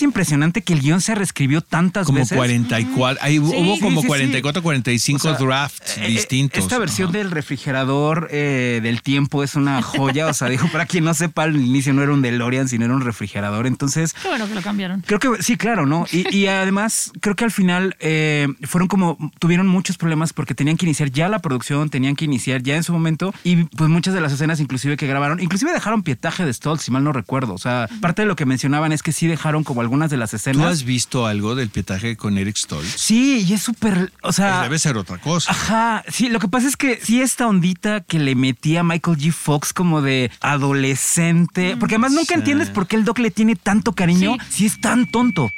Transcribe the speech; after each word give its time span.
Es 0.00 0.04
impresionante 0.04 0.62
que 0.62 0.72
el 0.72 0.80
guion 0.80 1.02
se 1.02 1.14
reescribió 1.14 1.60
tantas 1.60 2.06
Como 2.06 2.20
veces. 2.20 2.34
44, 2.34 3.18
ahí 3.22 3.38
hubo 3.38 3.50
Sí, 3.74 3.80
como 3.82 3.96
sí, 4.00 4.02
sí. 4.02 4.08
44, 4.08 4.62
45 4.62 5.16
O 5.18 5.20
sea, 5.20 5.46
drafts 5.46 5.98
Eh, 5.98 6.06
eh, 6.06 6.08
distintos. 6.08 6.58
Esta 6.62 6.78
versión 6.78 7.10
Ajá. 7.10 7.18
del 7.18 7.30
refrigerador 7.30 8.28
eh, 8.30 8.80
del 8.82 9.02
tiempo 9.02 9.44
es 9.44 9.56
una 9.56 9.82
joya. 9.82 10.26
O 10.28 10.32
sea, 10.32 10.48
dijo, 10.48 10.68
para 10.68 10.86
quien 10.86 11.04
no 11.04 11.12
sepa, 11.12 11.42
al 11.42 11.54
inicio 11.56 11.92
no 11.92 12.02
era 12.02 12.12
un 12.14 12.22
DeLorean, 12.22 12.66
sino 12.68 12.86
era 12.86 12.94
un 12.94 13.02
refrigerador. 13.02 13.66
Entonces, 13.66 14.14
Qué 14.14 14.28
bueno 14.28 14.48
que 14.48 14.54
lo 14.54 14.62
cambiaron. 14.62 15.02
Creo 15.02 15.18
que 15.18 15.42
sí, 15.42 15.58
claro, 15.58 15.84
¿no? 15.84 16.06
Y, 16.10 16.34
y 16.34 16.46
además, 16.46 17.12
creo 17.20 17.36
que 17.36 17.44
al 17.44 17.50
final 17.50 17.94
eh, 18.00 18.48
fueron 18.62 18.88
como, 18.88 19.18
tuvieron 19.38 19.68
muchos 19.68 19.98
problemas 19.98 20.32
porque 20.32 20.54
tenían 20.54 20.78
que 20.78 20.86
iniciar 20.86 21.10
ya 21.10 21.28
la 21.28 21.40
producción, 21.40 21.90
tenían 21.90 22.16
que 22.16 22.24
iniciar 22.24 22.62
ya 22.62 22.74
en 22.76 22.84
su 22.84 22.94
momento 22.94 23.34
y 23.44 23.64
pues 23.64 23.90
muchas 23.90 24.14
de 24.14 24.22
las 24.22 24.32
escenas 24.32 24.60
inclusive 24.60 24.96
que 24.96 25.06
grabaron, 25.06 25.40
inclusive 25.40 25.72
dejaron 25.74 26.02
pietaje 26.02 26.46
de 26.46 26.54
Stoltz, 26.54 26.84
si 26.84 26.90
mal 26.90 27.04
no 27.04 27.12
recuerdo. 27.12 27.52
O 27.52 27.58
sea, 27.58 27.86
parte 28.00 28.22
de 28.22 28.26
lo 28.28 28.34
que 28.36 28.46
mencionaban 28.46 28.92
es 28.92 29.02
que 29.02 29.12
sí 29.12 29.26
dejaron 29.26 29.62
como 29.62 29.82
algunas 29.90 30.08
de 30.10 30.16
las 30.18 30.30
¿Tú 30.30 30.36
escenas. 30.36 30.66
has 30.68 30.84
visto 30.84 31.26
algo 31.26 31.56
del 31.56 31.68
pietaje 31.68 32.16
con 32.16 32.38
Eric 32.38 32.56
Stoltz? 32.56 32.94
Sí, 32.96 33.44
y 33.44 33.54
es 33.54 33.62
súper, 33.62 34.12
o 34.22 34.30
sea... 34.32 34.50
Pues 34.58 34.62
debe 34.62 34.78
ser 34.78 34.96
otra 34.96 35.18
cosa. 35.18 35.50
Ajá, 35.50 36.04
sí, 36.08 36.28
lo 36.28 36.38
que 36.38 36.46
pasa 36.46 36.68
es 36.68 36.76
que 36.76 37.00
sí 37.02 37.20
esta 37.20 37.48
ondita 37.48 38.00
que 38.00 38.20
le 38.20 38.36
metía 38.36 38.84
Michael 38.84 39.16
G. 39.18 39.32
Fox 39.32 39.72
como 39.72 40.00
de 40.00 40.30
adolescente, 40.40 41.76
porque 41.76 41.96
además 41.96 42.12
nunca 42.12 42.34
sí. 42.34 42.40
entiendes 42.40 42.70
por 42.70 42.86
qué 42.86 42.94
el 42.94 43.04
Doc 43.04 43.18
le 43.18 43.32
tiene 43.32 43.56
tanto 43.56 43.92
cariño 43.92 44.36
Sí. 44.48 44.58
si 44.58 44.66
es 44.66 44.80
tan 44.80 45.06
tonto. 45.10 45.50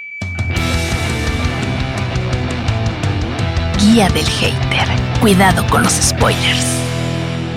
Guía 3.79 4.09
del 4.09 4.25
hater. 4.27 4.89
Cuidado 5.21 5.67
con 5.69 5.83
los 5.83 5.93
spoilers. 5.93 6.65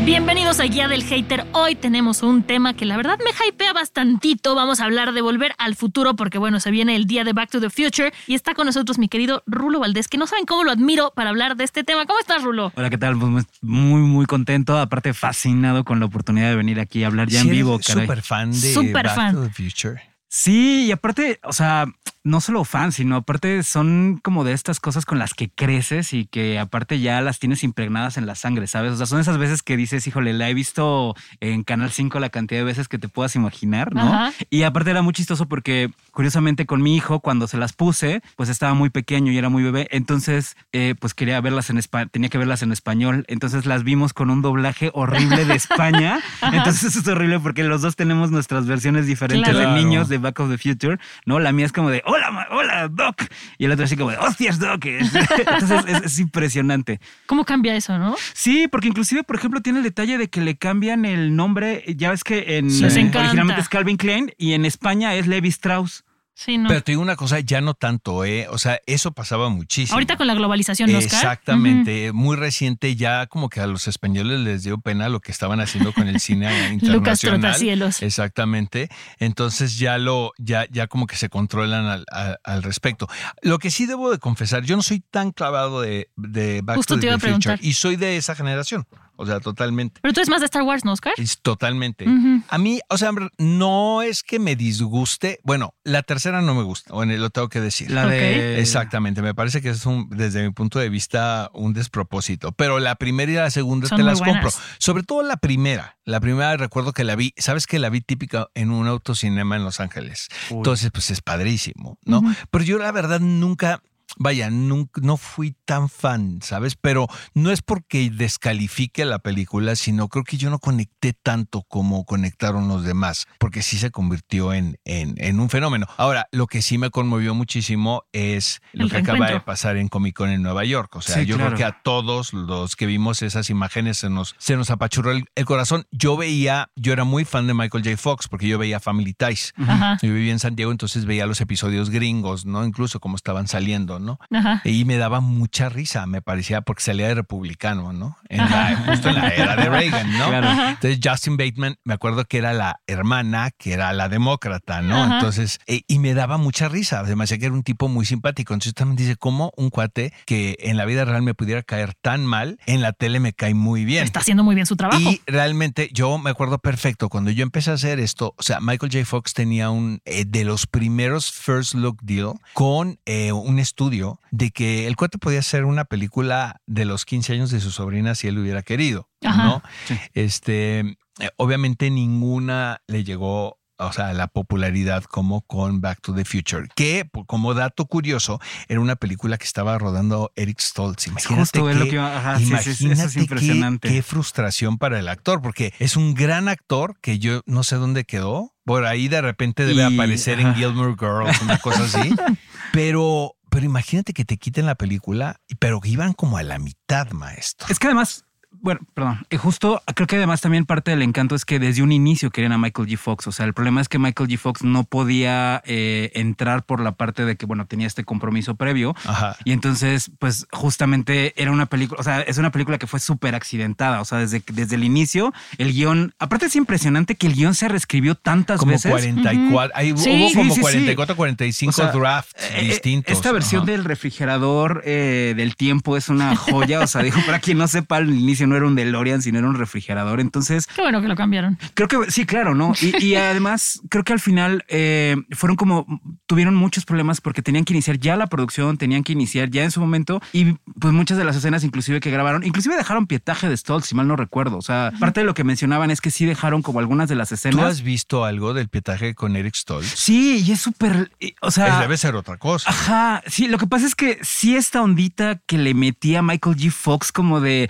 Bienvenidos 0.06 0.60
a 0.60 0.66
Guía 0.66 0.88
del 0.88 1.04
Hater. 1.04 1.48
Hoy 1.54 1.74
tenemos 1.74 2.22
un 2.22 2.44
tema 2.44 2.76
que 2.76 2.86
la 2.86 2.96
verdad 2.96 3.18
me 3.18 3.32
hypea 3.32 3.74
bastantito. 3.74 4.54
Vamos 4.54 4.80
a 4.80 4.86
hablar 4.86 5.14
de 5.14 5.22
volver 5.22 5.56
al 5.58 5.76
futuro 5.76 6.16
porque 6.16 6.38
bueno, 6.38 6.60
se 6.60 6.70
viene 6.70 6.96
el 6.96 7.06
día 7.06 7.24
de 7.24 7.34
Back 7.34 7.50
to 7.50 7.60
the 7.60 7.72
Future 7.72 8.14
y 8.28 8.36
está 8.36 8.54
con 8.54 8.68
nosotros 8.68 9.00
mi 9.00 9.10
querido 9.10 9.42
Rulo 9.48 9.80
Valdés, 9.80 10.08
que 10.08 10.20
no 10.20 10.28
saben 10.28 10.46
cómo 10.46 10.64
lo 10.64 10.70
admiro 10.70 11.12
para 11.16 11.32
hablar 11.32 11.56
de 11.56 11.64
este 11.64 11.84
tema. 11.84 12.06
¿Cómo 12.06 12.20
estás, 12.20 12.44
Rulo? 12.44 12.72
Hola, 12.76 12.92
¿qué 12.92 13.00
tal? 13.00 13.18
Pues 13.18 13.46
muy, 13.62 14.02
muy 14.02 14.28
contento, 14.28 14.78
aparte 14.78 15.16
fascinado 15.16 15.84
con 15.84 16.00
la 16.00 16.06
oportunidad 16.06 16.52
de 16.52 16.56
venir 16.56 16.80
aquí 16.80 17.04
a 17.04 17.08
hablar 17.08 17.28
ya 17.28 17.40
en 17.40 17.46
Sí 17.46 17.52
vivo, 17.52 17.80
caray. 17.80 18.06
Súper 18.06 18.22
fan 18.22 18.52
de 18.52 18.94
Back 18.94 19.16
fan. 19.16 19.34
to 19.34 19.42
the 19.42 19.50
Future. 19.50 20.02
Sí, 20.28 20.86
y 20.86 20.92
aparte, 20.92 21.40
o 21.44 21.54
sea, 21.54 21.88
no 22.26 22.42
solo 22.42 22.64
fan, 22.66 22.92
sino 22.92 23.18
aparte 23.18 23.62
son 23.62 24.20
como 24.22 24.44
de 24.44 24.52
estas 24.54 24.80
cosas 24.80 25.06
con 25.06 25.20
las 25.20 25.36
que 25.36 25.50
creces 25.50 26.12
y 26.12 26.26
que 26.26 26.58
aparte 26.58 27.00
ya 27.00 27.22
las 27.22 27.38
tienes 27.38 27.64
impregnadas 27.64 28.18
en 28.18 28.26
la 28.26 28.34
sangre, 28.34 28.66
¿sabes? 28.66 28.94
O 28.94 28.98
sea, 28.98 29.06
son 29.06 29.20
esas 29.20 29.38
veces 29.38 29.62
que 29.62 29.78
dices, 29.78 30.08
híjole, 30.08 30.34
la 30.34 30.50
he 30.50 30.56
visto 30.56 31.16
en 31.40 31.64
Canal 31.64 31.92
5 31.92 32.20
la 32.20 32.30
cantidad 32.30 32.62
de 32.62 32.66
veces 32.66 32.88
que 32.88 32.98
te 32.98 33.08
puedas 33.10 33.36
imaginar, 33.36 33.94
¿no? 33.94 34.02
Ajá. 34.02 34.34
Y 34.50 34.64
aparte 34.64 34.90
era 34.90 35.04
muy 35.04 35.14
chistoso 35.14 35.46
porque, 35.48 35.92
curiosamente, 36.12 36.66
con 36.66 36.82
mi 36.82 36.96
hijo, 36.96 37.20
cuando 37.20 37.48
se 37.48 37.58
las 37.58 37.74
puse, 37.74 38.24
pues 38.36 38.50
estaba 38.50 38.74
muy 38.74 38.90
pequeño 38.90 39.32
y 39.32 39.38
era 39.38 39.50
muy 39.50 39.62
bebé, 39.62 39.88
entonces, 39.92 40.58
eh, 40.74 40.96
pues 41.00 41.14
quería 41.14 41.40
verlas 41.42 41.70
en 41.70 41.78
español, 41.78 42.10
tenía 42.12 42.30
que 42.30 42.40
verlas 42.40 42.64
en 42.64 42.72
español, 42.72 43.24
entonces 43.28 43.68
las 43.68 43.84
vimos 43.84 44.14
con 44.14 44.32
un 44.32 44.42
doblaje 44.42 44.90
horrible 44.96 45.46
de 45.46 45.54
España, 45.54 46.20
entonces 46.52 46.96
es 46.96 47.08
horrible 47.08 47.40
porque 47.40 47.64
los 47.64 47.84
dos 47.84 47.96
tenemos 47.96 48.32
nuestras 48.32 48.66
versiones 48.66 49.06
diferentes 49.06 49.54
Claro. 49.54 49.76
de 49.76 49.76
niños 49.84 50.10
de 50.10 50.18
Back 50.18 50.40
of 50.40 50.50
the 50.50 50.58
Future, 50.58 50.98
¿no? 51.28 51.40
La 51.40 51.52
mía 51.52 51.68
es 51.68 51.72
como 51.72 51.92
de, 51.92 52.02
hola, 52.16 52.48
hola, 52.52 52.88
Doc, 52.88 53.24
y 53.58 53.66
el 53.66 53.72
otro 53.72 53.86
así 53.86 53.98
como 53.98 54.12
de, 54.12 54.18
hostias, 54.18 54.60
Doc. 54.60 54.86
Entonces 54.86 55.84
es, 55.88 56.04
es 56.04 56.20
impresionante. 56.20 57.00
¿Cómo 57.26 57.46
cambia 57.46 57.76
eso, 57.76 57.98
no? 57.98 58.16
Sí, 58.34 58.68
porque 58.68 58.88
inclusive, 58.88 59.24
por 59.24 59.36
ejemplo, 59.36 59.62
tiene 59.62 59.80
el 59.80 59.84
detalle 59.84 60.18
de 60.18 60.30
que 60.30 60.42
le 60.42 60.58
cambian 60.58 61.06
el 61.06 61.36
nombre, 61.36 61.84
ya 61.96 62.12
ves 62.12 62.24
que 62.24 62.58
en 62.58 62.72
Sí. 62.72 62.86
Eh, 62.86 63.12
originalmente 63.14 63.62
es 63.62 63.70
Calvin 63.70 63.98
Klein 63.98 64.32
y 64.38 64.54
en 64.54 64.66
España 64.66 65.16
es 65.16 65.28
Levi 65.28 65.50
Strauss. 65.50 66.05
Sí, 66.38 66.58
no. 66.58 66.68
Pero 66.68 66.84
te 66.84 66.92
digo 66.92 67.02
una 67.02 67.16
cosa, 67.16 67.40
ya 67.40 67.62
no 67.62 67.76
tanto, 67.76 68.26
¿eh? 68.26 68.48
O 68.50 68.58
sea, 68.58 68.80
eso 68.88 69.14
pasaba 69.14 69.48
muchísimo. 69.48 69.94
Ahorita 69.96 70.18
con 70.18 70.28
la 70.28 70.34
globalización, 70.34 70.92
¿no, 70.92 70.98
Oscar? 70.98 71.14
Exactamente, 71.16 72.12
muy 72.12 72.36
reciente, 72.36 72.98
ya 72.98 73.26
como 73.28 73.48
que 73.48 73.62
a 73.62 73.68
los 73.68 73.88
españoles 73.88 74.42
les 74.42 74.64
dio 74.64 74.78
pena 74.78 75.08
lo 75.08 75.22
que 75.22 75.32
estaban 75.32 75.62
haciendo 75.62 75.94
con 75.94 76.10
el 76.10 76.20
cine 76.20 76.48
internacional. 76.74 76.94
Lucas 76.98 77.20
Trotacielos. 77.22 78.02
Exactamente. 78.02 78.90
Entonces 79.20 79.80
ya 79.80 79.98
lo, 79.98 80.34
ya, 80.38 80.68
ya 80.70 80.88
como 80.88 81.08
que 81.08 81.16
se 81.16 81.30
controlan 81.30 81.86
al, 81.86 82.06
al- 82.12 82.40
al 82.44 82.64
respecto. 82.64 83.08
Lo 83.42 83.58
que 83.58 83.72
sí 83.72 83.86
debo 83.86 84.12
de 84.12 84.20
confesar, 84.20 84.64
yo 84.66 84.76
no 84.76 84.82
soy 84.82 85.00
tan 85.00 85.32
clavado 85.32 85.80
de, 85.82 86.10
de 86.18 86.62
Back 86.64 86.76
Justo 86.76 86.96
to 86.96 87.00
te 87.00 87.08
the 87.08 87.08
iba 87.08 87.16
a 87.16 87.34
Future 87.34 87.58
y 87.62 87.74
soy 87.76 87.96
de 87.96 88.18
esa 88.18 88.36
generación. 88.36 88.86
O 89.18 89.26
sea, 89.26 89.40
totalmente. 89.40 90.00
Pero 90.02 90.14
tú 90.14 90.20
eres 90.20 90.30
más 90.30 90.42
de 90.42 90.46
Star 90.46 90.64
Wars, 90.64 90.86
¿no, 90.86 90.92
Oscar? 90.94 91.14
Es 91.18 91.40
totalmente. 91.42 92.06
A 92.50 92.58
mí, 92.58 92.80
o 92.90 92.98
sea, 92.98 93.12
no 93.38 94.02
es 94.02 94.24
que 94.24 94.40
me 94.40 94.56
disguste. 94.56 95.40
Bueno, 95.44 95.74
la 95.84 96.04
tercera 96.04 96.42
no 96.42 96.54
me 96.56 96.64
gusta, 96.64 96.94
bueno, 96.94 97.16
lo 97.18 97.30
tengo 97.30 97.50
que 97.50 97.62
decir. 97.62 97.92
La 97.92 98.06
de... 98.08 98.60
Exactamente, 98.60 99.22
me 99.22 99.34
parece 99.34 99.62
que 99.62 99.70
es 99.70 99.86
un, 99.86 100.10
desde 100.10 100.44
mi 100.44 100.52
punto 100.52 100.80
de 100.80 100.90
vista, 100.90 101.50
un 101.54 101.74
despropósito. 101.74 102.52
Pero 102.52 102.80
la 102.80 102.96
primera 102.96 103.32
y 103.32 103.36
la 103.36 103.50
segunda 103.50 103.88
Son 103.88 103.98
te 103.98 104.04
las 104.04 104.20
buenas. 104.20 104.42
compro. 104.44 104.62
Sobre 104.80 105.04
todo 105.04 105.24
la 105.24 105.38
primera. 105.38 105.98
La 106.06 106.20
primera 106.20 106.56
recuerdo 106.58 106.94
que 106.94 107.04
la 107.04 107.16
vi, 107.16 107.34
sabes 107.38 107.66
que 107.68 107.80
la 107.80 107.90
vi 107.90 108.02
típica 108.02 108.48
en 108.54 108.72
un 108.72 108.88
autocinema 108.88 109.56
en 109.56 109.64
Los 109.64 109.80
Ángeles. 109.80 110.28
Uy. 110.50 110.58
Entonces, 110.58 110.92
pues 110.92 111.10
es 111.10 111.22
padrísimo, 111.22 111.98
¿no? 112.06 112.22
Pero 112.52 112.64
yo 112.64 112.78
la 112.78 112.92
verdad 112.92 113.20
nunca, 113.20 113.82
vaya, 114.18 114.50
nunca, 114.50 115.02
no 115.04 115.18
fui 115.18 115.56
tan 115.66 115.90
fan, 115.90 116.40
¿sabes? 116.42 116.76
Pero 116.76 117.08
no 117.34 117.52
es 117.52 117.62
porque 117.62 118.10
descalifique 118.10 119.06
la 119.06 119.20
película, 119.20 119.76
sino 119.76 120.08
creo 120.10 120.24
que 120.24 120.38
yo 120.38 120.50
no 120.50 120.60
conecté 120.60 121.14
tanto 121.14 121.64
como 121.64 122.06
conectaron 122.06 122.68
los 122.68 122.84
demás, 122.84 123.28
porque 123.40 123.62
sí 123.62 123.78
se 123.78 123.92
convirtió 123.92 124.54
en, 124.54 124.78
en, 124.86 125.16
en 125.18 125.40
un 125.40 125.50
fenómeno. 125.50 125.88
Ahora, 125.98 126.28
lo 126.32 126.48
que 126.48 126.62
sí 126.62 126.78
me 126.78 126.90
conmovió 126.90 127.34
muchísimo 127.34 128.04
es 128.14 128.62
lo 128.74 128.86
El 128.86 128.92
que 128.92 128.98
acaba 128.98 129.30
de 129.32 129.40
pasar 129.40 129.78
en 129.78 129.88
Comic 129.88 130.16
Con 130.16 130.30
en 130.30 130.42
Nueva 130.42 130.64
York. 130.66 130.96
O 130.96 131.02
sea, 131.02 131.16
Sí, 131.16 131.26
yo 131.26 131.36
claro. 131.38 131.52
creo 131.52 131.58
que 131.58 131.64
a 131.66 131.82
todos 131.82 132.34
los 132.34 132.76
que 132.76 132.86
vimos 132.86 133.22
esas 133.22 133.50
imágenes 133.50 133.98
se 133.98 134.10
nos, 134.10 134.36
se 134.38 134.56
nos 134.58 134.70
apachurró 134.70 135.12
el, 135.12 135.26
el 135.36 135.46
corazón. 135.46 135.86
Yo 135.92 136.18
veía, 136.18 136.70
yo 136.76 136.94
era 136.94 137.04
muy 137.06 137.26
fan 137.26 137.48
de 137.48 137.54
Michael 137.54 137.84
J. 137.84 137.98
Fox 137.98 138.28
porque 138.28 138.48
yo 138.48 138.58
veía 138.58 138.80
Family 138.80 139.14
Ties. 139.14 139.54
Ajá. 139.58 139.98
Yo 140.02 140.14
vivía 140.14 140.32
en 140.32 140.40
San 140.40 140.56
Diego, 140.56 140.72
entonces 140.72 141.06
veía 141.06 141.26
los 141.26 141.42
episodios 141.42 141.90
gringos, 141.90 142.46
¿no? 142.46 142.66
Incluso 142.66 143.00
cómo 143.00 143.16
estaban 143.16 143.48
saliendo, 143.48 143.95
¿no? 144.00 144.20
Ajá. 144.32 144.62
Y 144.64 144.86
me 144.86 144.98
daba 144.98 145.20
mucha 145.20 145.70
risa, 145.70 146.06
me 146.06 146.22
parecía, 146.22 146.62
porque 146.62 146.84
salía 146.84 147.08
de 147.08 147.16
republicano, 147.16 147.94
¿no? 147.94 148.18
En 148.30 148.38
la- 148.40 148.84
justo 148.88 149.10
en 149.10 149.16
la 149.16 149.30
era 149.30 149.56
de 149.56 149.70
Reagan, 149.70 150.18
¿no? 150.18 150.28
Claro. 150.30 150.70
Entonces 150.70 151.00
Justin 151.04 151.38
Bateman, 151.38 151.78
me 151.84 151.94
acuerdo 151.94 152.26
que 152.26 152.38
era 152.38 152.54
la 152.54 152.80
hermana, 152.88 153.52
que 153.58 153.74
era 153.74 153.94
la 153.94 154.10
demócrata, 154.10 154.82
¿no? 154.82 155.04
Ajá. 155.04 155.16
Entonces, 155.16 155.60
eh, 155.68 155.82
y 155.88 156.00
me 156.00 156.14
daba 156.14 156.38
mucha 156.38 156.68
risa, 156.70 157.02
o 157.02 157.06
sea, 157.06 157.16
me 157.16 157.24
hacía 157.24 157.38
que 157.38 157.46
era 157.46 157.54
un 157.54 157.64
tipo 157.64 157.88
muy 157.88 158.06
simpático. 158.06 158.54
Entonces 158.54 158.74
también 158.74 158.96
dice, 158.98 159.16
¿cómo 159.16 159.52
un 159.58 159.70
cuate 159.70 160.14
que 160.26 160.58
en 160.60 160.78
la 160.78 160.86
vida 160.86 161.06
real 161.06 161.22
me 161.22 161.34
pudiera 161.34 161.64
caer 161.64 161.94
tan 161.94 162.26
mal, 162.26 162.60
en 162.66 162.82
la 162.82 162.94
tele 162.94 163.20
me 163.20 163.34
cae 163.34 163.54
muy 163.54 163.86
bien? 163.86 164.04
Está 164.04 164.20
haciendo 164.20 164.44
muy 164.44 164.56
bien 164.56 164.66
su 164.66 164.76
trabajo. 164.76 165.00
Y 165.10 165.22
realmente 165.28 165.90
yo 165.94 166.18
me 166.18 166.30
acuerdo 166.30 166.60
perfecto 166.60 167.10
cuando 167.10 167.32
yo 167.32 167.44
empecé 167.44 167.72
a 167.72 167.76
hacer 167.76 168.00
esto, 168.00 168.34
o 168.38 168.44
sea, 168.44 168.60
Michael 168.60 168.92
J. 168.92 169.06
Fox 169.06 169.34
tenía 169.34 169.70
un 169.70 170.02
eh, 170.06 170.26
de 170.28 170.44
los 170.46 170.68
primeros 170.68 171.32
first 171.32 171.74
look 171.74 171.98
deal 172.02 172.34
con 172.54 173.00
eh, 173.06 173.32
un 173.32 173.60
estudio 173.60 173.85
de 174.32 174.52
que 174.52 174.88
el 174.88 174.96
cuate 174.96 175.18
podía 175.18 175.40
hacer 175.40 175.66
una 175.66 175.86
película 175.86 176.62
de 176.66 176.86
los 176.86 177.06
15 177.06 177.34
años 177.34 177.52
de 177.52 177.60
su 177.60 177.72
sobrina 177.72 178.16
si 178.16 178.28
él 178.28 178.38
hubiera 178.40 178.62
querido, 178.64 179.10
Ajá. 179.24 179.44
¿no? 179.44 179.64
Sí. 179.88 179.98
Este, 180.14 180.80
eh, 181.20 181.30
obviamente 181.38 181.90
ninguna 181.92 182.82
le 182.88 183.04
llegó 183.04 183.58
o 183.78 183.92
sea, 183.92 184.14
la 184.14 184.28
popularidad 184.28 185.04
como 185.04 185.42
con 185.42 185.82
Back 185.82 186.00
to 186.02 186.14
the 186.16 186.24
Future, 186.24 186.70
que 186.78 187.10
como 187.28 187.54
dato 187.54 187.88
curioso 187.88 188.40
era 188.70 188.80
una 188.80 188.96
película 188.96 189.38
que 189.38 189.44
estaba 189.44 189.78
rodando 189.78 190.32
Eric 190.38 190.62
Stoltz. 190.62 191.08
Imagínate 191.08 191.42
Justo 191.42 191.70
es 191.70 191.76
lo 191.76 191.84
qué- 191.84 191.90
que 191.90 191.96
iba- 191.98 192.18
ajá, 192.18 192.40
sí, 192.40 192.46
sí, 192.64 192.74
sí, 192.74 192.90
eso 192.92 193.04
es 193.04 193.14
qué- 193.16 193.20
impresionante. 193.20 193.90
qué 193.90 194.02
frustración 194.02 194.78
para 194.78 194.98
el 194.98 195.10
actor, 195.10 195.42
porque 195.42 195.74
es 195.80 195.98
un 195.98 196.14
gran 196.14 196.48
actor 196.48 196.96
que 197.02 197.20
yo 197.20 197.42
no 197.48 197.66
sé 197.66 197.76
dónde 197.76 198.06
quedó. 198.06 198.54
Por 198.64 198.86
ahí 198.86 199.10
de 199.10 199.20
repente 199.22 199.66
debe 199.66 199.82
Y- 199.90 199.94
aparecer 199.94 200.40
en. 200.40 200.56
Gilmore 200.56 200.96
Girls, 200.98 201.42
una 201.42 201.58
cosa 201.58 201.84
así. 201.84 202.16
pero, 202.72 203.36
pero 203.56 203.68
imagínate 203.68 204.12
que 204.12 204.26
te 204.26 204.36
quiten 204.36 204.66
la 204.66 204.76
película, 204.76 205.40
pero 205.60 205.80
que 205.80 205.88
iban 205.88 206.12
como 206.12 206.38
a 206.38 206.44
la 206.44 206.60
mitad, 206.60 207.10
maestro. 207.12 207.70
Es 207.70 207.80
que 207.80 207.88
además, 207.88 208.25
bueno, 208.62 208.82
perdón, 208.94 209.26
y 209.30 209.38
justo 209.38 209.82
creo 209.96 210.08
que 210.08 210.16
además 210.18 210.42
también 210.42 210.66
parte 210.66 210.92
del 210.92 211.02
encanto 211.02 211.36
es 211.36 211.46
que 211.46 211.60
desde 211.60 211.82
un 211.84 211.92
inicio 211.92 212.32
querían 212.32 212.52
a 212.52 212.58
Michael 212.58 212.88
G. 212.88 212.98
Fox. 212.98 213.28
O 213.28 213.32
sea, 213.32 213.46
el 213.46 213.54
problema 213.54 213.82
es 213.82 213.90
que 213.90 214.00
Michael 214.00 214.30
G. 214.30 214.38
Fox 214.38 214.64
no 214.64 214.84
podía 214.84 215.62
eh, 215.66 216.12
entrar 216.16 216.64
por 216.64 216.80
la 216.82 216.94
parte 216.94 217.26
de 217.26 217.36
que, 217.36 217.46
bueno, 217.46 217.66
tenía 217.66 217.88
este 217.88 218.04
compromiso 218.04 218.56
previo. 218.56 218.96
Ajá. 219.06 219.36
Y 219.46 219.52
entonces, 219.52 220.12
pues 220.20 220.48
justamente 220.52 221.34
era 221.42 221.52
una 221.52 221.66
película, 221.66 222.00
o 222.00 222.04
sea, 222.04 222.22
es 222.22 222.38
una 222.38 222.52
película 222.52 222.78
que 222.78 222.88
fue 222.88 223.00
súper 223.00 223.36
accidentada. 223.36 224.02
O 224.02 224.06
sea, 224.06 224.18
desde, 224.20 224.44
desde 224.52 224.76
el 224.76 224.84
inicio, 224.84 225.34
el 225.58 225.74
guion, 225.74 226.14
aparte 226.20 226.46
es 226.48 226.56
impresionante 226.56 227.16
que 227.16 227.28
el 227.28 227.34
guion 227.34 227.56
se 227.56 227.68
reescribió 227.68 228.16
tantas 228.16 228.60
Como 228.60 228.72
veces. 228.72 228.92
44, 228.92 229.72
ahí 229.76 229.94
Sí. 229.98 230.10
hubo 230.10 230.34
como 230.34 230.50
sí, 230.52 230.56
sí. 230.56 230.62
44, 230.62 231.16
45 231.16 231.70
O 231.70 231.74
sea, 231.74 231.92
drafts 231.92 232.34
Eh, 232.44 232.60
eh, 232.62 232.66
distintos. 232.70 233.14
Esta 233.14 233.32
versión 233.32 233.64
Ajá. 233.64 233.72
del 233.72 233.84
refrigerador 233.86 234.82
eh, 234.86 235.34
del 235.36 235.56
tiempo 235.56 235.98
es 235.98 236.10
una 236.10 236.36
joya. 236.36 236.80
O 236.82 236.88
sea, 236.88 237.02
dijo, 237.04 237.20
para 237.26 237.40
quien 237.40 237.58
no 237.58 237.68
sepa, 237.68 237.98
al 237.98 238.10
inicio 238.10 238.45
coche 238.46 238.48
no 238.48 238.56
era 238.56 238.66
un 238.68 238.76
DeLorean, 238.76 239.22
sino 239.22 239.40
era 239.40 239.48
un 239.48 239.56
refrigerador. 239.56 240.20
Entonces, 240.20 240.68
Qué 240.68 240.82
bueno 240.82 241.02
que 241.02 241.08
lo 241.08 241.16
cambiaron. 241.16 241.58
creo 241.74 241.88
que 241.88 242.12
sí, 242.12 242.26
claro, 242.26 242.56
¿no? 242.56 242.74
Y, 242.82 243.04
y 243.04 243.16
además, 243.16 243.82
creo 243.90 244.04
que 244.04 244.14
al 244.14 244.20
final 244.20 244.64
eh, 244.68 245.16
fueron 245.32 245.56
como, 245.56 245.86
tuvieron 246.26 246.56
muchos 246.56 246.86
problemas 246.86 247.22
porque 247.22 247.42
tenían 247.42 247.66
que 247.66 247.74
iniciar 247.74 247.98
ya 248.00 248.16
la 248.16 248.28
producción, 248.28 248.78
tenían 248.78 249.04
que 249.04 249.14
iniciar 249.14 249.50
ya 249.50 249.64
en 249.64 249.72
su 249.72 249.80
momento 249.80 250.22
y 250.34 250.54
pues 250.80 250.94
muchas 250.94 251.18
de 251.18 251.24
las 251.24 251.36
escenas 251.36 251.64
inclusive 251.64 252.00
que 252.00 252.12
grabaron, 252.12 252.44
inclusive 252.44 252.76
dejaron 252.76 253.08
pietaje 253.08 253.50
de 253.50 253.58
Stoltz, 253.58 253.88
si 253.88 253.96
mal 253.96 254.08
no 254.08 254.16
recuerdo. 254.16 254.58
O 254.58 254.62
sea, 254.62 254.92
parte 255.00 255.22
de 255.22 255.26
lo 255.26 255.34
que 255.34 255.44
mencionaban 255.44 255.92
es 255.92 256.02
que 256.02 256.12
sí 256.12 256.26
dejaron 256.26 256.62
como 256.62 256.80
algunas 256.80 257.10
de 257.10 257.16
las 257.16 257.30
¿Tú 257.30 257.36
escenas. 257.36 257.66
has 257.66 257.82
visto 257.82 258.26
algo 258.26 258.54
del 258.54 258.70
pietaje 258.70 259.16
con 259.16 259.36
Eric 259.36 259.56
Stoltz? 259.56 259.88
Sí, 259.96 260.44
y 260.46 260.52
es 260.52 260.62
súper, 260.62 261.12
o 261.42 261.52
sea... 261.52 261.68
Es- 261.76 261.80
debe 261.80 261.98
ser 261.98 262.16
otra 262.16 262.38
cosa. 262.38 262.70
Ajá, 262.70 263.24
sí, 263.28 263.48
lo 263.48 263.58
que 263.58 263.68
pasa 263.68 263.86
es 263.86 263.96
que 263.96 264.20
sí 264.22 264.56
esta 264.56 264.82
ondita 264.82 265.40
que 265.46 265.58
le 265.58 265.74
metía 265.74 266.22
Michael 266.22 266.56
G. 266.58 266.72
Fox 266.72 267.12
como 267.12 267.40
de 267.42 267.70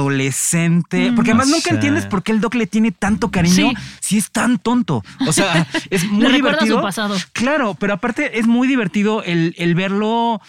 adolescente, 0.00 1.12
porque 1.14 1.30
además 1.30 1.48
O 1.48 1.50
nunca 1.50 1.64
sea. 1.64 1.74
entiendes 1.74 2.06
por 2.06 2.22
qué 2.22 2.32
el 2.32 2.40
Doc 2.40 2.54
le 2.54 2.66
tiene 2.66 2.92
tanto 2.92 3.30
cariño 3.30 3.70
Sí. 3.70 3.74
si 4.00 4.18
es 4.18 4.30
tan 4.30 4.58
tonto. 4.58 5.02
O 5.26 5.32
sea, 5.32 5.66
es 5.90 6.04
muy 6.10 6.26
Le 6.28 6.32
divertido. 6.34 6.76
su 6.78 6.82
pasado. 6.82 7.16
Claro, 7.32 7.74
pero 7.78 7.94
aparte 7.94 8.38
es 8.38 8.46
muy 8.46 8.66
divertido 8.68 9.22
el, 9.22 9.54
el 9.58 9.74
verlo. 9.74 10.40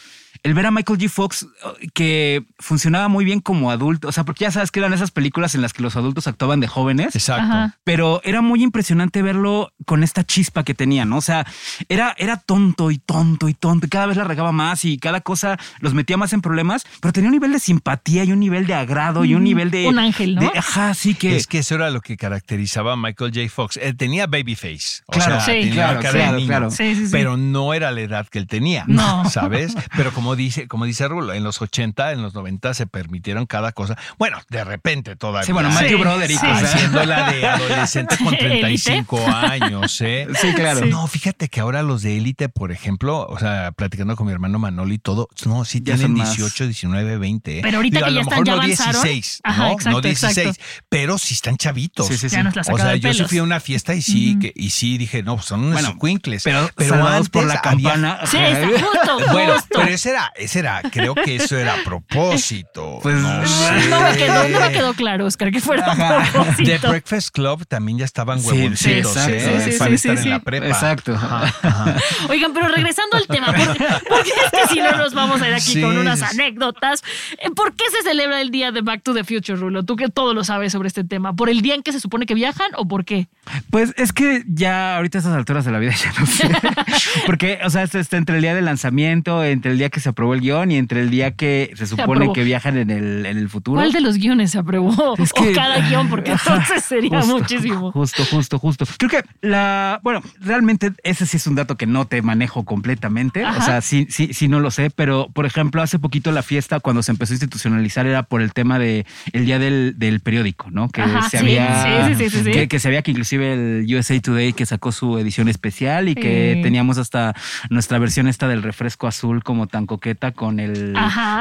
El 0.44 0.54
ver 0.56 0.66
a 0.66 0.72
Michael 0.72 0.98
G. 0.98 1.08
Fox 1.10 1.44
eh, 1.82 1.88
que 1.94 2.44
funcionaba 2.60 3.08
muy 3.08 3.26
bien 3.26 3.42
como 3.42 3.70
adulto, 3.70 4.08
o 4.08 4.12
sea, 4.12 4.24
porque 4.24 4.46
ya 4.46 4.52
sabes 4.52 4.72
que 4.72 4.80
eran 4.80 4.92
esas 4.94 5.12
películas 5.12 5.54
en 5.56 5.62
las 5.62 5.72
que 5.74 5.84
los 5.84 5.96
adultos 5.96 6.26
actuaban 6.28 6.60
de 6.60 6.68
jóvenes 6.68 7.16
Exacto. 7.16 7.44
Ajá. 7.44 7.78
pero 7.84 8.22
era 8.24 8.42
muy 8.42 8.64
impresionante 8.64 9.22
verlo 9.22 9.72
con 9.86 10.04
esta 10.04 10.24
chispa 10.24 10.64
que 10.64 10.74
tenía, 10.74 11.06
¿no? 11.06 11.18
O 11.18 11.22
sea, 11.22 11.46
era, 11.90 12.16
era 12.18 12.38
tonto 12.38 12.90
y 12.92 12.98
tonto 12.98 13.50
y 13.50 13.54
tonto, 13.54 13.86
y 13.86 13.90
cada 13.90 14.08
vez 14.08 14.18
la 14.18 14.24
regaba 14.24 14.52
más 14.52 14.84
y 14.86 14.98
cada 14.98 15.22
cosa 15.22 15.60
los 15.80 15.94
metía 15.94 16.18
más 16.18 16.34
en 16.34 16.42
problemas, 16.42 16.86
pero 17.02 17.14
tenía 17.14 17.28
un 17.30 17.34
nivel 17.36 17.52
de 17.52 17.60
simpatía 17.60 18.24
y 18.24 18.32
un 18.32 18.40
nivel 18.40 18.66
de 18.66 18.74
agrado 18.74 19.26
y 19.26 19.36
un 19.36 19.44
nivel 19.44 19.70
de... 19.70 19.88
Un 19.88 20.00
ángel, 20.00 20.36
¿no? 20.36 20.42
de- 20.42 20.58
ajá, 20.58 20.94
sí 20.96 21.14
que... 21.14 21.36
Es 21.36 21.46
que 21.48 21.60
eso 21.60 21.76
era 21.76 21.90
lo 21.92 22.02
que 22.02 22.18
caracterizaba 22.18 22.94
a 22.94 22.96
Michael 22.98 23.32
J. 23.34 23.48
Fox. 23.50 23.78
Él 23.78 23.96
tenía 23.96 24.26
babyface. 24.28 25.04
O 25.06 25.12
Claro, 25.14 25.36
sea, 25.36 25.42
sí, 25.46 25.52
tenía 25.62 25.74
claro, 25.74 26.00
cara 26.02 26.12
de 26.14 26.20
claro, 26.20 26.36
niño, 26.38 26.48
claro. 26.48 26.72
Sí, 26.72 26.96
sí, 26.96 27.06
sí. 27.06 27.12
Pero 27.12 27.38
no 27.38 27.74
era 27.76 27.92
la 27.92 28.02
edad 28.02 28.28
que 28.28 28.40
él 28.40 28.48
tenía. 28.48 28.86
No. 28.88 29.30
¿Sabes? 29.30 29.76
Pero 29.96 30.12
como 30.12 30.31
dice, 30.36 30.68
como 30.68 30.86
dice 30.86 31.08
Rulo, 31.08 31.34
en 31.34 31.44
los 31.44 31.62
80, 31.62 32.12
en 32.12 32.22
los 32.22 32.34
90 32.34 32.74
se 32.74 32.88
permitieron 32.88 33.46
cada 33.46 33.72
cosa. 33.72 33.98
Bueno, 34.18 34.38
de 34.50 34.64
repente 34.64 35.16
todavía. 35.16 35.46
Sí, 35.46 35.52
bueno, 35.52 35.70
Matthew 35.70 35.90
Sí, 35.90 35.96
Broderick, 35.96 36.40
sí. 36.40 36.46
Haciéndola 36.48 37.32
de 37.32 37.48
adolescente 37.48 38.18
con 38.18 38.30
Sí, 38.32 38.38
35 38.38 39.28
años, 39.28 40.02
¿eh? 40.02 40.28
Sí, 40.42 40.54
claro. 40.54 40.86
No, 40.86 41.08
fíjate 41.08 41.50
que 41.50 41.60
ahora 41.60 41.84
los 41.84 42.02
de 42.02 42.18
élite, 42.18 42.50
por 42.50 42.72
ejemplo, 42.72 43.26
o 43.28 43.40
sea, 43.40 43.72
platicando 43.72 44.16
con 44.16 44.28
mi 44.28 44.34
hermano 44.34 44.60
Manolo 44.60 44.94
y 44.94 44.98
todo, 45.00 45.28
no, 45.46 45.66
sí 45.66 45.80
Ya 45.80 45.96
tienen 45.96 46.02
son 46.08 46.14
más. 46.18 46.30
18, 46.36 46.66
19, 46.66 47.18
20. 47.18 47.58
¿eh? 47.58 47.62
Pero 47.64 47.78
ahorita 47.78 48.00
Digo, 48.00 48.06
que 48.06 48.10
a 48.10 48.10
ya 48.10 48.16
lo 48.16 48.22
están, 48.22 48.32
mejor 48.40 48.46
ya 48.46 48.56
no 48.56 48.62
avanzaron. 48.62 49.04
16, 49.04 49.42
Ajá, 49.44 49.58
¿no? 49.64 49.72
exacto, 49.74 49.92
no 49.92 50.02
16, 50.02 50.38
exacto. 50.38 50.64
pero 50.90 51.18
sí 51.18 51.34
están 51.34 51.58
chavitos. 51.58 52.08
Sí, 52.08 52.18
sí, 52.18 52.30
sí. 52.30 52.36
Ya 52.36 52.44
nos 52.44 52.56
la 52.56 52.62
O 52.74 52.78
sea, 52.78 52.96
yo 52.96 53.14
sí 53.14 53.24
fui 53.26 53.38
a 53.40 53.44
una 53.44 53.60
fiesta 53.60 53.94
y 53.96 54.02
sí, 54.02 54.38
que, 54.40 54.52
y 54.56 54.70
sí 54.70 54.98
dije, 54.98 55.24
no, 55.24 55.36
pues 55.36 55.46
son 55.48 55.62
unos 55.62 55.74
Bueno, 55.74 55.90
escuincles. 55.90 56.44
pero, 56.44 56.70
pero 56.76 57.06
antes 57.08 57.30
por 57.30 57.46
la 57.46 57.54
había- 57.56 57.62
campana. 57.62 58.20
Sí, 58.26 58.38
está 58.42 58.68
justo, 59.14 59.32
Bueno, 59.32 59.54
pero 59.70 59.84
ese 59.88 60.10
era, 60.12 60.21
ese 60.36 60.60
era, 60.60 60.82
creo 60.92 61.16
que 61.16 61.36
eso 61.38 61.58
era 61.58 61.74
a 61.76 61.78
propósito. 61.86 63.00
Pues, 63.02 63.16
no, 63.16 63.46
Sí. 63.46 63.90
No 63.90 64.00
me, 64.02 64.18
quedó, 64.18 64.48
no 64.50 64.60
me 64.60 64.68
sé. 64.68 64.74
quedó 64.74 64.94
claro, 64.94 65.26
Oscar, 65.26 65.52
que 65.52 65.60
fuera 65.62 65.86
a 65.86 65.92
Ajá. 65.92 66.24
The 66.24 66.32
propósito. 66.32 66.90
Breakfast 66.90 67.30
Club 67.34 67.66
también 67.68 67.98
ya 67.98 68.06
estaban 68.06 68.40
Sí, 68.40 68.48
huevoncitos, 68.48 69.14
sí, 69.14 69.20
exacto. 69.20 69.34
¿eh? 69.34 69.62
Sí, 69.66 69.72
sí, 69.72 69.78
para 69.78 69.90
sí, 69.90 69.96
estar 69.96 70.18
sí, 70.18 70.24
en 70.24 70.30
la 70.30 70.38
sí. 70.38 70.42
prepa. 70.46 70.68
Exacto. 70.68 71.14
Ajá, 71.16 71.54
ajá. 71.62 71.96
Oigan, 72.30 72.54
pero 72.54 72.68
regresando 72.70 73.18
al 73.18 73.28
tema, 73.28 73.48
porque, 73.48 73.86
porque 74.10 74.30
es 74.30 74.52
que 74.52 74.74
si 74.74 74.80
no 74.80 74.92
nos 74.98 75.14
vamos 75.14 75.42
a 75.42 75.48
ir 75.48 75.54
aquí 75.54 75.74
Sí, 75.74 75.82
con 75.82 75.98
unas 75.98 76.20
sí, 76.20 76.26
sí. 76.30 76.40
anécdotas. 76.42 77.04
Eh, 77.40 77.50
¿Por 77.56 77.76
qué 77.76 77.86
se 77.92 78.04
celebra 78.04 78.42
el 78.42 78.52
día 78.52 78.72
de 78.72 78.82
Back 78.82 79.04
to 79.04 79.14
the 79.14 79.24
Future, 79.24 79.58
Rulo? 79.58 79.84
Tú 79.84 79.96
que 79.96 80.10
todo 80.10 80.34
lo 80.34 80.44
sabes 80.44 80.72
sobre 80.72 80.88
este 80.88 81.04
tema. 81.04 81.36
¿Por 81.36 81.50
el 81.50 81.62
día 81.62 81.76
en 81.76 81.84
que 81.84 81.92
se 81.92 82.00
supone 82.00 82.26
que 82.26 82.34
viajan 82.34 82.68
o 82.76 82.88
por 82.88 83.06
qué? 83.06 83.28
Pues 83.70 83.94
es 83.98 84.14
que 84.14 84.44
ya 84.48 84.98
ahorita 84.98 85.18
a 85.18 85.20
estas 85.20 85.34
alturas 85.36 85.66
de 85.66 85.72
la 85.72 85.80
vida 85.80 85.94
ya 85.94 86.14
no 86.20 86.26
sé. 86.26 86.50
Porque, 87.26 87.60
o 87.64 87.70
sea, 87.70 87.84
esto 87.84 88.00
está 88.00 88.18
entre 88.18 88.36
el 88.38 88.42
día 88.42 88.56
del 88.56 88.66
lanzamiento, 88.66 89.44
entre 89.44 89.72
el 89.72 89.78
día 89.78 89.90
que 89.90 90.00
se 90.00 90.10
aprobó 90.12 90.34
el 90.34 90.42
guion 90.42 90.72
y 90.72 90.78
entre 90.78 91.02
el 91.02 91.10
día 91.10 91.32
que 91.32 91.72
se 91.76 91.88
supone 91.88 92.32
que 92.34 92.44
viajan 92.44 92.78
en 92.78 92.90
el, 92.90 93.26
en 93.26 93.38
el 93.38 93.50
futuro. 93.50 93.78
¿Cuál 93.82 93.92
de 93.92 94.02
los 94.02 94.18
guiones 94.18 94.52
se 94.52 94.60
aprobó? 94.60 95.16
Es 95.18 95.32
o 95.38 95.42
que- 95.44 95.54
cada 95.54 95.80
guion, 95.90 96.10
porque 96.10 96.32
entonces 96.46 96.84
sería 96.84 97.20
Justo, 97.22 97.38
muchísimo. 97.40 97.92
Justo, 97.92 98.24
justo, 98.26 98.60
justo. 98.60 98.86
Creo 98.98 99.10
que 99.10 99.24
la, 99.42 100.00
bueno, 100.04 100.22
realmente 100.40 100.92
ese 101.04 101.26
sí 101.26 101.38
es 101.38 101.48
un 101.48 101.56
dato 101.56 101.76
que 101.78 101.86
no 101.88 102.06
te 102.06 102.22
manejo 102.22 102.64
completamente. 102.64 103.44
Ajá. 103.44 103.60
O 103.60 103.66
sea, 103.66 103.82
sí, 103.82 104.08
sí, 104.10 104.34
sí 104.34 104.48
no 104.48 104.60
lo 104.60 104.72
sé, 104.72 104.90
pero 104.90 105.30
por 105.34 105.46
ejemplo, 105.46 105.82
hace 105.82 106.00
poquito 106.00 106.32
la 106.32 106.44
fiesta 106.44 106.80
cuando 106.80 107.04
se 107.04 107.12
empezó 107.12 107.34
a 107.34 107.36
institucionalizar 107.36 108.06
era 108.08 108.24
por 108.24 108.42
el 108.42 108.54
tema 108.54 108.80
de 108.80 109.06
el 109.34 109.46
día 109.46 109.60
del, 109.60 109.96
del 109.98 110.20
periódico, 110.20 110.70
¿no? 110.72 110.90
Que 110.90 111.02
Ajá, 111.02 111.30
se 111.30 111.38
sí, 111.40 111.44
había, 111.58 112.08
sí, 112.08 112.14
sí, 112.16 112.30
sí, 112.30 112.38
sí, 112.38 112.44
sí. 112.46 112.52
Que, 112.52 112.68
que 112.68 112.80
se 112.80 112.88
había 112.88 113.02
que 113.02 113.12
inclusive 113.12 113.54
el 113.54 113.96
USA 113.96 114.20
Today 114.20 114.54
que 114.54 114.66
sacó 114.66 114.92
su 114.92 115.18
edición 115.18 115.48
especial 115.48 116.10
y 116.10 116.16
que 116.16 116.60
teníamos 116.64 116.98
hasta 116.98 117.36
nuestra 117.70 118.00
versión 118.00 118.28
esta 118.28 118.48
del 118.48 118.64
refresco 118.64 119.08
azul 119.08 119.44
como 119.44 119.68
tan 119.68 119.86
coqueta 120.02 120.32
con 120.32 120.60
el 120.60 120.98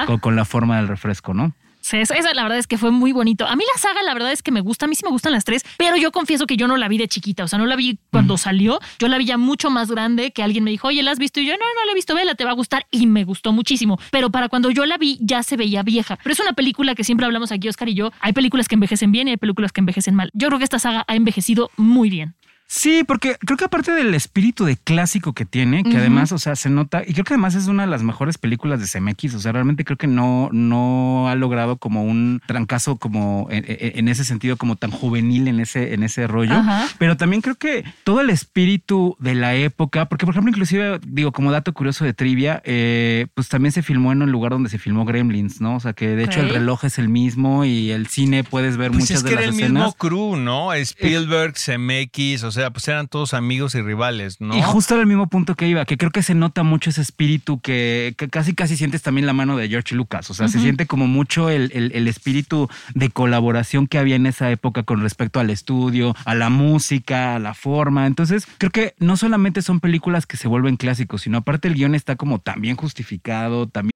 con, 0.06 0.18
con 0.18 0.36
la 0.36 0.44
forma 0.44 0.76
del 0.76 0.86
refresco, 0.86 1.32
¿no? 1.32 1.54
Sí, 1.80 1.96
esa, 1.96 2.14
esa 2.14 2.34
la 2.34 2.42
verdad 2.42 2.58
es 2.58 2.66
que 2.66 2.76
fue 2.76 2.90
muy 2.90 3.12
bonito. 3.12 3.46
A 3.46 3.56
mí 3.56 3.64
la 3.74 3.80
saga 3.80 4.02
la 4.02 4.12
verdad 4.12 4.32
es 4.32 4.42
que 4.42 4.52
me 4.52 4.60
gusta, 4.60 4.84
a 4.84 4.88
mí 4.88 4.94
sí 4.94 5.02
me 5.02 5.10
gustan 5.10 5.32
las 5.32 5.46
tres, 5.46 5.64
pero 5.78 5.96
yo 5.96 6.12
confieso 6.12 6.46
que 6.46 6.58
yo 6.58 6.68
no 6.68 6.76
la 6.76 6.88
vi 6.88 6.98
de 6.98 7.08
chiquita, 7.08 7.42
o 7.44 7.48
sea, 7.48 7.58
no 7.58 7.64
la 7.64 7.74
vi 7.74 7.98
cuando 8.10 8.36
salió, 8.36 8.80
yo 8.98 9.08
la 9.08 9.16
vi 9.16 9.24
ya 9.24 9.38
mucho 9.38 9.70
más 9.70 9.90
grande, 9.90 10.30
que 10.30 10.42
alguien 10.42 10.62
me 10.62 10.70
dijo, 10.70 10.88
oye, 10.88 11.02
¿la 11.02 11.10
has 11.10 11.18
visto? 11.18 11.40
Y 11.40 11.46
yo, 11.46 11.54
no, 11.54 11.58
no 11.58 11.86
la 11.86 11.92
he 11.92 11.94
visto, 11.94 12.14
vela, 12.14 12.34
te 12.34 12.44
va 12.44 12.50
a 12.50 12.54
gustar, 12.54 12.86
y 12.90 13.06
me 13.06 13.24
gustó 13.24 13.52
muchísimo. 13.52 13.98
Pero 14.10 14.28
para 14.28 14.50
cuando 14.50 14.70
yo 14.70 14.84
la 14.84 14.98
vi 14.98 15.16
ya 15.22 15.42
se 15.42 15.56
veía 15.56 15.82
vieja. 15.82 16.18
Pero 16.22 16.34
es 16.34 16.40
una 16.40 16.52
película 16.52 16.94
que 16.94 17.02
siempre 17.02 17.24
hablamos 17.24 17.50
aquí, 17.50 17.66
Oscar 17.66 17.88
y 17.88 17.94
yo, 17.94 18.12
hay 18.20 18.34
películas 18.34 18.68
que 18.68 18.74
envejecen 18.74 19.10
bien 19.10 19.28
y 19.28 19.30
hay 19.30 19.36
películas 19.38 19.72
que 19.72 19.80
envejecen 19.80 20.14
mal. 20.14 20.30
Yo 20.34 20.48
creo 20.48 20.58
que 20.58 20.64
esta 20.64 20.78
saga 20.78 21.04
ha 21.08 21.16
envejecido 21.16 21.70
muy 21.78 22.10
bien. 22.10 22.34
Sí, 22.72 23.02
porque 23.02 23.34
creo 23.40 23.56
que 23.56 23.64
aparte 23.64 23.90
del 23.90 24.14
espíritu 24.14 24.64
de 24.64 24.76
clásico 24.76 25.32
que 25.32 25.44
tiene, 25.44 25.82
que 25.82 25.96
además, 25.96 26.30
o 26.30 26.38
sea, 26.38 26.54
se 26.54 26.70
nota, 26.70 27.02
y 27.04 27.14
creo 27.14 27.24
que 27.24 27.34
además 27.34 27.56
es 27.56 27.66
una 27.66 27.82
de 27.82 27.90
las 27.90 28.04
mejores 28.04 28.38
películas 28.38 28.78
de 28.78 28.86
CMX, 28.86 29.34
o 29.34 29.40
sea, 29.40 29.50
realmente 29.50 29.84
creo 29.84 29.98
que 29.98 30.06
no, 30.06 30.48
no 30.52 31.28
ha 31.28 31.34
logrado 31.34 31.78
como 31.78 32.04
un 32.04 32.40
trancazo 32.46 32.94
como 32.94 33.48
en, 33.50 33.64
en- 33.66 33.98
en 33.98 34.08
ese 34.08 34.24
sentido, 34.24 34.56
como 34.56 34.76
tan 34.76 34.92
juvenil 34.92 35.48
en 35.48 35.58
ese, 35.58 35.94
en 35.94 36.04
ese 36.04 36.28
rollo. 36.28 36.62
Pero 36.98 37.16
también 37.16 37.42
creo 37.42 37.56
que 37.56 37.82
todo 38.04 38.20
el 38.20 38.30
espíritu 38.30 39.16
de 39.18 39.34
la 39.34 39.56
época, 39.56 40.04
porque 40.08 40.24
por 40.24 40.34
ejemplo, 40.34 40.50
inclusive, 40.50 41.00
digo, 41.04 41.32
como 41.32 41.50
dato 41.50 41.72
curioso 41.72 42.04
de 42.04 42.14
trivia, 42.14 42.62
eh, 42.64 43.26
pues 43.34 43.48
también 43.48 43.72
se 43.72 43.82
filmó 43.82 44.12
en 44.12 44.22
el 44.22 44.30
lugar 44.30 44.52
donde 44.52 44.70
se 44.70 44.78
filmó 44.78 45.04
Gremlins, 45.04 45.60
¿no? 45.60 45.74
O 45.74 45.80
sea, 45.80 45.92
que 45.92 46.06
de 46.14 46.22
hecho 46.22 46.38
el 46.38 46.50
reloj 46.50 46.84
es 46.84 47.00
el 47.00 47.08
mismo 47.08 47.64
y 47.64 47.90
el 47.90 48.06
cine 48.06 48.44
puedes 48.44 48.76
ver 48.76 48.92
Pues 48.92 49.00
muchas 49.00 49.16
es 49.16 49.22
de 49.24 49.28
que 49.30 49.34
las 49.34 49.42
era 49.44 49.50
el 49.52 49.56
escenas. 49.58 49.72
mismo 49.86 49.92
crew, 49.94 50.36
¿no? 50.36 50.72
Spielberg, 50.72 51.54
CMX, 51.54 52.44
o 52.44 52.52
sea, 52.52 52.59
pues 52.68 52.86
eran 52.88 53.08
todos 53.08 53.32
amigos 53.32 53.74
y 53.74 53.80
rivales, 53.80 54.38
¿no? 54.42 54.54
Y 54.54 54.60
justo 54.60 54.92
era 54.92 55.00
el 55.00 55.06
mismo 55.06 55.28
punto 55.28 55.54
que 55.54 55.66
iba, 55.66 55.86
que 55.86 55.96
creo 55.96 56.10
que 56.10 56.22
se 56.22 56.34
nota 56.34 56.62
mucho 56.62 56.90
ese 56.90 57.00
espíritu 57.00 57.60
que, 57.60 58.14
que 58.18 58.28
casi 58.28 58.54
casi 58.54 58.76
sientes 58.76 59.00
también 59.00 59.26
la 59.26 59.32
mano 59.32 59.56
de 59.56 59.68
George 59.70 59.94
Lucas. 59.94 60.28
O 60.30 60.34
sea, 60.34 60.48
se 60.48 60.60
siente 60.60 60.84
como 60.86 61.06
mucho 61.06 61.48
el, 61.48 61.70
el- 61.72 61.92
el 61.92 62.06
espíritu 62.08 62.68
de 62.94 63.08
colaboración 63.08 63.86
que 63.86 63.96
había 63.96 64.16
en 64.16 64.26
esa 64.26 64.50
época 64.50 64.82
con 64.82 65.00
respecto 65.00 65.40
al 65.40 65.48
estudio, 65.48 66.14
a 66.26 66.34
la 66.34 66.50
música, 66.50 67.36
a 67.36 67.38
la 67.38 67.54
forma. 67.54 68.06
Entonces, 68.06 68.46
creo 68.58 68.70
que 68.70 68.94
no 68.98 69.16
solamente 69.16 69.62
son 69.62 69.80
películas 69.80 70.26
que 70.26 70.36
se 70.36 70.48
vuelven 70.48 70.76
clásicos, 70.76 71.22
sino 71.22 71.38
aparte 71.38 71.68
el 71.68 71.74
guion 71.74 71.94
está 71.94 72.16
como 72.16 72.40
también 72.40 72.76
justificado, 72.76 73.66
también 73.68 73.90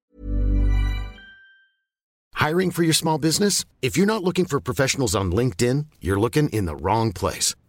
Hiring 2.37 2.73
for 2.73 2.85
your 2.85 2.94
small 2.94 3.18
business? 3.18 3.64
If 3.80 3.97
you're 3.97 4.06
not 4.06 4.23
looking 4.23 4.44
for 4.44 4.61
professionals 4.61 5.14
on 5.14 5.30
LinkedIn, 5.33 5.87
you're 6.00 6.21
looking 6.21 6.49
in 6.52 6.66
the 6.66 6.75
wrong 6.75 7.12
place. 7.12 7.54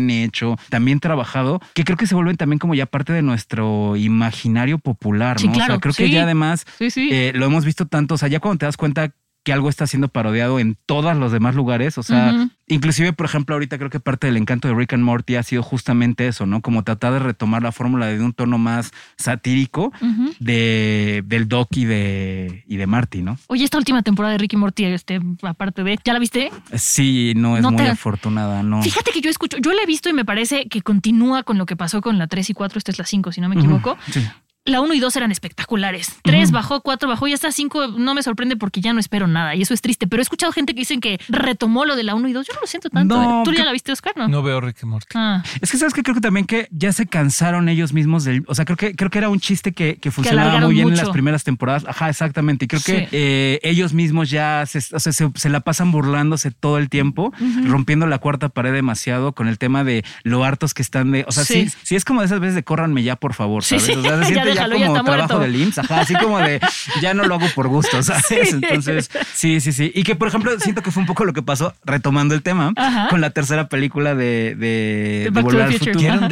Bien 0.00 0.24
hecho, 0.24 0.56
también 0.70 1.00
trabajado, 1.00 1.60
que 1.74 1.84
creo 1.84 1.96
que 1.96 2.06
se 2.06 2.14
vuelven 2.14 2.36
también 2.36 2.58
como 2.58 2.74
ya 2.74 2.86
parte 2.86 3.12
de 3.12 3.22
nuestro 3.22 3.96
imaginario 3.96 4.78
popular, 4.78 5.38
Sí, 5.38 5.46
¿no? 5.46 5.52
o 5.52 5.54
claro, 5.56 5.74
sea, 5.74 5.80
creo 5.80 5.92
sí. 5.92 6.04
que 6.04 6.10
ya 6.10 6.22
además 6.24 6.64
sí. 6.78 7.08
eh, 7.12 7.32
lo 7.34 7.46
hemos 7.46 7.64
visto 7.64 7.86
tanto, 7.86 8.14
o 8.14 8.18
sea, 8.18 8.28
ya 8.28 8.40
cuando 8.40 8.58
te 8.58 8.66
das 8.66 8.76
cuenta 8.76 9.12
que 9.44 9.52
algo 9.52 9.68
está 9.68 9.86
siendo 9.86 10.08
parodiado 10.08 10.60
en 10.60 10.76
todos 10.86 11.16
los 11.16 11.32
demás 11.32 11.54
lugares. 11.56 11.98
O 11.98 12.02
sea, 12.04 12.48
inclusive, 12.68 13.12
por 13.12 13.26
ejemplo, 13.26 13.54
ahorita 13.56 13.76
creo 13.76 13.90
que 13.90 13.98
parte 13.98 14.28
del 14.28 14.36
encanto 14.36 14.68
de 14.68 14.74
Rick 14.74 14.92
and 14.92 15.02
Morty 15.02 15.34
ha 15.36 15.42
sido 15.42 15.62
justamente 15.64 16.28
eso, 16.28 16.46
¿no? 16.46 16.60
Como 16.60 16.84
tratar 16.84 17.12
de 17.14 17.18
retomar 17.18 17.62
la 17.62 17.72
fórmula 17.72 18.06
de 18.06 18.20
un 18.22 18.32
tono 18.32 18.58
más 18.58 18.92
satírico 19.16 19.92
de, 20.38 21.22
del 21.26 21.48
Doc 21.48 21.68
y 21.76 21.84
de, 21.84 22.64
y 22.66 22.76
de 22.76 22.86
Marty, 22.86 23.22
¿no? 23.22 23.38
Oye, 23.48 23.64
esta 23.64 23.78
última 23.78 24.02
temporada 24.02 24.32
de 24.32 24.38
Ricky 24.38 24.56
Morty, 24.56 24.84
este, 24.84 25.20
aparte 25.42 25.82
de. 25.84 25.98
¿Ya 26.04 26.12
la 26.12 26.18
viste? 26.18 26.50
Sí, 26.76 27.32
no 27.36 27.56
es 27.56 27.62
No 27.62 27.70
muy 27.72 27.82
te- 27.84 27.90
afortunada, 27.90 28.62
no. 28.62 28.82
Fíjate 28.82 29.10
que 29.12 29.20
yo 29.20 29.30
escucho, 29.30 29.58
yo 29.58 29.72
la 29.72 29.82
he 29.82 29.86
visto 29.86 30.08
y 30.08 30.12
me 30.12 30.24
parece 30.24 30.68
que 30.68 30.82
continúa 30.82 31.42
con 31.42 31.58
lo 31.58 31.66
que 31.66 31.76
pasó 31.76 32.00
con 32.00 32.18
la 32.18 32.26
3 32.26 32.50
y 32.50 32.54
4, 32.54 32.78
esta 32.78 32.90
es 32.92 32.98
la 32.98 33.06
5, 33.06 33.32
si 33.32 33.40
no 33.40 33.48
me 33.48 33.56
equivoco. 33.56 33.96
sí. 34.10 34.20
La 34.64 34.80
1 34.80 34.94
y 34.94 35.00
2 35.00 35.16
eran 35.16 35.32
espectaculares. 35.32 36.18
3 36.22 36.44
Ujú. 36.44 36.52
bajó, 36.54 36.80
4 36.82 37.08
bajó 37.08 37.26
y 37.26 37.32
esta 37.32 37.50
5 37.50 37.88
no 37.98 38.14
me 38.14 38.22
sorprende 38.22 38.56
porque 38.56 38.80
ya 38.80 38.92
no 38.92 39.00
espero 39.00 39.26
nada 39.26 39.56
y 39.56 39.62
eso 39.62 39.74
es 39.74 39.80
triste. 39.80 40.06
Pero 40.06 40.20
he 40.20 40.22
escuchado 40.22 40.52
gente 40.52 40.72
que 40.72 40.80
dicen 40.82 41.00
que 41.00 41.18
retomó 41.28 41.84
lo 41.84 41.96
de 41.96 42.04
la 42.04 42.14
1 42.14 42.28
y 42.28 42.32
2. 42.32 42.46
Yo 42.46 42.54
no 42.54 42.60
lo 42.60 42.66
siento 42.68 42.88
tanto. 42.88 43.16
No, 43.20 43.40
¿eh? 43.40 43.42
¿Tú 43.44 43.52
ya 43.52 43.64
la 43.64 43.72
viste, 43.72 43.90
Oscar? 43.90 44.12
No. 44.16 44.28
No 44.28 44.40
veo 44.44 44.60
Rick 44.60 44.76
y 44.82 44.86
Morty. 44.86 45.06
Ah, 45.16 45.42
Es 45.60 45.72
que 45.72 45.78
sabes 45.78 45.94
que 45.94 46.04
creo 46.04 46.14
que 46.14 46.20
también 46.20 46.46
que 46.46 46.68
ya 46.70 46.92
se 46.92 47.06
cansaron 47.06 47.68
ellos 47.68 47.92
mismos 47.92 48.22
del. 48.22 48.44
O 48.46 48.54
sea, 48.54 48.64
creo 48.64 48.76
que 48.76 48.94
creo 48.94 49.10
que 49.10 49.18
era 49.18 49.28
un 49.30 49.40
chiste 49.40 49.72
que, 49.72 49.96
que 49.96 50.12
funcionaba 50.12 50.60
muy 50.60 50.74
bien 50.74 50.88
en 50.90 50.96
las 50.96 51.10
primeras 51.10 51.42
temporadas. 51.42 51.84
Ajá, 51.88 52.08
exactamente. 52.08 52.66
Y 52.66 52.68
creo 52.68 52.80
Sí. 52.80 52.92
que 52.92 53.08
eh, 53.10 53.58
ellos 53.64 53.92
mismos 53.94 54.30
ya 54.30 54.64
se, 54.66 54.78
o 54.94 55.00
sea, 55.00 55.12
se, 55.12 55.28
se 55.34 55.48
la 55.48 55.58
pasan 55.60 55.90
burlándose 55.90 56.52
todo 56.52 56.78
el 56.78 56.88
tiempo, 56.88 57.32
rompiendo 57.66 58.06
la 58.06 58.18
cuarta 58.18 58.48
pared 58.48 58.72
demasiado 58.72 59.32
con 59.32 59.48
el 59.48 59.58
tema 59.58 59.82
de 59.82 60.04
lo 60.22 60.44
hartos 60.44 60.72
que 60.72 60.82
están 60.82 61.10
de. 61.10 61.24
O 61.26 61.32
sea, 61.32 61.42
sí, 61.44 61.68
Sí. 61.68 61.76
sí, 61.82 61.96
es 61.96 62.04
como 62.04 62.20
de 62.20 62.26
esas 62.26 62.38
veces 62.38 62.54
de 62.54 62.62
córranme 62.62 63.02
ya, 63.02 63.16
por 63.16 63.34
favor. 63.34 63.64
¿sabes? 63.64 63.82
sí. 63.86 63.92
O 63.92 64.02
sea, 64.02 64.22
se 64.24 64.51
Ya 64.54 64.68
como 64.68 64.84
está 64.86 65.02
trabajo 65.04 65.34
muerto. 65.34 65.38
del 65.40 65.56
IMSS. 65.56 65.78
Ajá, 65.78 66.00
así 66.00 66.14
como 66.14 66.38
de 66.38 66.60
ya 67.00 67.14
no 67.14 67.24
lo 67.24 67.36
hago 67.36 67.46
por 67.54 67.68
gusto, 67.68 68.02
¿sabes? 68.02 68.24
Sí. 68.28 68.36
Entonces, 68.50 69.10
sí, 69.34 69.60
sí, 69.60 69.72
sí. 69.72 69.90
Y 69.94 70.02
que, 70.04 70.14
por 70.16 70.28
ejemplo, 70.28 70.58
siento 70.60 70.82
que 70.82 70.90
fue 70.90 71.00
un 71.02 71.06
poco 71.06 71.24
lo 71.24 71.32
que 71.32 71.42
pasó, 71.42 71.74
retomando 71.84 72.34
el 72.34 72.42
tema, 72.42 72.72
Ajá. 72.76 73.08
con 73.08 73.20
la 73.20 73.30
tercera 73.30 73.68
película 73.68 74.14
de, 74.14 74.54
de, 74.56 75.30
de 75.32 75.40
Volver 75.42 75.56
the 75.56 75.62
al 75.64 75.72
Future. 75.78 75.92
Futuro. 75.94 76.28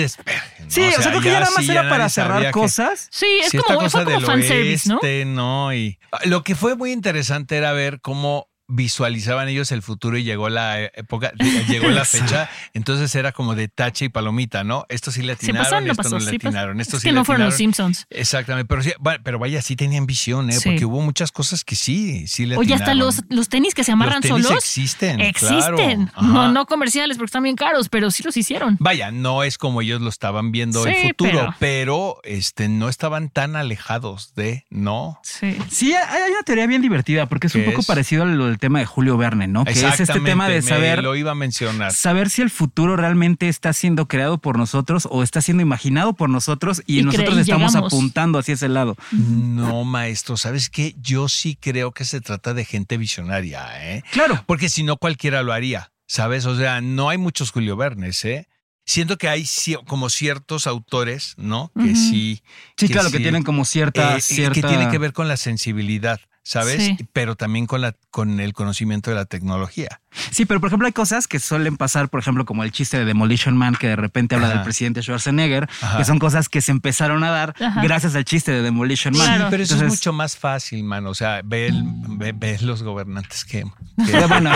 Sí, 0.68 0.82
o 0.82 1.02
sea, 1.02 1.10
creo 1.10 1.20
que 1.22 1.30
ya 1.30 1.40
nada 1.40 1.52
más 1.54 1.64
sí, 1.64 1.70
era 1.72 1.88
para 1.88 2.08
cerrar 2.08 2.42
que- 2.46 2.50
cosas. 2.52 3.08
sí, 3.10 3.26
es 3.42 3.50
Sí, 3.50 3.58
como, 3.58 3.80
cosa 3.80 4.02
fue 4.02 4.14
como 4.14 4.26
fanservice, 4.26 4.88
¿no? 4.88 5.00
¿no? 5.26 5.74
Y 5.74 5.98
lo 6.26 6.44
que 6.44 6.54
fue 6.54 6.76
muy 6.76 6.92
interesante 6.92 7.56
era 7.56 7.72
ver 7.72 8.00
cómo 8.00 8.48
visualizaban 8.70 9.48
ellos 9.48 9.72
el 9.72 9.82
futuro 9.82 10.16
y 10.16 10.24
llegó 10.24 10.48
la 10.48 10.80
época, 10.82 11.32
llegó 11.68 11.88
la 11.88 12.04
fecha, 12.04 12.48
entonces 12.74 13.14
era 13.14 13.32
como 13.32 13.54
de 13.54 13.68
tache 13.68 14.06
y 14.06 14.08
palomita, 14.08 14.64
¿no? 14.64 14.86
Esto 14.88 15.10
sí 15.10 15.22
le 15.22 15.34
Se 15.36 15.46
atinaron, 15.50 15.64
pasó, 15.64 15.80
no 15.80 15.90
esto 15.92 16.02
pasó. 16.02 16.10
no 16.10 16.18
le 16.24 16.30
sí 16.30 16.38
pasó. 16.38 16.48
atinaron, 16.48 16.80
esto 16.80 16.96
es 16.96 17.02
sí 17.02 17.08
que 17.08 17.12
le 17.12 17.18
no 17.18 17.24
fueron 17.24 17.46
los. 17.46 17.54
Simpsons. 17.56 18.06
Exactamente, 18.10 18.66
pero, 18.68 18.82
sí, 18.82 18.92
pero 19.22 19.38
vaya, 19.38 19.60
sí 19.62 19.76
tenían 19.76 20.06
visión, 20.06 20.50
¿eh? 20.50 20.54
Sí. 20.54 20.68
Porque 20.70 20.84
hubo 20.84 21.00
muchas 21.02 21.32
cosas 21.32 21.64
que 21.64 21.76
sí, 21.76 22.26
sí 22.26 22.46
le 22.46 22.56
Oye, 22.56 22.74
hasta 22.74 22.94
los, 22.94 23.22
los 23.28 23.48
tenis 23.48 23.74
que 23.74 23.84
se 23.84 23.92
amarran 23.92 24.16
Los 24.16 24.22
tenis 24.22 24.44
solos 24.46 24.64
existen, 24.64 25.20
existen. 25.20 26.06
claro. 26.06 26.28
No, 26.28 26.52
no 26.52 26.66
comerciales 26.66 27.16
porque 27.16 27.26
están 27.26 27.42
bien 27.42 27.56
caros, 27.56 27.88
pero 27.88 28.10
sí 28.10 28.22
los 28.22 28.36
hicieron. 28.36 28.76
Vaya, 28.80 29.10
no 29.10 29.42
es 29.42 29.58
como 29.58 29.82
ellos 29.82 30.00
lo 30.00 30.08
estaban 30.08 30.52
viendo 30.52 30.86
el 30.86 30.94
Sí, 30.94 31.08
futuro, 31.08 31.54
pero... 31.58 32.20
este 32.24 32.68
no 32.68 32.88
estaban 32.88 33.28
tan 33.30 33.56
alejados 33.56 34.34
de, 34.34 34.64
¿no? 34.70 35.18
Sí. 35.22 35.56
Sí, 35.70 35.94
hay 35.94 36.30
una 36.30 36.42
teoría 36.44 36.66
bien 36.66 36.82
divertida 36.82 37.26
porque 37.26 37.46
es 37.48 37.54
un 37.54 37.62
¿Qué 37.62 37.70
poco 37.70 37.80
es? 37.80 37.86
parecido 37.86 38.22
a 38.22 38.26
lo 38.26 38.46
del 38.46 38.58
tema 38.60 38.78
de 38.78 38.86
Julio 38.86 39.16
Verne, 39.16 39.48
¿no? 39.48 39.64
Que 39.64 39.72
es 39.72 39.82
este 39.82 40.20
tema 40.20 40.48
de 40.48 40.56
me 40.56 40.62
saber, 40.62 41.02
lo 41.02 41.16
iba 41.16 41.32
a 41.32 41.34
mencionar. 41.34 41.92
saber 41.92 42.30
si 42.30 42.42
el 42.42 42.50
futuro 42.50 42.96
realmente 42.96 43.48
está 43.48 43.72
siendo 43.72 44.06
creado 44.06 44.38
por 44.38 44.56
nosotros 44.56 45.08
o 45.10 45.24
está 45.24 45.40
siendo 45.40 45.62
imaginado 45.62 46.12
por 46.12 46.30
nosotros 46.30 46.82
y, 46.86 47.00
Y 47.00 47.02
nosotros 47.02 47.36
y 47.36 47.40
estamos 47.40 47.72
llegamos. 47.72 47.92
apuntando 47.92 48.38
hacia 48.38 48.54
ese 48.54 48.68
lado. 48.68 48.96
No, 49.10 49.84
maestro, 49.84 50.36
¿sabes 50.36 50.70
qué? 50.70 50.94
Yo 51.00 51.28
sí 51.28 51.56
creo 51.60 51.90
que 51.90 52.04
se 52.04 52.20
trata 52.20 52.54
de 52.54 52.64
gente 52.64 52.96
visionaria, 52.96 53.66
¿eh? 53.90 54.04
Claro. 54.12 54.44
Porque 54.46 54.68
si 54.68 54.84
no, 54.84 54.96
cualquiera 54.96 55.42
lo 55.42 55.52
haría, 55.52 55.90
¿sabes? 56.06 56.46
O 56.46 56.56
sea, 56.56 56.80
no 56.80 57.08
hay 57.08 57.18
muchos 57.18 57.50
Julio 57.50 57.76
Vernes, 57.76 58.24
¿eh? 58.24 58.46
Siento 58.84 59.18
que 59.18 59.28
hay 59.28 59.44
como 59.86 60.10
ciertos 60.10 60.66
autores, 60.66 61.34
¿no? 61.36 61.70
Que 61.80 61.94
sí. 61.94 62.42
Sí, 62.76 62.88
claro, 62.88 63.10
que 63.10 63.20
tienen 63.20 63.44
como 63.44 63.64
cierta, 63.64 64.16
eh, 64.16 64.20
cierta... 64.20 64.54
Que 64.60 64.66
tiene 64.66 64.90
que 64.90 64.98
ver 64.98 65.12
con 65.12 65.28
la 65.28 65.36
sensibilidad, 65.36 66.20
¿sabes? 66.42 66.82
Sí. 66.84 66.96
Pero 67.12 67.36
también 67.36 67.66
con, 67.66 67.80
la, 67.80 67.94
con 68.10 68.40
el 68.40 68.52
conocimiento 68.52 69.10
de 69.10 69.16
la 69.16 69.24
tecnología. 69.26 70.00
Sí, 70.32 70.44
pero 70.44 70.58
por 70.58 70.68
ejemplo 70.68 70.86
hay 70.86 70.92
cosas 70.92 71.28
que 71.28 71.38
suelen 71.38 71.76
pasar, 71.76 72.08
por 72.08 72.18
ejemplo, 72.20 72.44
como 72.44 72.64
el 72.64 72.72
chiste 72.72 72.98
de 72.98 73.04
Demolition 73.04 73.56
Man, 73.56 73.76
que 73.78 73.86
de 73.88 73.96
repente 73.96 74.34
habla 74.34 74.48
Ajá. 74.48 74.56
del 74.56 74.64
presidente 74.64 75.02
Schwarzenegger, 75.02 75.68
Ajá. 75.82 75.98
que 75.98 76.04
son 76.04 76.18
cosas 76.18 76.48
que 76.48 76.60
se 76.60 76.72
empezaron 76.72 77.22
a 77.22 77.30
dar 77.30 77.54
Ajá. 77.60 77.80
gracias 77.82 78.14
al 78.16 78.24
chiste 78.24 78.50
de 78.50 78.62
Demolition 78.62 79.16
Man. 79.16 79.26
Claro. 79.26 79.46
Pero 79.50 79.62
eso 79.62 79.76
es 79.76 79.82
mucho 79.84 80.12
más 80.12 80.36
fácil, 80.36 80.82
mano. 80.82 81.10
O 81.10 81.14
sea, 81.14 81.42
ve, 81.44 81.68
el- 81.68 81.84
ve- 82.08 82.32
ve 82.34 82.58
los 82.60 82.82
gobernantes 82.82 83.44
que, 83.44 83.64
bueno. 84.28 84.50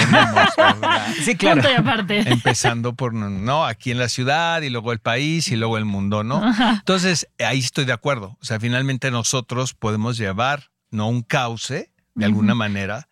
Sí, 1.25 1.37
claro. 1.37 1.61
Punto 1.63 1.71
y 1.73 1.77
aparte. 1.77 2.19
Empezando 2.31 2.95
por, 2.95 3.15
no, 3.15 3.65
aquí 3.65 3.91
en 3.91 3.99
la 3.99 4.09
ciudad 4.09 4.63
y 4.63 4.71
luego 4.71 4.93
el 4.93 4.99
país 4.99 5.49
y 5.49 5.57
luego 5.57 5.79
el 5.79 5.85
mundo, 5.85 6.25
¿no? 6.25 6.43
Entonces, 6.73 7.29
ahí 7.39 7.59
estoy 7.61 7.85
de 7.85 7.93
acuerdo. 7.93 8.37
O 8.41 8.45
sea, 8.45 8.59
finalmente 8.61 9.11
nosotros 9.11 9.75
podemos 9.75 10.17
llevar, 10.17 10.71
no 10.95 11.09
un 11.09 11.23
cauce, 11.23 11.91
de 12.15 12.25
alguna 12.25 12.55
manera, 12.55 13.09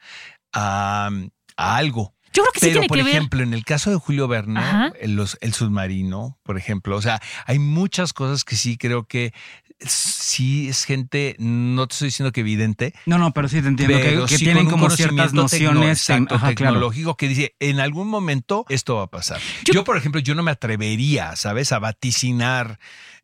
a, 0.52 1.10
a 1.56 1.76
algo. 1.76 2.14
Yo 2.34 2.42
creo 2.44 2.52
que 2.52 2.60
sí 2.60 2.66
Pero, 2.66 2.72
tiene 2.80 2.88
por 2.88 2.96
que 2.98 3.02
ver. 3.04 3.14
ejemplo, 3.14 3.42
en 3.42 3.52
el 3.52 3.64
caso 3.64 3.90
de 3.90 3.96
Julio 3.96 4.26
Verne, 4.28 4.60
el, 5.00 5.16
los- 5.16 5.36
el 5.42 5.52
submarino, 5.52 6.38
por 6.42 6.56
ejemplo, 6.56 6.96
o 6.96 7.02
sea, 7.02 7.20
hay 7.46 7.58
muchas 7.58 8.12
cosas 8.14 8.44
que 8.44 8.56
sí 8.56 8.78
creo 8.78 9.04
que 9.06 9.34
sí 9.80 10.68
es 10.68 10.84
gente, 10.84 11.34
no 11.40 11.86
te 11.88 11.94
estoy 11.94 12.08
diciendo 12.08 12.30
que 12.32 12.40
evidente, 12.40 12.94
No, 13.04 13.18
no, 13.18 13.32
pero 13.32 13.48
sí 13.48 13.60
te 13.60 13.68
entiendo 13.68 13.98
que, 14.26 14.38
sí 14.38 14.44
tienen 14.44 14.70
como 14.70 14.88
ciertas 14.90 15.32
tecno- 15.32 15.42
nociones 15.42 16.08
en- 16.08 16.16
exacto, 16.22 16.34
ajá, 16.36 16.54
claro. 16.54 16.74
tecnológico 16.74 17.16
que 17.16 17.28
dice, 17.28 17.54
en 17.58 17.80
algún 17.80 18.06
momento 18.08 18.64
esto 18.68 18.96
va 18.96 19.02
a 19.04 19.10
pasar. 19.10 19.40
Yo- 19.64 19.74
Yo, 19.74 19.84
por 19.84 19.96
ejemplo, 19.96 20.20
yo 20.20 20.34
no 20.36 20.42
me 20.44 20.52
atrevería, 20.52 21.34
¿sabes?, 21.36 21.72
a 21.72 21.80
vaticinar 21.80 22.78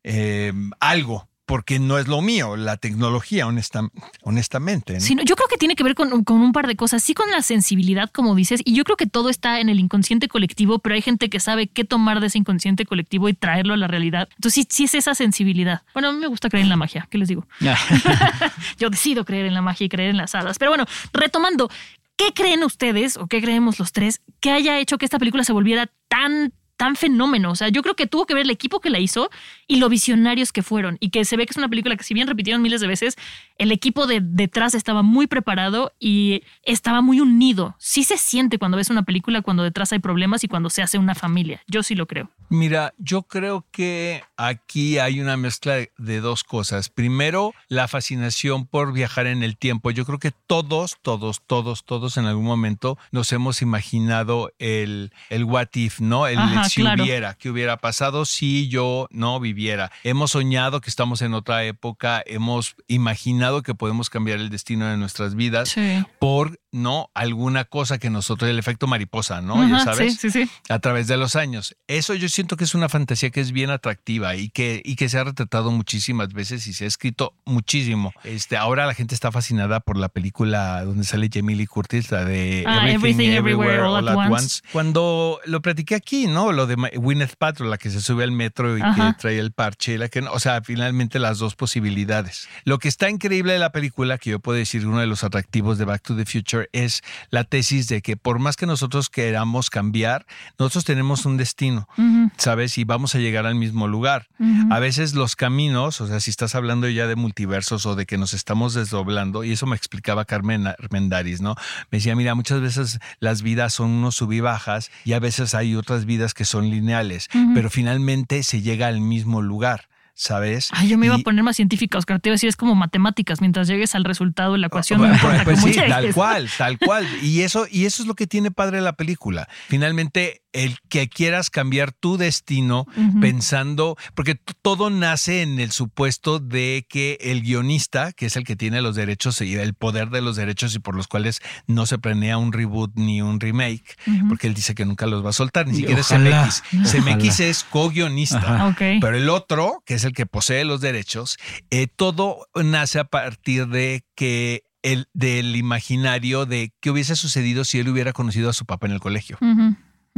eh, 0.04 0.52
algo, 0.80 1.27
porque 1.48 1.78
no 1.78 1.98
es 1.98 2.06
lo 2.08 2.20
mío, 2.20 2.56
la 2.56 2.76
tecnología, 2.76 3.46
honesta- 3.46 3.88
honestamente. 4.22 4.92
¿no? 4.92 5.00
Sí, 5.00 5.14
no, 5.14 5.22
yo 5.24 5.34
creo 5.34 5.48
que 5.48 5.56
tiene 5.56 5.76
que 5.76 5.82
ver 5.82 5.94
con, 5.94 6.22
con 6.22 6.42
un 6.42 6.52
par 6.52 6.66
de 6.66 6.76
cosas. 6.76 7.02
Sí, 7.02 7.14
con 7.14 7.30
la 7.30 7.40
sensibilidad, 7.40 8.10
como 8.10 8.34
dices, 8.34 8.60
y 8.66 8.74
yo 8.74 8.84
creo 8.84 8.98
que 8.98 9.06
todo 9.06 9.30
está 9.30 9.58
en 9.58 9.70
el 9.70 9.80
inconsciente 9.80 10.28
colectivo, 10.28 10.78
pero 10.78 10.94
hay 10.94 11.00
gente 11.00 11.30
que 11.30 11.40
sabe 11.40 11.66
qué 11.66 11.84
tomar 11.84 12.20
de 12.20 12.26
ese 12.26 12.36
inconsciente 12.36 12.84
colectivo 12.84 13.30
y 13.30 13.32
traerlo 13.32 13.72
a 13.72 13.76
la 13.78 13.86
realidad. 13.86 14.28
Entonces, 14.36 14.66
sí, 14.68 14.68
sí 14.70 14.84
es 14.84 14.94
esa 14.94 15.14
sensibilidad. 15.14 15.82
Bueno, 15.94 16.10
a 16.10 16.12
mí 16.12 16.18
me 16.18 16.26
gusta 16.26 16.50
creer 16.50 16.64
en 16.64 16.68
la 16.68 16.76
magia, 16.76 17.08
¿qué 17.10 17.16
les 17.16 17.28
digo? 17.28 17.46
Yo 18.78 18.90
decido 18.90 19.24
creer 19.24 19.46
en 19.46 19.54
la 19.54 19.62
magia 19.62 19.86
y 19.86 19.88
creer 19.88 20.10
en 20.10 20.18
las 20.18 20.34
hadas. 20.34 20.58
Pero 20.58 20.70
bueno, 20.70 20.84
retomando, 21.14 21.70
¿qué 22.16 22.34
creen 22.34 22.62
ustedes 22.62 23.16
o 23.16 23.26
qué 23.26 23.40
creemos 23.40 23.78
los 23.78 23.92
tres 23.92 24.20
que 24.40 24.50
haya 24.50 24.78
hecho 24.78 24.98
que 24.98 25.06
esta 25.06 25.18
película 25.18 25.44
se 25.44 25.52
volviera 25.54 25.90
tan 26.08 26.52
tan 26.76 26.94
fenómeno, 26.94 27.50
o 27.50 27.56
sea, 27.56 27.70
yo 27.70 27.82
creo 27.82 27.96
que 27.96 28.06
tuvo 28.06 28.24
que 28.24 28.34
ver 28.34 28.44
el 28.44 28.50
equipo 28.50 28.78
que 28.78 28.88
la 28.88 29.00
hizo 29.00 29.30
y 29.68 29.76
lo 29.76 29.88
visionarios 29.88 30.50
que 30.50 30.62
fueron 30.62 30.96
y 30.98 31.10
que 31.10 31.24
se 31.24 31.36
ve 31.36 31.46
que 31.46 31.52
es 31.52 31.56
una 31.58 31.68
película 31.68 31.94
que 31.94 32.02
si 32.02 32.14
bien 32.14 32.26
repitieron 32.26 32.62
miles 32.62 32.80
de 32.80 32.86
veces, 32.86 33.16
el 33.58 33.70
equipo 33.70 34.06
de 34.06 34.20
detrás 34.20 34.74
estaba 34.74 35.02
muy 35.02 35.26
preparado 35.26 35.92
y 36.00 36.42
estaba 36.62 37.02
muy 37.02 37.20
unido. 37.20 37.76
Sí 37.78 38.02
se 38.02 38.16
siente 38.16 38.58
cuando 38.58 38.78
ves 38.78 38.90
una 38.90 39.02
película 39.02 39.42
cuando 39.42 39.62
detrás 39.62 39.92
hay 39.92 39.98
problemas 39.98 40.42
y 40.42 40.48
cuando 40.48 40.70
se 40.70 40.82
hace 40.82 40.98
una 40.98 41.14
familia. 41.14 41.62
Yo 41.68 41.82
sí 41.82 41.94
lo 41.94 42.06
creo. 42.06 42.30
Mira, 42.48 42.94
yo 42.96 43.22
creo 43.24 43.66
que 43.70 44.22
aquí 44.38 44.98
hay 44.98 45.20
una 45.20 45.36
mezcla 45.36 45.76
de 45.98 46.20
dos 46.20 46.44
cosas. 46.44 46.88
Primero, 46.88 47.52
la 47.68 47.88
fascinación 47.88 48.66
por 48.66 48.94
viajar 48.94 49.26
en 49.26 49.42
el 49.42 49.58
tiempo. 49.58 49.90
Yo 49.90 50.06
creo 50.06 50.18
que 50.18 50.30
todos, 50.30 50.96
todos, 51.02 51.42
todos, 51.46 51.84
todos 51.84 52.16
en 52.16 52.24
algún 52.24 52.46
momento 52.46 52.96
nos 53.12 53.32
hemos 53.32 53.60
imaginado 53.60 54.50
el, 54.58 55.12
el 55.28 55.44
what 55.44 55.68
if, 55.74 56.00
¿no? 56.00 56.26
El 56.26 56.38
Ajá, 56.38 56.64
si 56.70 56.80
claro. 56.80 57.02
hubiera, 57.02 57.34
qué 57.34 57.50
hubiera 57.50 57.76
pasado 57.76 58.24
si 58.24 58.68
yo 58.68 59.08
no 59.10 59.38
viviera. 59.58 59.90
Hemos 60.04 60.30
soñado 60.32 60.80
que 60.80 60.88
estamos 60.88 61.20
en 61.20 61.34
otra 61.34 61.64
época, 61.64 62.22
hemos 62.26 62.76
imaginado 62.86 63.62
que 63.62 63.74
podemos 63.74 64.08
cambiar 64.08 64.38
el 64.38 64.50
destino 64.50 64.86
de 64.86 64.96
nuestras 64.96 65.34
vidas 65.34 65.70
Sí. 65.70 66.04
por, 66.20 66.60
¿no? 66.70 67.10
Alguna 67.14 67.64
cosa 67.64 67.98
que 67.98 68.08
nosotros, 68.08 68.48
el 68.48 68.58
efecto 68.58 68.86
mariposa, 68.86 69.40
¿no? 69.42 69.68
ya 69.68 69.80
sabes 69.80 70.18
Sí, 70.18 70.30
sí, 70.30 70.44
sí. 70.46 70.50
a 70.68 70.78
través 70.78 71.08
de 71.08 71.16
los 71.16 71.34
años. 71.34 71.76
Eso 71.88 72.14
yo 72.14 72.28
siento 72.28 72.56
que 72.56 72.64
es 72.64 72.74
una 72.76 72.88
fantasía 72.88 73.30
que 73.30 73.40
es 73.40 73.50
bien 73.52 73.70
atractiva 73.70 74.36
y 74.36 74.48
que, 74.50 74.80
y 74.84 74.94
que 74.94 75.08
se 75.08 75.18
ha 75.18 75.24
retratado 75.24 75.72
muchísimas 75.72 76.28
veces 76.32 76.66
y 76.68 76.72
se 76.72 76.84
ha 76.84 76.86
escrito 76.86 77.32
muchísimo. 77.44 78.12
Este, 78.22 78.56
ahora 78.56 78.86
la 78.86 78.94
gente 78.94 79.14
está 79.16 79.32
fascinada 79.32 79.80
por 79.80 79.96
la 79.96 80.08
película 80.08 80.84
donde 80.84 81.02
sale 81.04 81.28
Jamie 81.32 81.56
Lee 81.56 81.66
Curtis, 81.66 82.12
la 82.12 82.24
de 82.24 82.62
Ah, 82.66 82.88
Everything, 82.88 83.30
Everywhere, 83.30 83.80
All 83.80 84.08
at 84.08 84.16
Once. 84.30 84.60
Cuando 84.72 85.40
lo 85.46 85.60
platiqué 85.62 85.96
aquí, 85.96 86.26
¿no? 86.28 86.52
Lo 86.52 86.66
de 86.68 86.76
Gwyneth 86.94 87.34
Paltrow, 87.36 87.68
la 87.68 87.76
que 87.78 87.90
se 87.90 88.00
sube 88.00 88.22
al 88.22 88.30
metro 88.30 88.78
y 88.78 88.82
Ajá. 88.82 89.12
que 89.14 89.18
trae 89.20 89.38
el 89.40 89.47
el 89.48 89.52
parche 89.52 89.98
la 89.98 90.08
que 90.08 90.20
no. 90.20 90.32
O 90.32 90.40
sea, 90.40 90.60
finalmente 90.62 91.18
las 91.18 91.38
dos 91.38 91.56
posibilidades. 91.56 92.48
Lo 92.64 92.78
que 92.78 92.88
está 92.88 93.10
increíble 93.10 93.54
de 93.54 93.58
la 93.58 93.72
película, 93.72 94.18
que 94.18 94.30
yo 94.30 94.40
puedo 94.40 94.58
decir 94.58 94.86
uno 94.86 95.00
de 95.00 95.06
los 95.06 95.24
atractivos 95.24 95.78
de 95.78 95.84
Back 95.84 96.02
to 96.02 96.16
the 96.16 96.24
Future, 96.24 96.68
es 96.72 97.02
la 97.30 97.44
tesis 97.44 97.88
de 97.88 98.02
que 98.02 98.16
por 98.16 98.38
más 98.38 98.56
que 98.56 98.66
nosotros 98.66 99.08
queramos 99.10 99.70
cambiar, 99.70 100.26
nosotros 100.58 100.84
tenemos 100.84 101.24
un 101.26 101.36
destino, 101.36 101.88
¿sabes? 102.36 102.78
Y 102.78 102.84
vamos 102.84 103.14
a 103.14 103.18
llegar 103.18 103.46
al 103.46 103.54
mismo 103.54 103.88
lugar. 103.88 104.28
A 104.70 104.78
veces 104.78 105.14
los 105.14 105.36
caminos, 105.36 106.00
o 106.00 106.06
sea, 106.06 106.20
si 106.20 106.30
estás 106.30 106.54
hablando 106.54 106.88
ya 106.88 107.06
de 107.06 107.16
multiversos 107.16 107.86
o 107.86 107.94
de 107.94 108.06
que 108.06 108.18
nos 108.18 108.34
estamos 108.34 108.74
desdoblando, 108.74 109.44
y 109.44 109.52
eso 109.52 109.66
me 109.66 109.76
explicaba 109.76 110.24
Carmen 110.24 110.66
Armendaris, 110.66 111.40
¿no? 111.40 111.54
Me 111.90 111.98
decía, 111.98 112.14
mira, 112.14 112.34
muchas 112.34 112.60
veces 112.60 112.98
las 113.20 113.42
vidas 113.42 113.74
son 113.74 113.90
unos 113.90 114.16
sub 114.16 114.32
y 114.32 114.40
bajas 114.40 114.90
y 115.04 115.12
a 115.14 115.20
veces 115.20 115.54
hay 115.54 115.74
otras 115.74 116.04
vidas 116.04 116.34
que 116.34 116.44
son 116.44 116.70
lineales, 116.70 117.28
pero 117.54 117.70
finalmente 117.70 118.42
se 118.42 118.62
llega 118.62 118.86
al 118.86 119.00
mismo 119.00 119.37
lugar. 119.46 119.88
¿Sabes? 120.20 120.68
Ay, 120.72 120.88
yo 120.88 120.98
me 120.98 121.06
iba 121.06 121.16
Y- 121.16 121.20
a 121.20 121.24
poner 121.24 121.44
más 121.44 121.54
científica, 121.56 121.96
Oscar. 121.96 122.18
Te 122.18 122.28
iba 122.28 122.32
a 122.34 122.36
decir, 122.36 122.48
es 122.48 122.56
como 122.56 122.74
matemáticas. 122.74 123.40
Mientras 123.40 123.68
llegues 123.68 123.94
al 123.94 124.02
resultado 124.04 124.52
de 124.54 124.58
la 124.58 124.66
ecuación, 124.66 124.98
Bueno, 124.98 125.14
no 125.14 125.18
importa 125.22 125.44
pues 125.44 125.60
cómo 125.60 125.72
sí, 125.72 125.78
llegues. 125.78 125.90
tal 125.94 126.12
cual, 126.14 126.50
tal 126.58 126.78
cual. 126.78 127.06
Y 127.22 127.42
eso, 127.42 127.66
y 127.70 127.84
eso 127.84 128.02
es 128.02 128.08
lo 128.08 128.14
que 128.14 128.26
tiene 128.26 128.50
padre 128.50 128.80
la 128.80 128.94
película. 128.94 129.48
Finalmente, 129.68 130.42
el 130.52 130.76
que 130.88 131.08
quieras 131.08 131.50
cambiar 131.50 131.92
tu 131.92 132.16
destino 132.16 132.86
pensando, 133.20 133.96
porque 134.14 134.34
todo 134.62 134.88
nace 134.90 135.42
en 135.42 135.60
el 135.60 135.70
supuesto 135.70 136.38
de 136.40 136.86
que 136.88 137.18
el 137.20 137.42
guionista, 137.42 138.12
que 138.12 138.26
es 138.26 138.36
el 138.36 138.44
que 138.44 138.56
tiene 138.56 138.80
los 138.80 138.96
derechos 138.96 139.40
y 139.42 139.54
el 139.56 139.74
poder 139.74 140.08
de 140.10 140.22
los 140.22 140.36
derechos 140.36 140.74
y 140.74 140.78
por 140.78 140.94
los 140.96 141.06
cuales 141.06 141.40
no 141.66 141.84
se 141.86 141.98
planea 141.98 142.38
un 142.38 142.52
reboot 142.52 142.92
ni 142.94 143.20
un 143.20 143.40
remake, 143.40 143.96
porque 144.28 144.46
él 144.46 144.54
dice 144.54 144.74
que 144.74 144.84
nunca 144.86 145.06
los 145.06 145.24
va 145.24 145.30
a 145.30 145.32
soltar, 145.34 145.66
ni 145.66 145.74
Y 145.74 145.76
siquiera 145.80 146.00
ojalá, 146.00 146.46
es 146.46 146.62
CMX. 146.70 146.92
CMX 146.92 147.40
es 147.40 147.64
co-guionista. 147.64 148.38
Ajá. 148.38 148.66
Ok. 148.68 148.78
Pero 149.00 149.16
el 149.16 149.28
otro, 149.28 149.82
que 149.84 149.94
es 149.94 150.04
el 150.04 150.07
que 150.12 150.26
posee 150.26 150.64
los 150.64 150.80
derechos, 150.80 151.36
eh, 151.70 151.86
todo 151.86 152.46
nace 152.54 152.98
a 152.98 153.04
partir 153.04 153.66
de 153.68 154.04
que 154.14 154.64
el, 154.82 155.08
del 155.12 155.56
imaginario 155.56 156.46
de 156.46 156.72
qué 156.80 156.90
hubiese 156.90 157.16
sucedido 157.16 157.64
si 157.64 157.78
él 157.78 157.88
hubiera 157.88 158.12
conocido 158.12 158.50
a 158.50 158.52
su 158.52 158.64
papá 158.64 158.86
en 158.86 158.92
el 158.92 159.00
colegio. 159.00 159.38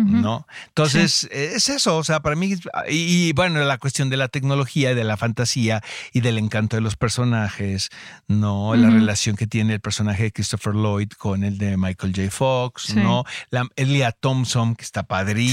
¿No? 0.04 0.46
Entonces, 0.68 1.28
es 1.32 1.68
eso, 1.68 1.96
o 1.96 2.04
sea, 2.04 2.20
para 2.20 2.36
mí, 2.36 2.54
y, 2.88 3.28
y, 3.28 3.32
bueno, 3.32 3.60
la 3.64 3.78
cuestión 3.78 4.08
de 4.10 4.16
la 4.16 4.28
tecnología, 4.28 4.94
de 4.94 5.04
la 5.04 5.16
fantasía 5.16 5.82
y 6.12 6.20
del 6.20 6.38
encanto 6.38 6.76
de 6.76 6.82
los 6.82 6.96
personajes, 6.96 7.90
¿no? 8.28 8.74
La 8.76 8.90
relación 8.90 9.36
que 9.36 9.46
tiene 9.46 9.74
el 9.74 9.80
personaje 9.80 10.24
de 10.24 10.32
Christopher 10.32 10.74
Lloyd 10.74 11.08
con 11.18 11.44
el 11.44 11.58
de 11.58 11.76
Michael 11.76 12.12
J. 12.14 12.30
Fox, 12.30 12.82
Sí. 12.88 12.94
¿no? 12.96 13.24
La 13.50 13.66
Elia 13.76 14.12
Thompson, 14.12 14.74
que 14.74 14.84
está 14.84 15.02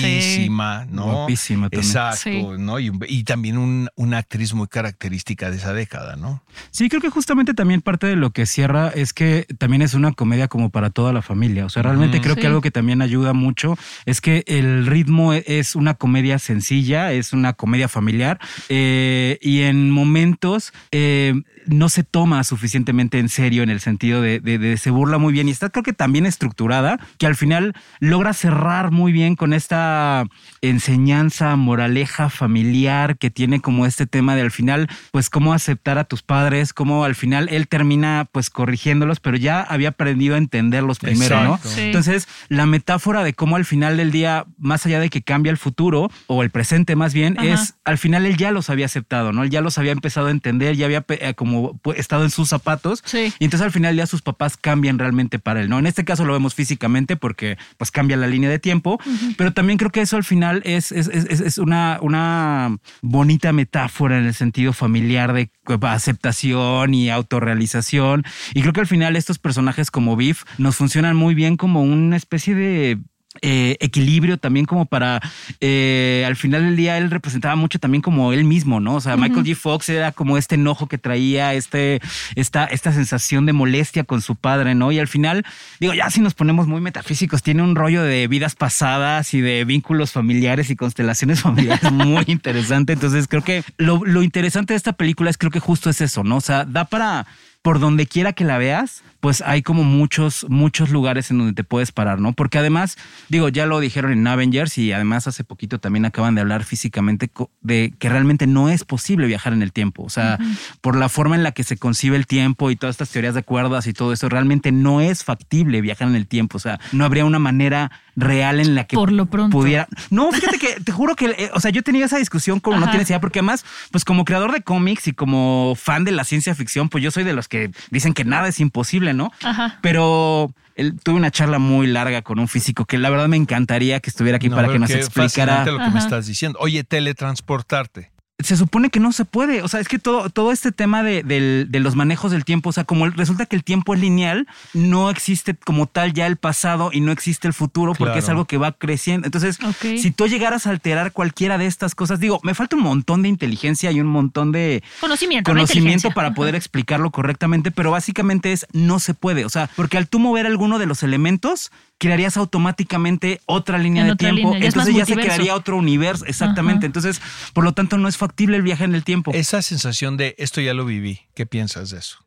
padrísima, 0.01 0.86
¿no? 0.89 1.06
Guapísima 1.06 1.70
también. 1.70 1.84
Exacto, 1.86 2.18
Sí. 2.24 2.44
¿no? 2.58 2.80
Y, 2.80 2.92
y 3.08 3.24
también 3.24 3.58
un- 3.58 3.89
una 3.96 4.18
actriz 4.20 4.54
muy 4.54 4.68
característica 4.68 5.50
de 5.51 5.58
esa 5.58 5.74
década, 5.74 6.16
¿no? 6.16 6.42
Sí, 6.72 6.89
creo 6.89 7.01
que 7.01 7.10
justamente 7.10 7.54
también 7.54 7.82
parte 7.82 8.08
de 8.08 8.16
lo 8.16 8.32
que 8.32 8.46
cierra 8.46 8.89
es 8.89 9.13
que 9.13 9.46
también 9.58 9.82
es 9.82 9.94
una 9.94 10.12
comedia 10.13 10.48
como 10.48 10.70
para 10.70 10.89
toda 10.89 11.13
la 11.13 11.22
familia. 11.22 11.66
O 11.66 11.70
sea, 11.70 11.84
realmente 11.84 12.22
creo 12.22 12.36
Sí. 12.36 12.42
que 12.42 12.48
algo 12.48 12.62
que 12.62 12.72
también 12.72 13.01
ayuda 13.01 13.34
mucho 13.34 13.75
es 14.06 14.22
que 14.22 14.37
el 14.48 14.86
ritmo 14.86 15.34
es 15.34 15.75
una 15.75 15.94
comedia 15.96 16.38
sencilla, 16.39 17.12
es 17.13 17.34
una 17.34 17.53
comedia 17.53 17.88
familiar 17.88 18.39
eh, 18.70 19.38
y 19.41 19.62
en 19.62 19.89
momentos 19.89 20.74
eh, 20.91 21.34
no 21.65 21.89
se 21.89 22.03
toma 22.03 22.44
suficientemente 22.44 23.20
en 23.20 23.29
serio 23.29 23.63
en 23.63 23.70
el 23.70 23.79
sentido 23.82 24.22
de, 24.22 24.39
de- 24.39 24.58
de 24.58 24.77
se 24.77 24.89
burla 24.91 25.17
muy 25.17 25.34
bien 25.34 25.48
y 25.48 25.51
está 25.51 25.70
creo 25.70 25.84
que 25.84 25.94
también 25.94 26.25
estructurada 26.25 27.00
que 27.17 27.25
al 27.25 27.36
final 27.36 27.74
logra 28.00 28.34
cerrar 28.34 28.91
muy 28.91 29.12
bien 29.12 29.36
con 29.36 29.51
esta 29.53 30.24
enseñanza, 30.62 31.56
moraleja 31.56 32.29
familiar 32.29 33.17
que 33.17 33.29
tiene 33.29 33.60
como 33.62 33.86
este 33.86 34.06
tema 34.06 34.36
de 34.36 34.41
al 34.41 34.51
final, 34.51 34.88
pues 35.12 35.29
cómo 35.29 35.53
aceptar 35.53 35.98
a 35.98 36.03
tus 36.03 36.22
padres, 36.22 36.74
cómo 36.74 37.03
al 37.03 37.15
final 37.15 37.48
él 37.50 37.67
termina 37.67 38.27
pues 38.32 38.50
corrigiéndolos, 38.50 39.20
pero 39.20 39.38
ya 39.38 39.62
había 39.62 39.89
aprendido 39.89 40.36
a 40.36 40.38
entenderlos 40.38 41.00
primero, 41.00 41.44
¿no? 41.44 41.56
Exacto. 41.56 41.70
Sí. 41.75 41.82
Entonces, 41.82 42.27
la 42.50 42.65
metáfora 42.65 43.24
de 43.24 43.34
cómo 43.34 43.56
al 43.56 43.65
final 43.65 43.98
del 43.98 44.12
día, 44.12 44.26
más 44.57 44.86
allá 44.86 45.00
de 45.00 45.10
que 45.10 45.22
cambia 45.22 45.50
el 45.51 45.57
futuro 45.57 46.10
o 46.27 46.43
el 46.43 46.50
presente 46.50 46.96
más 46.96 47.13
bien, 47.13 47.36
Ajá. 47.38 47.48
es 47.48 47.75
al 47.86 47.98
final 47.98 48.25
él 48.25 48.38
ya 48.38 48.51
los 48.51 48.69
había 48.69 48.86
aceptado, 48.86 49.31
¿no? 49.34 49.43
Él 49.43 49.50
ya 49.50 49.62
los 49.62 49.77
había 49.77 49.91
empezado 49.91 50.27
a 50.27 50.31
entender, 50.31 50.75
ya 50.75 50.86
había 50.86 51.05
eh, 51.10 51.34
como 51.36 51.79
estado 51.96 52.24
en 52.24 52.29
sus 52.29 52.50
zapatos. 52.50 53.01
Sí. 53.05 53.34
Y 53.39 53.46
entonces 53.46 53.65
al 53.65 53.72
final 53.72 53.96
ya 53.96 54.05
sus 54.07 54.22
papás 54.22 54.57
cambian 54.57 55.00
realmente 55.00 55.39
para 55.39 55.62
él, 55.62 55.69
¿no? 55.69 55.79
En 55.79 55.88
este 55.88 56.05
caso 56.05 56.25
lo 56.25 56.34
vemos 56.34 56.53
físicamente 56.55 57.15
porque 57.17 57.57
pues 57.77 57.91
cambia 57.91 58.17
la 58.17 58.27
línea 58.27 58.50
de 58.50 58.60
tiempo, 58.60 59.00
pero 59.38 59.53
también 59.53 59.77
creo 59.77 59.91
que 59.91 60.01
eso 60.01 60.17
al 60.17 60.24
final 60.24 60.62
es, 60.65 60.91
es, 60.91 61.07
es- 61.07 61.25
es- 61.29 61.39
es 61.41 61.57
una, 61.57 62.00
una 62.01 62.77
bonita 63.01 63.53
metáfora 63.53 64.17
en 64.19 64.25
el 64.25 64.34
sentido 64.34 64.74
familiar 64.74 65.34
de 65.34 65.50
pues, 65.63 65.79
aceptación 65.84 66.93
y 66.93 67.10
autorrealización. 67.10 68.24
Y 68.53 68.62
creo 68.62 68.74
que 68.74 68.81
al 68.81 68.88
final 68.88 69.15
estos 69.15 69.39
personajes 69.39 69.91
como 69.91 70.15
Biff 70.15 70.43
nos 70.57 70.75
funcionan 70.75 71.15
muy 71.15 71.36
bien 71.36 71.57
como 71.57 71.81
una 71.81 72.15
especie 72.17 72.55
de 72.55 73.00
eh, 73.41 73.77
equilibrio 73.79 74.38
también 74.38 74.65
como 74.65 74.86
para 74.86 75.22
eh, 75.62 76.24
al 76.27 76.36
final 76.36 76.63
del 76.63 76.75
día 76.75 76.98
él 76.98 77.12
representaba 77.12 77.56
mucho 77.56 77.79
también 77.79 78.01
como 78.01 78.34
él 78.34 78.44
mismo, 78.44 78.79
¿no? 78.79 78.96
O 78.96 79.01
sea, 79.01 79.17
Michael 79.17 79.46
G. 79.46 79.56
Fox 79.56 79.89
era 79.89 80.12
como 80.12 80.38
este 80.38 80.56
enojo 80.56 80.88
que 80.88 80.98
traía, 80.98 81.53
este, 81.53 82.01
esta, 82.36 82.65
esta 82.65 82.91
sensación 82.91 83.46
de 83.46 83.53
molestia 83.53 84.03
con 84.03 84.22
su 84.22 84.36
padre, 84.36 84.75
¿no? 84.75 84.92
Y 84.92 85.00
al 85.00 85.07
final, 85.07 85.46
digo, 85.79 85.94
ya 85.94 86.09
si 86.09 86.22
nos 86.22 86.33
ponemos 86.33 86.68
muy 86.68 86.81
metafísicos, 86.81 87.44
tiene 87.44 87.64
un 87.64 87.75
rollo 87.75 88.03
de 88.03 88.27
vidas 88.27 88.55
pasadas 88.55 89.33
y 89.33 89.42
de 89.42 89.66
vínculos 89.66 90.12
familiares 90.12 90.70
y 90.70 90.75
constelaciones 90.75 91.42
familiares 91.42 91.92
muy 91.92 92.24
interesante. 92.27 92.94
Entonces 92.94 93.27
creo 93.27 93.44
que 93.44 93.64
lo, 93.77 94.03
lo 94.05 94.24
interesante 94.24 94.74
de 94.74 94.77
esta 94.77 94.94
película 94.94 95.29
es 95.29 95.38
creo 95.38 95.51
que 95.51 95.59
justo 95.59 95.90
es 95.90 96.01
eso, 96.01 96.24
¿no? 96.24 96.38
O 96.38 96.42
sea, 96.42 96.66
da 96.66 96.85
para 96.85 97.27
por 97.68 97.79
donde 97.79 98.07
quiera 98.07 98.31
que 98.31 98.46
la 98.46 98.57
veas, 98.57 99.03
pues 99.27 99.44
hay 99.46 99.61
como 99.61 99.83
muchos, 99.83 100.46
muchos 100.48 100.90
lugares 100.90 101.31
en 101.31 101.40
donde 101.40 101.51
te 101.51 101.66
puedes 101.66 101.92
parar, 101.92 102.22
¿no? 102.22 102.31
Porque 102.31 102.59
además, 102.59 102.98
digo, 103.27 103.50
ya 103.50 103.66
lo 103.66 103.81
dijeron 103.81 104.13
en 104.13 104.25
Avengers 104.25 104.77
y 104.77 104.94
además 104.94 105.27
hace 105.27 105.44
poquito 105.44 105.79
también 105.79 106.05
acaban 106.05 106.33
de 106.33 106.40
hablar 106.40 106.63
físicamente 106.63 107.29
de 107.59 107.94
que 108.00 108.07
realmente 108.07 108.48
no 108.48 108.70
es 108.70 108.85
posible 108.85 109.27
viajar 109.27 109.51
en 109.51 109.63
el 109.63 109.74
tiempo. 109.74 110.03
O 110.03 110.09
sea, 110.09 110.40
por 110.79 110.96
la 110.96 111.09
forma 111.09 111.35
en 111.35 111.44
la 111.44 111.51
que 111.51 111.66
se 111.66 111.75
concibe 111.75 112.16
el 112.16 112.25
tiempo 112.25 112.72
y 112.72 112.77
todas 112.77 112.94
estas 112.94 113.09
teorías 113.09 113.35
de 113.35 113.44
cuerdas 113.44 113.85
y 113.87 113.92
todo 113.92 114.13
eso, 114.13 114.29
realmente 114.29 114.72
no 114.72 115.01
es 115.01 115.25
factible 115.25 115.81
viajar 115.81 116.07
en 116.07 116.16
el 116.16 116.25
tiempo. 116.25 116.55
O 116.55 116.61
sea, 116.61 116.79
no 116.94 117.03
habría 117.03 117.25
una 117.25 117.40
manera 117.40 117.92
real 118.16 118.59
en 118.59 118.75
la 118.75 118.85
que 118.85 118.96
Por 118.96 119.11
lo 119.11 119.27
pronto. 119.27 119.55
pudiera. 119.55 119.87
No, 120.09 120.31
fíjate 120.31 120.57
que 120.57 120.79
te 120.79 120.92
juro 120.92 121.16
que, 121.16 121.25
eh, 121.25 121.51
o 121.53 121.59
sea, 121.59 121.70
yo 121.70 121.83
tenido 121.83 122.05
esa 122.05 122.18
discusión 122.18 122.59
como 122.59 122.79
no 122.79 122.90
tienes 122.90 123.09
idea, 123.09 123.22
porque 123.22 123.40
además, 123.40 123.63
pues 123.92 124.05
como 124.05 124.25
creador 124.25 124.53
de 124.53 124.61
cómics 124.61 125.07
y 125.07 125.13
como 125.13 125.75
fan 125.75 126.03
de 126.03 126.11
la 126.11 126.24
ciencia 126.24 126.55
ficción, 126.55 126.90
pues 126.90 127.03
yo 127.03 127.11
soy 127.11 127.25
de 127.25 127.33
los 127.33 127.48
que 127.48 127.72
dicen 127.92 128.13
que 128.13 128.25
nada 128.25 128.48
es 128.48 128.59
imposible, 128.59 129.13
¿no? 129.18 129.32
Ajá. 129.44 129.80
Pero 129.82 130.51
él- 130.75 131.00
tuve 131.03 131.16
una 131.18 131.32
charla 131.32 131.60
muy 131.60 131.88
larga 131.88 132.22
con 132.22 132.40
un 132.40 132.48
físico 132.48 132.86
que 132.86 132.98
la 132.98 133.10
verdad 133.10 133.27
me 133.27 133.36
encantaría 133.38 134.00
que 134.00 134.10
estuviera 134.10 134.38
aquí 134.38 134.48
No, 134.50 134.56
para 134.56 134.70
que 134.72 134.80
nos 134.80 134.90
explicara. 134.92 135.66
lo 135.66 135.77
que 135.77 135.84
Ajá. 135.84 135.92
me 135.92 136.00
estás 136.00 136.27
diciendo. 136.27 136.58
Oye, 136.62 136.84
teletransportarte. 136.84 138.12
Se 138.40 138.56
supone 138.56 138.92
que 138.92 139.00
no 139.00 139.12
se 139.14 139.26
puede. 139.26 139.64
O 139.64 139.68
sea, 139.68 139.80
es 139.80 139.88
que 139.88 139.98
todo, 139.98 140.30
todo 140.30 140.52
este 140.52 140.72
tema 140.72 141.02
de, 141.02 141.24
del- 141.24 141.66
de 141.70 141.80
los 141.80 141.96
manejos 141.96 142.32
del 142.32 142.46
tiempo, 142.46 142.70
o 142.70 142.72
sea, 142.72 142.84
como 142.84 143.08
resulta 143.10 143.48
que 143.48 143.56
el 143.56 143.64
tiempo 143.64 143.96
es 143.96 144.00
lineal, 144.00 144.46
no 144.76 145.10
existe 145.10 145.56
como 145.56 145.88
tal 145.88 146.14
ya 146.14 146.28
el 146.28 146.38
pasado 146.38 146.92
y 146.94 147.02
no 147.02 147.12
existe 147.12 147.48
el 147.48 147.54
futuro 147.56 147.94
porque 147.94 148.12
Claro. 148.14 148.20
es 148.20 148.30
algo 148.30 148.46
que 148.46 148.58
va 148.58 148.74
creciendo. 148.74 149.26
Entonces, 149.26 149.58
si 149.82 150.12
tú 150.12 150.28
llegaras 150.28 150.68
a 150.68 150.70
alterar 150.70 151.14
cualquiera 151.14 151.58
de 151.58 151.66
estas 151.66 151.96
cosas, 151.96 152.20
digo, 152.20 152.40
me 152.44 152.54
falta 152.54 152.76
un 152.76 152.84
montón 152.84 153.24
de 153.24 153.30
inteligencia 153.30 153.92
y 153.92 154.00
un 154.02 154.08
montón 154.08 154.52
de 154.52 154.84
Conocimiento. 155.02 155.50
no 155.52 155.56
conocimiento 155.56 156.12
para 156.12 156.36
poder 156.36 156.54
explicarlo 156.54 157.10
correctamente, 157.10 157.72
pero 157.72 157.90
básicamente 157.90 158.52
es 158.54 158.68
no 158.72 159.00
se 159.00 159.16
puede. 159.16 159.46
O 159.46 159.50
sea, 159.50 159.68
porque 159.76 159.98
al 159.98 160.08
tú 160.08 160.20
mover 160.20 160.46
alguno 160.46 160.78
de 160.78 160.86
los 160.86 161.02
elementos, 161.02 161.72
crearías 161.98 162.38
automáticamente 162.38 163.42
otra 163.48 163.80
línea 163.80 164.02
En 164.04 164.08
de 164.10 164.14
otra 164.14 164.30
tiempo. 164.30 164.50
línea, 164.54 164.60
ya 164.62 164.68
es 164.68 164.74
Entonces 164.76 164.96
ya 164.96 165.06
se 165.08 165.16
crearía 165.16 165.56
otro 165.56 165.78
universo. 165.78 166.26
Exactamente. 166.26 166.86
Ajá. 166.86 166.86
Entonces, 166.86 167.20
por 167.54 167.64
lo 167.64 167.72
tanto, 167.72 167.98
no 167.98 168.08
es 168.08 168.18
factible 168.27 168.57
el 168.57 168.63
viaje 168.63 168.83
en 168.83 168.94
el 168.96 169.03
tiempo. 169.03 169.31
Esa 169.33 169.61
sensación 169.61 170.18
de 170.18 170.35
esto 170.37 170.61
ya 170.61 170.74
lo 170.74 170.85
viví. 170.85 171.22
¿Qué 171.35 171.46
piensas 171.46 171.90
de 171.90 172.00
eso? 172.00 172.20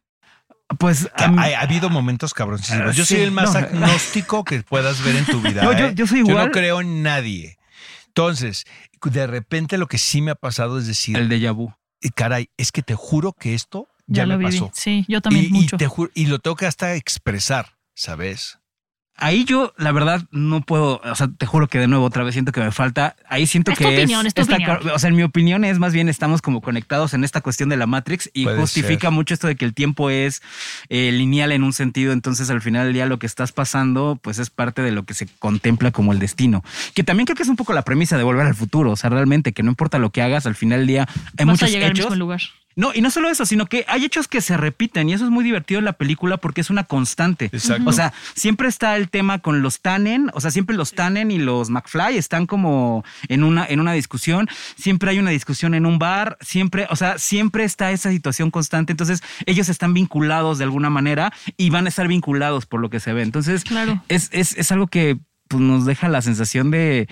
pues 0.78 1.08
ha, 1.16 1.24
ha 1.24 1.60
habido 1.62 1.90
momentos 1.90 2.32
cabroncísimos. 2.32 2.94
Yo 2.94 3.04
Sí, 3.04 3.14
soy 3.16 3.24
el 3.24 3.32
más 3.32 3.52
no. 3.54 3.58
agnóstico 3.58 4.44
que 4.44 4.62
puedas 4.62 5.02
ver 5.04 5.16
en 5.16 5.24
tu 5.26 5.40
vida. 5.42 5.62
No, 5.64 5.76
yo- 5.76 5.86
¿eh? 5.86 5.92
yo 5.96 6.06
soy 6.06 6.20
Yo 6.20 6.26
igual. 6.30 6.46
no 6.46 6.52
creo 6.52 6.80
en 6.80 7.02
nadie. 7.02 7.58
Entonces, 8.06 8.64
de 9.02 9.26
repente 9.26 9.78
lo 9.78 9.88
que 9.88 9.98
sí 9.98 10.22
me 10.22 10.30
ha 10.30 10.34
pasado 10.36 10.78
es 10.78 10.86
decir, 10.86 11.16
el 11.16 11.28
déjà 11.28 11.52
vu. 11.52 11.72
caray, 12.14 12.50
es 12.56 12.70
que 12.70 12.82
te 12.82 12.94
juro 12.94 13.32
que 13.32 13.54
esto 13.54 13.88
ya, 14.06 14.22
Ya 14.22 14.26
lo 14.26 14.38
me 14.38 14.44
viví. 14.46 14.60
pasó. 14.60 14.70
Sí, 14.72 15.04
yo 15.08 15.20
también 15.20 15.46
y, 15.46 15.48
y 15.48 15.50
mucho. 15.50 15.76
te 15.76 15.88
juro- 15.88 16.12
y 16.14 16.26
lo 16.26 16.38
tengo 16.38 16.54
que 16.54 16.66
hasta 16.66 16.94
expresar, 16.94 17.76
¿sabes? 17.96 18.59
Ahí 19.20 19.44
yo, 19.44 19.72
la 19.76 19.92
verdad, 19.92 20.22
no 20.30 20.62
puedo, 20.62 21.00
o 21.04 21.14
sea, 21.14 21.28
te 21.28 21.46
juro 21.46 21.68
que 21.68 21.78
de 21.78 21.86
nuevo 21.86 22.04
otra 22.06 22.24
vez 22.24 22.34
siento 22.34 22.52
que 22.52 22.60
me 22.60 22.72
falta. 22.72 23.16
Ahí 23.28 23.46
siento 23.46 23.70
Es 23.72 23.78
que 23.78 23.84
tu 23.84 23.90
opinión, 23.90 24.26
es 24.26 24.34
tu 24.34 24.40
esta 24.42 24.54
opinión. 24.54 24.78
O 24.94 24.98
sea, 24.98 25.08
en 25.10 25.16
mi 25.16 25.22
opinión 25.22 25.64
es 25.64 25.78
más 25.78 25.92
bien 25.92 26.08
estamos 26.08 26.42
como 26.42 26.60
conectados 26.60 27.14
en 27.14 27.22
esta 27.22 27.40
cuestión 27.40 27.68
de 27.68 27.76
la 27.76 27.86
Matrix 27.86 28.30
y 28.32 28.44
Puede 28.44 28.58
justifica 28.58 29.08
ser. 29.08 29.10
mucho 29.12 29.34
esto 29.34 29.46
de 29.46 29.56
que 29.56 29.64
el 29.64 29.74
tiempo 29.74 30.10
es 30.10 30.42
eh, 30.88 31.12
lineal 31.12 31.52
en 31.52 31.62
un 31.62 31.72
sentido. 31.72 32.12
Entonces, 32.12 32.50
al 32.50 32.62
final 32.62 32.86
del 32.86 32.94
día, 32.94 33.06
lo 33.06 33.18
que 33.18 33.26
estás 33.26 33.52
pasando, 33.52 34.18
pues 34.20 34.38
es 34.38 34.50
parte 34.50 34.82
de 34.82 34.90
lo 34.90 35.04
que 35.04 35.14
se 35.14 35.26
contempla 35.38 35.90
como 35.90 36.12
el 36.12 36.18
destino. 36.18 36.64
Que 36.94 37.04
también 37.04 37.26
creo 37.26 37.36
que 37.36 37.42
es 37.42 37.48
un 37.48 37.56
poco 37.56 37.72
la 37.72 37.82
premisa 37.82 38.16
de 38.16 38.24
volver 38.24 38.46
al 38.46 38.54
futuro. 38.54 38.90
O 38.92 38.96
sea, 38.96 39.10
realmente 39.10 39.52
que 39.52 39.62
no 39.62 39.68
importa 39.70 39.98
lo 39.98 40.10
que 40.10 40.22
hagas, 40.22 40.46
al 40.46 40.54
final 40.54 40.80
del 40.80 40.86
día 40.86 41.08
hay 41.38 41.44
Vas 41.44 41.60
a 41.60 41.66
muchos 41.66 41.70
llegar 41.70 41.90
al 41.90 41.96
hechos. 41.96 42.06
mismo 42.06 42.16
lugar. 42.16 42.40
No, 42.80 42.92
y 42.94 43.02
no 43.02 43.10
solo 43.10 43.28
eso, 43.28 43.44
sino 43.44 43.66
que 43.66 43.84
hay 43.88 44.06
hechos 44.06 44.26
que 44.26 44.40
se 44.40 44.56
repiten 44.56 45.10
y 45.10 45.12
eso 45.12 45.24
es 45.24 45.30
muy 45.30 45.44
divertido 45.44 45.80
en 45.80 45.84
la 45.84 45.92
película 45.92 46.38
porque 46.38 46.62
es 46.62 46.70
una 46.70 46.84
constante. 46.84 47.50
Exacto. 47.52 47.90
O 47.90 47.92
sea, 47.92 48.14
siempre 48.34 48.68
está 48.68 48.96
el 48.96 49.10
tema 49.10 49.40
con 49.40 49.60
los 49.60 49.82
Tannen, 49.82 50.30
o 50.32 50.40
sea, 50.40 50.50
siempre 50.50 50.74
los 50.74 50.92
Tannen 50.92 51.30
y 51.30 51.36
los 51.36 51.68
McFly 51.68 52.16
están 52.16 52.46
como 52.46 53.04
en 53.28 53.44
una, 53.44 53.66
en 53.66 53.80
una 53.80 53.92
discusión, 53.92 54.48
siempre 54.76 55.10
hay 55.10 55.18
una 55.18 55.28
discusión 55.28 55.74
en 55.74 55.84
un 55.84 55.98
bar, 55.98 56.38
siempre, 56.40 56.86
o 56.88 56.96
sea, 56.96 57.18
siempre 57.18 57.64
está 57.64 57.90
esa 57.90 58.10
situación 58.10 58.50
constante, 58.50 58.92
entonces 58.92 59.22
ellos 59.44 59.68
están 59.68 59.92
vinculados 59.92 60.56
de 60.56 60.64
alguna 60.64 60.88
manera 60.88 61.34
y 61.58 61.68
van 61.68 61.84
a 61.84 61.90
estar 61.90 62.08
vinculados 62.08 62.64
por 62.64 62.80
lo 62.80 62.88
que 62.88 62.98
se 62.98 63.12
ve. 63.12 63.20
Entonces, 63.20 63.62
Claro. 63.62 64.02
es, 64.08 64.30
es, 64.32 64.56
es 64.56 64.72
algo 64.72 64.86
que 64.86 65.18
pues, 65.50 65.60
nos 65.60 65.84
deja 65.84 66.08
la 66.08 66.22
sensación 66.22 66.70
de, 66.70 67.08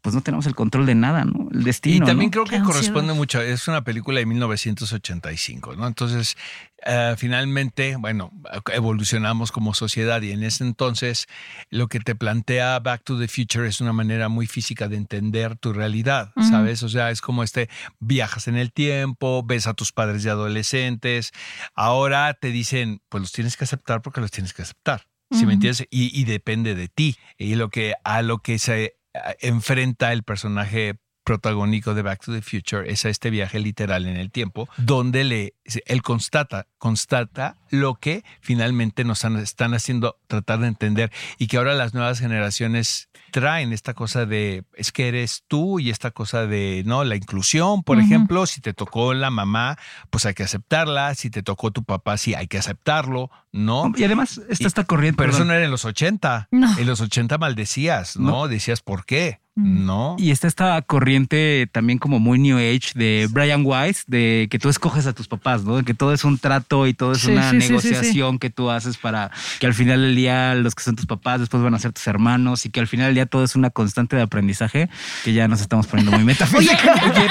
pues 0.00 0.14
no 0.14 0.22
tenemos 0.22 0.46
el 0.46 0.54
control 0.54 0.86
de 0.86 0.94
nada, 0.94 1.26
¿no? 1.26 1.50
El 1.52 1.62
destino. 1.62 2.06
Y 2.06 2.08
también 2.08 2.30
¿no? 2.34 2.42
creo 2.42 2.44
que 2.46 2.64
corresponde 2.64 3.12
mucho, 3.12 3.38
es 3.42 3.68
una 3.68 3.84
película 3.84 4.18
de 4.18 4.24
1985, 4.24 5.76
¿no? 5.76 5.86
Entonces, 5.86 6.38
eh, 6.86 7.14
finalmente, 7.18 7.96
bueno, 7.96 8.32
evolucionamos 8.72 9.52
como 9.52 9.74
sociedad 9.74 10.22
y 10.22 10.32
en 10.32 10.42
ese 10.42 10.64
entonces 10.64 11.26
lo 11.68 11.88
que 11.88 12.00
te 12.00 12.14
plantea 12.14 12.78
Back 12.78 13.04
to 13.04 13.18
the 13.18 13.28
Future 13.28 13.68
es 13.68 13.82
una 13.82 13.92
manera 13.92 14.30
muy 14.30 14.46
física 14.46 14.88
de 14.88 14.96
entender 14.96 15.58
tu 15.58 15.74
realidad. 15.74 16.32
¿sabes? 16.48 16.82
O 16.82 16.88
sea, 16.88 17.10
es 17.10 17.20
como 17.20 17.42
este, 17.42 17.68
viajas 18.00 18.48
en 18.48 18.56
el 18.56 18.72
tiempo, 18.72 19.42
ves 19.44 19.66
a 19.66 19.74
tus 19.74 19.92
padres 19.92 20.22
de 20.22 20.30
adolescentes, 20.30 21.32
ahora 21.74 22.32
te 22.32 22.48
dicen, 22.48 23.02
pues 23.10 23.20
los 23.20 23.32
tienes 23.32 23.58
que 23.58 23.64
aceptar 23.64 24.00
porque 24.00 24.22
los 24.22 24.30
tienes 24.30 24.54
que 24.54 24.62
aceptar. 24.62 25.11
¿Sí 25.32 25.38
Ujú. 25.38 25.46
me 25.46 25.52
entiendes? 25.54 25.86
Y, 25.90 26.18
y 26.18 26.24
depende 26.24 26.74
de 26.74 26.88
ti. 26.88 27.16
Y 27.38 27.54
lo 27.56 27.70
que 27.70 27.94
a 28.04 28.22
lo 28.22 28.38
que 28.38 28.58
se 28.58 28.96
enfrenta 29.40 30.12
el 30.12 30.22
personaje 30.22 30.96
protagónico 31.24 31.94
de 31.94 32.02
Back 32.02 32.24
to 32.24 32.32
the 32.32 32.42
Future 32.42 32.90
es 32.90 33.04
a 33.04 33.08
este 33.08 33.30
viaje 33.30 33.60
literal 33.60 34.06
en 34.06 34.16
el 34.16 34.30
tiempo, 34.30 34.68
donde 34.76 35.24
le, 35.24 35.54
él 35.86 36.02
constata, 36.02 36.66
constata 36.86 37.54
lo 37.70 37.94
que 37.94 38.24
finalmente 38.40 39.04
nos 39.04 39.24
han- 39.24 39.36
están 39.36 39.72
haciendo 39.72 40.16
tratar 40.26 40.58
de 40.58 40.66
entender 40.66 41.12
y 41.38 41.46
que 41.46 41.56
ahora 41.56 41.74
las 41.74 41.94
nuevas 41.94 42.18
generaciones 42.18 43.08
traen 43.30 43.72
esta 43.72 43.94
cosa 43.94 44.26
de 44.26 44.64
es 44.74 44.90
que 44.90 45.06
eres 45.06 45.44
tú 45.46 45.78
y 45.78 45.90
esta 45.90 46.10
cosa 46.10 46.44
de 46.48 46.82
no 46.84 47.04
la 47.04 47.14
inclusión 47.14 47.84
por 47.84 48.00
ejemplo 48.00 48.46
si 48.46 48.60
te 48.60 48.74
tocó 48.74 49.14
la 49.14 49.30
mamá 49.30 49.78
pues 50.10 50.26
hay 50.26 50.34
que 50.34 50.42
aceptarla 50.42 51.14
si 51.14 51.30
te 51.30 51.44
tocó 51.44 51.70
tu 51.70 51.84
papá 51.84 52.18
sí 52.18 52.34
hay 52.34 52.48
que 52.48 52.58
aceptarlo 52.58 53.30
no 53.52 53.92
Y 53.96 54.02
además 54.04 54.40
está 54.50 54.66
esta 54.66 54.82
corriente. 54.84 55.18
pero 55.18 55.30
eso 55.32 55.44
no 55.44 55.52
era 55.54 55.64
en 55.64 55.70
los 55.70 55.84
80 55.84 56.48
No. 56.50 56.76
en 56.78 56.86
los 56.86 57.00
80 57.00 57.38
maldecías 57.38 58.16
no, 58.18 58.30
No. 58.30 58.48
decías 58.48 58.82
por 58.82 59.06
qué 59.06 59.40
no 59.54 60.16
Y 60.18 60.30
está 60.30 60.48
esta 60.48 60.80
corriente 60.82 61.68
también 61.72 61.98
como 61.98 62.18
muy 62.18 62.38
New 62.38 62.56
Age 62.56 62.92
de 62.94 63.28
Brian 63.30 63.62
Weiss, 63.66 64.04
de 64.06 64.48
que 64.50 64.58
tú 64.58 64.70
escoges 64.70 65.06
a 65.06 65.12
tus 65.12 65.28
papás, 65.28 65.62
¿no? 65.64 65.76
De 65.76 65.82
que 65.84 65.92
todo 65.92 66.14
es 66.14 66.24
un 66.24 66.38
trato 66.38 66.71
y 66.86 66.94
todo 66.94 67.12
es 67.12 67.20
Sí, 67.22 67.30
una 67.30 67.50
sí, 67.50 67.60
sí, 67.60 67.60
sí, 67.60 67.66
sí. 67.66 67.68
negociación 67.90 68.38
que 68.38 68.50
tú 68.50 68.70
haces 68.70 68.96
para 68.96 69.30
que 69.60 69.66
al 69.66 69.74
final 69.74 70.00
del 70.02 70.14
día 70.16 70.54
los 70.54 70.74
que 70.74 70.82
son 70.82 70.96
tus 70.96 71.06
papás 71.06 71.40
después 71.40 71.62
van 71.62 71.74
a 71.74 71.78
ser 71.78 71.92
tus 71.92 72.06
hermanos 72.06 72.64
y 72.66 72.70
que 72.70 72.80
al 72.80 72.86
final 72.86 73.06
del 73.06 73.14
día 73.14 73.26
todo 73.26 73.44
es 73.44 73.54
una 73.56 73.70
constante 73.70 74.16
de 74.16 74.22
aprendizaje 74.22 74.88
que 75.24 75.32
ya 75.32 75.46
nos 75.48 75.60
estamos 75.60 75.86
poniendo 75.86 76.12
muy 76.12 76.24
metafísicos. 76.24 76.80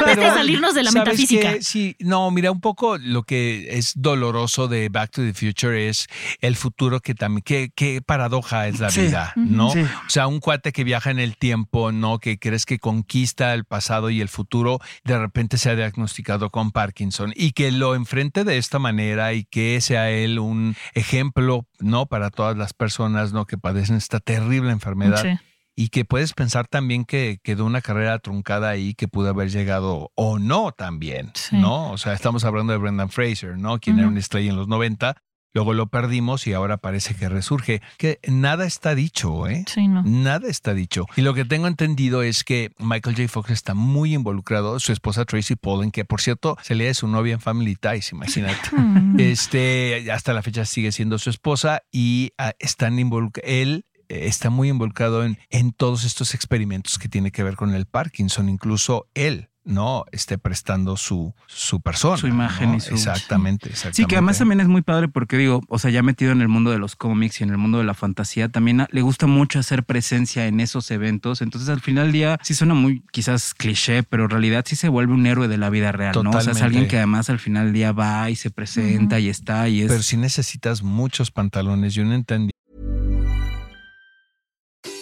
Oye, 0.05 0.29
salirnos 0.29 0.73
de 0.75 0.83
la 0.83 0.91
¿sabes 0.91 1.07
metafísica. 1.09 1.53
qué? 1.53 1.61
Sí, 1.63 1.95
no, 1.99 2.29
mira, 2.31 2.51
un 2.51 2.61
poco 2.61 2.97
lo 2.97 3.23
que 3.23 3.77
es 3.77 3.93
doloroso 3.95 4.67
de 4.67 4.89
Back 4.89 5.11
to 5.11 5.21
the 5.21 5.33
Future 5.33 5.89
es 5.89 6.07
el 6.41 6.55
futuro 6.55 6.99
que 6.99 7.15
también, 7.15 7.41
qué, 7.43 7.71
qué 7.75 8.01
paradoja 8.01 8.67
es 8.67 8.79
la 8.79 8.89
Sí. 8.89 9.01
vida, 9.01 9.33
¿no? 9.35 9.71
Sí. 9.71 9.79
O 9.81 10.09
sea, 10.09 10.27
un 10.27 10.39
cuate 10.39 10.71
que 10.71 10.83
viaja 10.83 11.11
en 11.11 11.19
el 11.19 11.37
tiempo, 11.37 11.91
¿no? 11.91 12.19
Que 12.19 12.37
crees 12.39 12.65
que 12.65 12.79
conquista 12.79 13.53
el 13.53 13.65
pasado 13.65 14.09
y 14.09 14.21
el 14.21 14.29
futuro, 14.29 14.79
de 15.03 15.17
repente 15.17 15.57
se 15.57 15.69
ha 15.69 15.75
diagnosticado 15.75 16.49
con 16.49 16.71
Parkinson 16.71 17.33
y 17.35 17.51
que 17.51 17.71
lo 17.71 17.95
enfrente 17.95 18.43
de 18.43 18.57
esta 18.57 18.79
manera 18.79 19.30
y 19.33 19.43
que 19.45 19.79
sea 19.81 20.09
él 20.09 20.39
un 20.39 20.75
ejemplo, 20.93 21.65
¿no? 21.79 22.05
Para 22.05 22.29
todas 22.29 22.57
las 22.57 22.73
personas, 22.73 23.33
¿no? 23.33 23.45
Que 23.45 23.57
padecen 23.57 23.95
esta 23.95 24.19
terrible 24.19 24.71
enfermedad. 24.71 25.21
Sí. 25.21 25.37
Y 25.75 25.87
que 25.87 26.03
puedes 26.05 26.33
pensar 26.33 26.67
también 26.67 27.05
que 27.05 27.39
quedó 27.43 27.65
una 27.65 27.81
carrera 27.81 28.19
truncada 28.19 28.69
ahí 28.69 28.93
que 28.93 29.07
pudo 29.07 29.29
haber 29.29 29.49
llegado 29.49 30.11
o 30.15 30.37
no 30.37 30.71
también, 30.73 31.31
Sí. 31.33 31.57
¿no? 31.57 31.91
O 31.91 31.97
sea, 31.97 32.13
estamos 32.13 32.43
hablando 32.43 32.73
de 32.73 32.77
Brendan 32.77 33.09
Fraser, 33.09 33.57
¿no? 33.57 33.79
Quien 33.79 33.97
era 33.97 34.07
una 34.07 34.19
estrella 34.19 34.49
en 34.49 34.57
los 34.57 34.67
90, 34.67 35.15
luego 35.53 35.73
lo 35.73 35.87
perdimos 35.87 36.47
y 36.47 36.53
ahora 36.53 36.77
parece 36.77 37.15
que 37.15 37.29
resurge. 37.29 37.81
Que 37.97 38.19
nada 38.27 38.65
está 38.65 38.95
dicho, 38.95 39.47
¿eh? 39.47 39.65
Sí, 39.67 39.87
no. 39.87 40.03
Nada 40.03 40.47
está 40.47 40.73
dicho. 40.73 41.05
Y 41.15 41.21
lo 41.21 41.33
que 41.33 41.45
tengo 41.45 41.67
entendido 41.67 42.23
es 42.23 42.43
que 42.43 42.71
Michael 42.79 43.15
J. 43.15 43.27
Fox 43.27 43.51
está 43.51 43.73
muy 43.73 44.13
involucrado, 44.13 44.79
su 44.79 44.91
esposa 44.91 45.25
Tracy 45.25 45.55
Pollen, 45.55 45.91
que 45.91 46.05
por 46.05 46.21
cierto 46.21 46.57
se 46.61 46.75
lee 46.75 46.85
de 46.85 46.93
su 46.93 47.07
novia 47.07 47.33
en 47.33 47.39
Family 47.39 47.75
Ties, 47.75 48.11
imagínate. 48.11 48.69
Mm. 48.81 49.19
Este, 49.19 50.11
hasta 50.11 50.33
la 50.33 50.41
fecha 50.41 50.65
sigue 50.65 50.91
siendo 50.91 51.19
su 51.19 51.29
esposa 51.29 51.83
y 51.91 52.31
ah, 52.37 52.53
están 52.57 52.97
involucrados. 52.99 53.49
Él 53.51 53.85
eh, 54.09 54.27
está 54.27 54.49
muy 54.49 54.69
involucrado 54.69 55.23
en, 55.23 55.37
en 55.49 55.71
todos 55.71 56.03
estos 56.03 56.33
experimentos 56.33 56.97
que 56.97 57.09
tiene 57.09 57.31
que 57.31 57.43
ver 57.43 57.55
con 57.55 57.73
el 57.75 57.85
Parkinson, 57.85 58.49
incluso 58.49 59.07
él. 59.13 59.50
No 59.63 60.05
esté 60.11 60.39
prestando 60.39 60.97
su, 60.97 61.35
su 61.45 61.81
persona. 61.81 62.17
Su 62.17 62.27
imagen 62.27 62.71
¿no? 62.71 62.77
y 62.77 62.79
su- 62.79 62.93
Exactamente, 62.95 63.69
exactamente. 63.69 63.95
Sí, 63.95 64.05
que 64.05 64.15
además 64.15 64.39
también 64.39 64.59
es 64.59 64.67
muy 64.67 64.81
padre 64.81 65.07
porque 65.07 65.37
digo, 65.37 65.61
o 65.67 65.77
sea, 65.77 65.91
ya 65.91 66.01
metido 66.01 66.31
en 66.31 66.41
el 66.41 66.47
mundo 66.47 66.71
de 66.71 66.79
los 66.79 66.95
cómics 66.95 67.39
y 67.41 67.43
en 67.43 67.51
el 67.51 67.57
mundo 67.57 67.77
de 67.77 67.83
la 67.83 67.93
fantasía, 67.93 68.49
también 68.49 68.81
a- 68.81 68.87
le 68.91 69.01
gusta 69.03 69.27
mucho 69.27 69.59
hacer 69.59 69.83
presencia 69.83 70.47
en 70.47 70.59
esos 70.59 70.89
eventos. 70.89 71.41
Entonces, 71.43 71.69
al 71.69 71.79
final 71.81 72.05
del 72.05 72.13
día, 72.13 72.39
sí 72.41 72.55
suena 72.55 72.73
muy 72.73 73.03
quizás 73.11 73.53
cliché, 73.53 74.01
pero 74.01 74.23
en 74.23 74.29
realidad 74.31 74.65
sí 74.67 74.75
se 74.75 74.89
vuelve 74.89 75.13
un 75.13 75.25
héroe 75.27 75.47
de 75.47 75.57
la 75.59 75.69
vida 75.69 75.91
real, 75.91 76.13
¿no? 76.23 76.31
O 76.31 76.41
sea, 76.41 76.53
es 76.53 76.61
alguien 76.65 76.87
que 76.89 76.97
además 76.97 77.29
al 77.29 77.39
final 77.39 77.65
del 77.65 77.73
día 77.73 77.91
va 77.91 78.29
y 78.31 78.35
se 78.35 78.49
presenta 78.49 79.19
y 79.19 79.29
está 79.29 79.69
y 79.69 79.81
es. 79.81 79.89
Pero 79.89 80.01
si 80.01 80.17
necesitas 80.17 80.81
muchos 80.81 81.29
pantalones 81.29 81.95
y 81.97 81.99
un 82.01 82.13
entendimiento. 82.13 82.51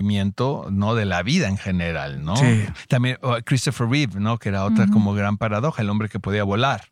no 0.00 0.94
de 0.94 1.04
la 1.04 1.22
vida 1.22 1.48
en 1.48 1.56
general, 1.56 2.24
¿no? 2.24 2.36
Sí. 2.36 2.64
También 2.88 3.18
oh, 3.22 3.36
Christopher 3.44 3.88
Reeve, 3.88 4.20
¿no? 4.20 4.38
Que 4.38 4.48
era 4.48 4.64
otra 4.64 4.86
como 4.88 5.14
gran 5.14 5.38
paradoja, 5.38 5.82
el 5.82 5.90
hombre 5.90 6.08
que 6.08 6.20
podía 6.20 6.44
volar. 6.44 6.84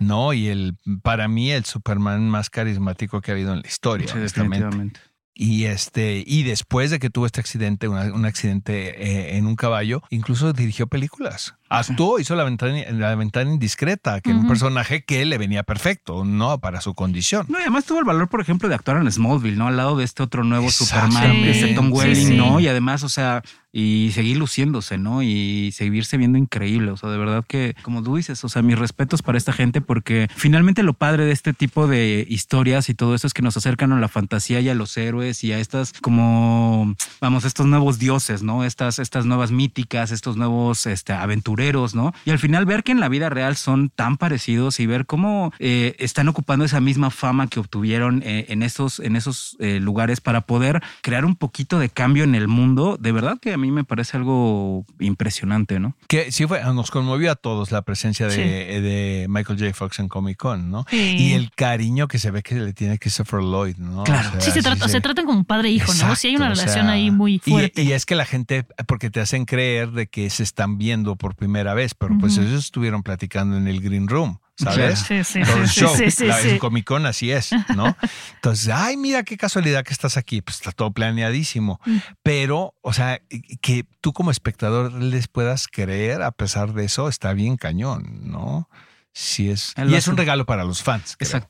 ¿no? 0.00 0.32
Y 0.32 0.48
el 0.48 0.76
para 1.02 1.28
mí 1.28 1.50
el 1.50 1.64
Superman 1.64 2.28
más 2.28 2.50
carismático 2.50 3.20
que 3.20 3.30
ha 3.30 3.34
habido 3.34 3.52
en 3.52 3.60
la 3.62 3.66
historia, 3.68 4.08
Sí, 4.08 4.14
honestamente. 4.18 4.64
definitivamente. 4.64 5.00
Y 5.38 5.64
este 5.64 6.24
y 6.26 6.44
después 6.44 6.90
de 6.90 6.98
que 6.98 7.10
tuvo 7.10 7.26
este 7.26 7.40
accidente, 7.40 7.88
una- 7.88 8.12
un 8.14 8.24
accidente 8.24 9.02
eh, 9.34 9.36
en 9.36 9.46
un 9.46 9.54
caballo, 9.54 10.02
incluso 10.08 10.54
dirigió 10.54 10.86
películas. 10.86 11.54
Actuó, 11.68 12.20
hizo 12.20 12.36
la 12.36 12.44
ventana, 12.44 12.78
la 12.92 13.14
ventana 13.14 13.50
indiscreta, 13.52 14.20
que 14.20 14.30
era 14.30 14.38
un 14.38 14.48
personaje 14.48 15.04
que 15.04 15.24
le 15.24 15.38
venía 15.38 15.62
perfecto, 15.62 16.24
¿no? 16.24 16.58
Para 16.58 16.80
su 16.80 16.94
condición. 16.94 17.46
No, 17.48 17.58
y 17.58 17.62
además 17.62 17.84
tuvo 17.84 17.98
el 17.98 18.04
valor, 18.04 18.28
por 18.28 18.40
ejemplo, 18.40 18.68
de 18.68 18.74
actuar 18.74 18.98
en 18.98 19.10
Smallville, 19.10 19.56
¿no? 19.56 19.66
Al 19.66 19.76
lado 19.76 19.96
de 19.96 20.04
este 20.04 20.22
otro 20.22 20.44
nuevo 20.44 20.70
Superman, 20.70 21.08
Exactamente. 21.08 21.50
este 21.50 21.74
Tom 21.74 21.92
Welling, 21.92 22.26
sí. 22.28 22.36
¿no? 22.36 22.60
Y 22.60 22.68
además, 22.68 23.02
o 23.02 23.08
sea, 23.08 23.42
y 23.78 24.10
seguir 24.12 24.38
luciéndose, 24.38 24.96
¿no? 24.96 25.22
Y 25.22 25.70
seguirse 25.72 26.16
viendo 26.16 26.38
increíble. 26.38 26.92
O 26.92 26.96
sea, 26.96 27.10
de 27.10 27.18
verdad 27.18 27.44
que, 27.46 27.76
como 27.82 28.02
tú 28.02 28.16
dices, 28.16 28.42
o 28.42 28.48
sea, 28.48 28.62
mis 28.62 28.78
respetos 28.78 29.20
para 29.20 29.36
esta 29.36 29.52
gente, 29.52 29.82
porque 29.82 30.28
finalmente 30.34 30.82
lo 30.82 30.94
padre 30.94 31.26
de 31.26 31.32
este 31.32 31.52
tipo 31.52 31.86
de 31.86 32.24
historias 32.26 32.88
y 32.88 32.94
todo 32.94 33.14
eso 33.14 33.26
es 33.26 33.34
que 33.34 33.42
nos 33.42 33.56
acercan 33.58 33.92
a 33.92 34.00
la 34.00 34.08
fantasía 34.08 34.60
y 34.60 34.70
a 34.70 34.74
los 34.74 34.96
héroes 34.96 35.44
y 35.44 35.52
a 35.52 35.58
estas, 35.58 35.92
como, 36.00 36.94
vamos, 37.20 37.44
estos 37.44 37.66
nuevos 37.66 37.98
dioses, 37.98 38.42
¿no? 38.42 38.64
Estas, 38.64 38.98
estas 38.98 39.26
nuevas 39.26 39.50
míticas, 39.50 40.10
estos 40.10 40.38
nuevos 40.38 40.86
este, 40.86 41.12
aventureros, 41.56 41.94
¿no? 41.94 42.12
Y 42.24 42.30
al 42.30 42.38
final 42.38 42.66
ver 42.66 42.82
que 42.82 42.92
en 42.92 43.00
la 43.00 43.08
vida 43.08 43.28
real 43.30 43.56
son 43.56 43.88
tan 43.90 44.16
parecidos 44.16 44.78
y 44.80 44.86
ver 44.86 45.06
cómo 45.06 45.52
eh, 45.58 45.96
están 45.98 46.28
ocupando 46.28 46.64
esa 46.64 46.80
misma 46.80 47.10
fama 47.10 47.46
que 47.48 47.60
obtuvieron 47.60 48.22
eh, 48.24 48.46
en 48.48 48.62
esos, 48.62 49.00
en 49.00 49.16
esos 49.16 49.56
eh, 49.60 49.80
lugares 49.80 50.20
para 50.20 50.42
poder 50.42 50.82
crear 51.02 51.24
un 51.24 51.36
poquito 51.36 51.78
de 51.78 51.88
cambio 51.88 52.24
en 52.24 52.34
el 52.34 52.48
mundo, 52.48 52.96
de 53.00 53.12
verdad 53.12 53.38
que 53.40 53.52
a 53.52 53.56
mí 53.56 53.70
me 53.70 53.84
parece 53.84 54.16
algo 54.16 54.84
impresionante, 54.98 55.80
¿no? 55.80 55.94
Que 56.08 56.30
sí 56.32 56.46
fue, 56.46 56.62
nos 56.74 56.90
conmovió 56.90 57.30
a 57.32 57.36
todos 57.36 57.72
la 57.72 57.82
presencia 57.82 58.26
de, 58.26 58.34
Sí. 58.36 58.42
de 58.42 59.26
Michael 59.30 59.58
J. 59.58 59.72
Fox 59.72 59.98
en 59.98 60.08
Comic 60.08 60.36
Con, 60.36 60.70
¿no? 60.70 60.84
Sí. 60.90 61.16
Y 61.18 61.32
el 61.32 61.50
cariño 61.52 62.06
que 62.08 62.18
se 62.18 62.30
ve 62.30 62.42
que 62.42 62.54
le 62.56 62.72
tiene 62.74 62.98
Christopher 62.98 63.40
Lloyd, 63.40 63.76
¿no? 63.78 64.04
Claro. 64.04 64.30
Sí, 64.40 64.50
se, 64.50 64.62
trata, 64.62 64.88
se 64.88 65.00
tratan 65.00 65.24
como 65.24 65.44
padre 65.44 65.68
e 65.68 65.72
hijo, 65.72 65.92
¿no? 65.94 66.14
Sí 66.16 66.28
hay 66.28 66.36
una 66.36 66.48
Exacto, 66.48 66.70
o 66.70 66.74
relación 66.74 66.86
sea, 66.86 66.92
ahí 66.92 67.10
muy 67.10 67.34
y- 67.36 67.38
fuerte. 67.50 67.82
Y, 67.82 67.92
es 67.92 68.04
que 68.04 68.14
la 68.14 68.26
gente, 68.26 68.66
porque 68.86 69.08
te 69.10 69.20
hacen 69.20 69.44
creer 69.46 69.90
de 69.92 70.06
que 70.08 70.28
se 70.28 70.42
están 70.42 70.76
viendo 70.76 71.16
por 71.16 71.34
primera 71.34 71.45
vez, 71.74 71.94
pero 71.94 72.16
pues 72.18 72.36
ellos 72.38 72.64
estuvieron 72.64 73.02
platicando 73.02 73.56
en 73.56 73.66
el 73.68 73.80
Green 73.80 74.08
Room, 74.08 74.38
¿sabes? 74.56 75.00
Sí, 75.00 75.24
sí, 75.24 75.44
sí, 75.44 75.66
show. 75.66 75.94
sí, 75.96 76.10
sí, 76.10 76.26
La- 76.26 76.40
sí. 76.40 76.50
En 76.50 76.58
Comic 76.58 76.84
Con 76.86 77.06
así 77.06 77.30
es, 77.30 77.50
¿no? 77.74 77.96
Entonces, 78.34 78.68
ay, 78.74 78.96
mira 78.96 79.22
qué 79.22 79.36
casualidad 79.36 79.84
que 79.84 79.92
estás 79.92 80.16
aquí. 80.16 80.42
Pues 80.42 80.56
está 80.56 80.72
todo 80.72 80.92
planeadísimo. 80.92 81.80
Mm. 81.84 81.96
Pero, 82.22 82.74
o 82.82 82.92
sea, 82.92 83.20
que 83.60 83.84
tú 84.00 84.12
como 84.12 84.30
espectador 84.30 84.92
les 84.92 85.28
puedas 85.28 85.68
creer 85.68 86.22
a 86.22 86.32
pesar 86.32 86.72
de 86.72 86.84
eso, 86.84 87.08
está 87.08 87.32
bien 87.32 87.56
cañón, 87.56 88.30
¿no? 88.30 88.68
Sí 89.12 89.50
es. 89.50 89.72
Y 89.88 89.94
es 89.94 90.08
un 90.08 90.16
regalo 90.16 90.44
para 90.46 90.64
los 90.64 90.82
fans. 90.82 91.16
creo. 91.18 91.42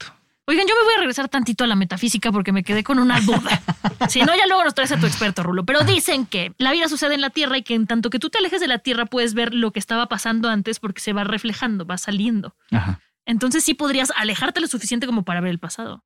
Oigan, 0.48 0.66
yo 0.66 0.74
me 0.76 0.85
voy 0.85 0.94
a 0.94 0.98
regresar 0.98 1.28
tantito 1.28 1.64
a 1.64 1.66
la 1.66 1.74
metafísica 1.74 2.30
porque 2.30 2.52
me 2.52 2.62
quedé 2.62 2.85
con 2.85 2.98
una 2.98 3.20
duda. 3.20 3.62
Si 4.09 4.20
no, 4.20 4.37
ya 4.37 4.46
luego 4.46 4.62
nos 4.62 4.74
traes 4.74 4.92
a 4.92 5.00
tu 5.00 5.06
experto, 5.06 5.42
Rulo. 5.42 5.64
Pero 5.64 5.82
dicen 5.82 6.26
que 6.26 6.52
la 6.59 6.70
vida 6.70 6.87
sucede 6.88 7.14
en 7.14 7.20
la 7.22 7.30
Tierra 7.30 7.56
y 7.56 7.62
que 7.62 7.74
en 7.74 7.87
tanto 7.87 8.11
que 8.11 8.18
tú 8.18 8.28
te 8.28 8.38
alejes 8.38 8.61
de 8.61 8.68
la 8.68 8.78
Tierra 8.78 9.06
puedes 9.06 9.32
ver 9.32 9.54
lo 9.54 9.72
que 9.72 9.78
estaba 9.78 10.06
pasando 10.06 10.48
antes 10.50 10.80
porque 10.80 11.00
se 11.00 11.12
va 11.12 11.24
reflejando, 11.24 11.87
va 11.87 11.96
saliendo. 11.96 12.54
Ajá. 12.70 13.00
Entonces 13.24 13.64
sí 13.64 13.74
podrías 13.74 14.12
alejarte 14.14 14.61
lo 14.61 14.68
suficiente 14.68 15.06
como 15.06 15.24
para 15.24 15.40
ver 15.40 15.50
el 15.50 15.59
pasado. 15.59 16.04